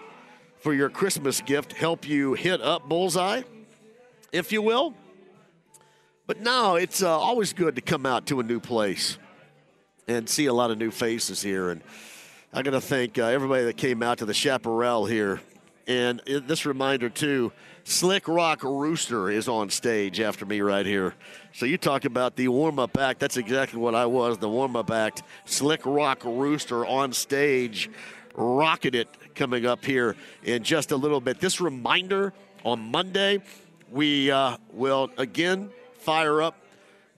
for 0.60 0.72
your 0.72 0.88
Christmas 0.90 1.40
gift 1.40 1.72
help 1.72 2.08
you 2.08 2.34
hit 2.34 2.60
up 2.60 2.88
Bullseye, 2.88 3.42
if 4.32 4.52
you 4.52 4.62
will. 4.62 4.94
But 6.30 6.42
no, 6.42 6.76
it's 6.76 7.02
uh, 7.02 7.10
always 7.10 7.52
good 7.52 7.74
to 7.74 7.82
come 7.82 8.06
out 8.06 8.26
to 8.26 8.38
a 8.38 8.44
new 8.44 8.60
place 8.60 9.18
and 10.06 10.28
see 10.28 10.46
a 10.46 10.52
lot 10.52 10.70
of 10.70 10.78
new 10.78 10.92
faces 10.92 11.42
here. 11.42 11.70
And 11.70 11.82
I 12.52 12.62
got 12.62 12.70
to 12.70 12.80
thank 12.80 13.18
uh, 13.18 13.24
everybody 13.24 13.64
that 13.64 13.76
came 13.76 14.00
out 14.00 14.18
to 14.18 14.26
the 14.26 14.32
Chaparral 14.32 15.06
here. 15.06 15.40
And 15.88 16.20
this 16.24 16.64
reminder, 16.64 17.08
too 17.08 17.50
Slick 17.82 18.28
Rock 18.28 18.62
Rooster 18.62 19.28
is 19.28 19.48
on 19.48 19.70
stage 19.70 20.20
after 20.20 20.46
me 20.46 20.60
right 20.60 20.86
here. 20.86 21.16
So 21.52 21.66
you 21.66 21.76
talk 21.76 22.04
about 22.04 22.36
the 22.36 22.46
warm 22.46 22.78
up 22.78 22.96
act. 22.96 23.18
That's 23.18 23.36
exactly 23.36 23.80
what 23.80 23.96
I 23.96 24.06
was 24.06 24.38
the 24.38 24.48
warm 24.48 24.76
up 24.76 24.92
act. 24.92 25.24
Slick 25.46 25.84
Rock 25.84 26.22
Rooster 26.24 26.86
on 26.86 27.12
stage, 27.12 27.90
rocking 28.36 28.94
it 28.94 29.08
coming 29.34 29.66
up 29.66 29.84
here 29.84 30.14
in 30.44 30.62
just 30.62 30.92
a 30.92 30.96
little 30.96 31.20
bit. 31.20 31.40
This 31.40 31.60
reminder 31.60 32.32
on 32.64 32.88
Monday, 32.92 33.42
we 33.90 34.30
uh, 34.30 34.58
will 34.72 35.10
again 35.18 35.72
fire 36.00 36.40
up 36.40 36.56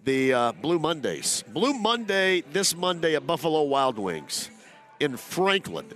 the 0.05 0.33
uh, 0.33 0.53
Blue 0.53 0.79
Mondays. 0.79 1.45
Blue 1.49 1.73
Monday 1.75 2.43
this 2.53 2.77
Monday 2.77 3.15
at 3.15 3.27
Buffalo 3.27 3.63
Wild 3.63 3.99
Wings 3.99 4.51
in 4.99 5.17
Franklin. 5.17 5.87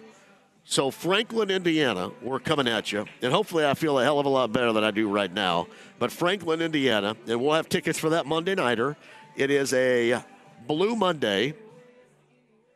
So, 0.64 0.91
Franklin, 0.91 1.51
Indiana, 1.51 2.11
we're 2.22 2.41
coming 2.41 2.66
at 2.66 2.91
you. 2.91 3.07
And 3.22 3.32
hopefully, 3.32 3.66
I 3.66 3.74
feel 3.74 3.99
a 3.99 4.05
hell 4.05 4.18
of 4.18 4.26
a 4.26 4.28
lot 4.28 4.53
better 4.53 4.72
than 4.72 4.84
I 4.84 4.91
do 4.91 5.09
right 5.09 5.32
now. 5.32 5.68
But 5.99 6.11
Franklin, 6.11 6.61
Indiana, 6.61 7.16
and 7.28 7.41
we'll 7.41 7.55
have 7.55 7.68
tickets 7.68 7.99
for 7.99 8.11
that 8.11 8.26
Monday 8.26 8.55
Nighter. 8.55 8.97
It 9.37 9.51
is 9.51 9.72
a 9.72 10.24
Blue 10.66 10.97
Monday 10.97 11.55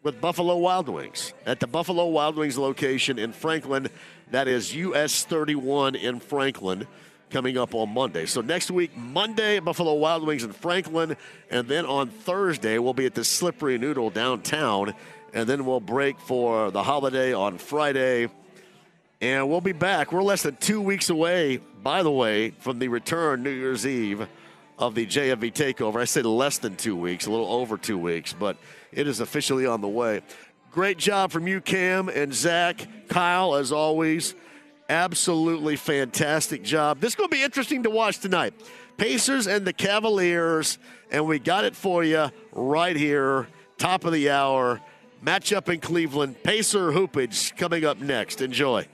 with 0.02 0.20
Buffalo 0.20 0.56
Wild 0.56 0.88
Wings 0.88 1.34
at 1.46 1.60
the 1.60 1.66
Buffalo 1.66 2.06
Wild 2.06 2.36
Wings 2.36 2.58
location 2.58 3.18
in 3.18 3.32
Franklin. 3.32 3.88
That 4.30 4.46
is 4.46 4.74
US 4.74 5.24
31 5.24 5.94
in 5.94 6.20
Franklin 6.20 6.86
coming 7.30 7.56
up 7.56 7.74
on 7.74 7.88
Monday. 7.94 8.26
So 8.26 8.40
next 8.40 8.70
week, 8.70 8.96
Monday, 8.96 9.60
Buffalo 9.60 9.94
Wild 9.94 10.26
Wings 10.26 10.42
in 10.42 10.52
Franklin, 10.52 11.16
and 11.50 11.68
then 11.68 11.86
on 11.86 12.08
Thursday, 12.08 12.78
we'll 12.78 12.94
be 12.94 13.06
at 13.06 13.14
the 13.14 13.24
Slippery 13.24 13.78
Noodle 13.78 14.10
downtown, 14.10 14.94
and 15.32 15.48
then 15.48 15.64
we'll 15.64 15.80
break 15.80 16.18
for 16.18 16.70
the 16.70 16.82
holiday 16.82 17.32
on 17.32 17.58
Friday. 17.58 18.28
And 19.20 19.48
we'll 19.48 19.60
be 19.60 19.72
back. 19.72 20.12
We're 20.12 20.22
less 20.22 20.42
than 20.42 20.56
two 20.56 20.80
weeks 20.80 21.10
away, 21.10 21.58
by 21.82 22.02
the 22.02 22.10
way, 22.10 22.50
from 22.50 22.78
the 22.78 22.88
return 22.88 23.42
New 23.42 23.50
Year's 23.50 23.86
Eve 23.86 24.26
of 24.78 24.94
the 24.94 25.06
JMV 25.06 25.52
takeover. 25.52 26.00
I 26.00 26.06
said 26.06 26.24
less 26.24 26.58
than 26.58 26.74
two 26.74 26.96
weeks, 26.96 27.26
a 27.26 27.30
little 27.30 27.52
over 27.52 27.76
two 27.76 27.98
weeks, 27.98 28.32
but 28.32 28.56
it 28.92 29.06
is 29.06 29.20
officially 29.20 29.66
on 29.66 29.82
the 29.82 29.88
way. 29.88 30.22
Great 30.72 30.98
job 30.98 31.30
from 31.30 31.46
you, 31.46 31.60
Cam 31.60 32.08
and 32.08 32.32
Zach. 32.32 32.86
Kyle, 33.08 33.56
as 33.56 33.72
always 33.72 34.34
absolutely 34.90 35.76
fantastic 35.76 36.62
job. 36.62 37.00
This 37.00 37.12
is 37.12 37.16
going 37.16 37.30
to 37.30 37.36
be 37.36 37.42
interesting 37.42 37.84
to 37.84 37.90
watch 37.90 38.18
tonight. 38.18 38.52
Pacers 38.96 39.46
and 39.46 39.66
the 39.66 39.72
Cavaliers, 39.72 40.78
and 41.10 41.26
we 41.26 41.38
got 41.38 41.64
it 41.64 41.74
for 41.74 42.04
you 42.04 42.30
right 42.52 42.96
here, 42.96 43.46
top 43.78 44.04
of 44.04 44.12
the 44.12 44.28
hour. 44.28 44.80
Matchup 45.24 45.72
in 45.72 45.80
Cleveland. 45.80 46.42
Pacer 46.42 46.92
Hoopage 46.92 47.56
coming 47.56 47.84
up 47.84 47.98
next. 47.98 48.40
Enjoy. 48.40 48.86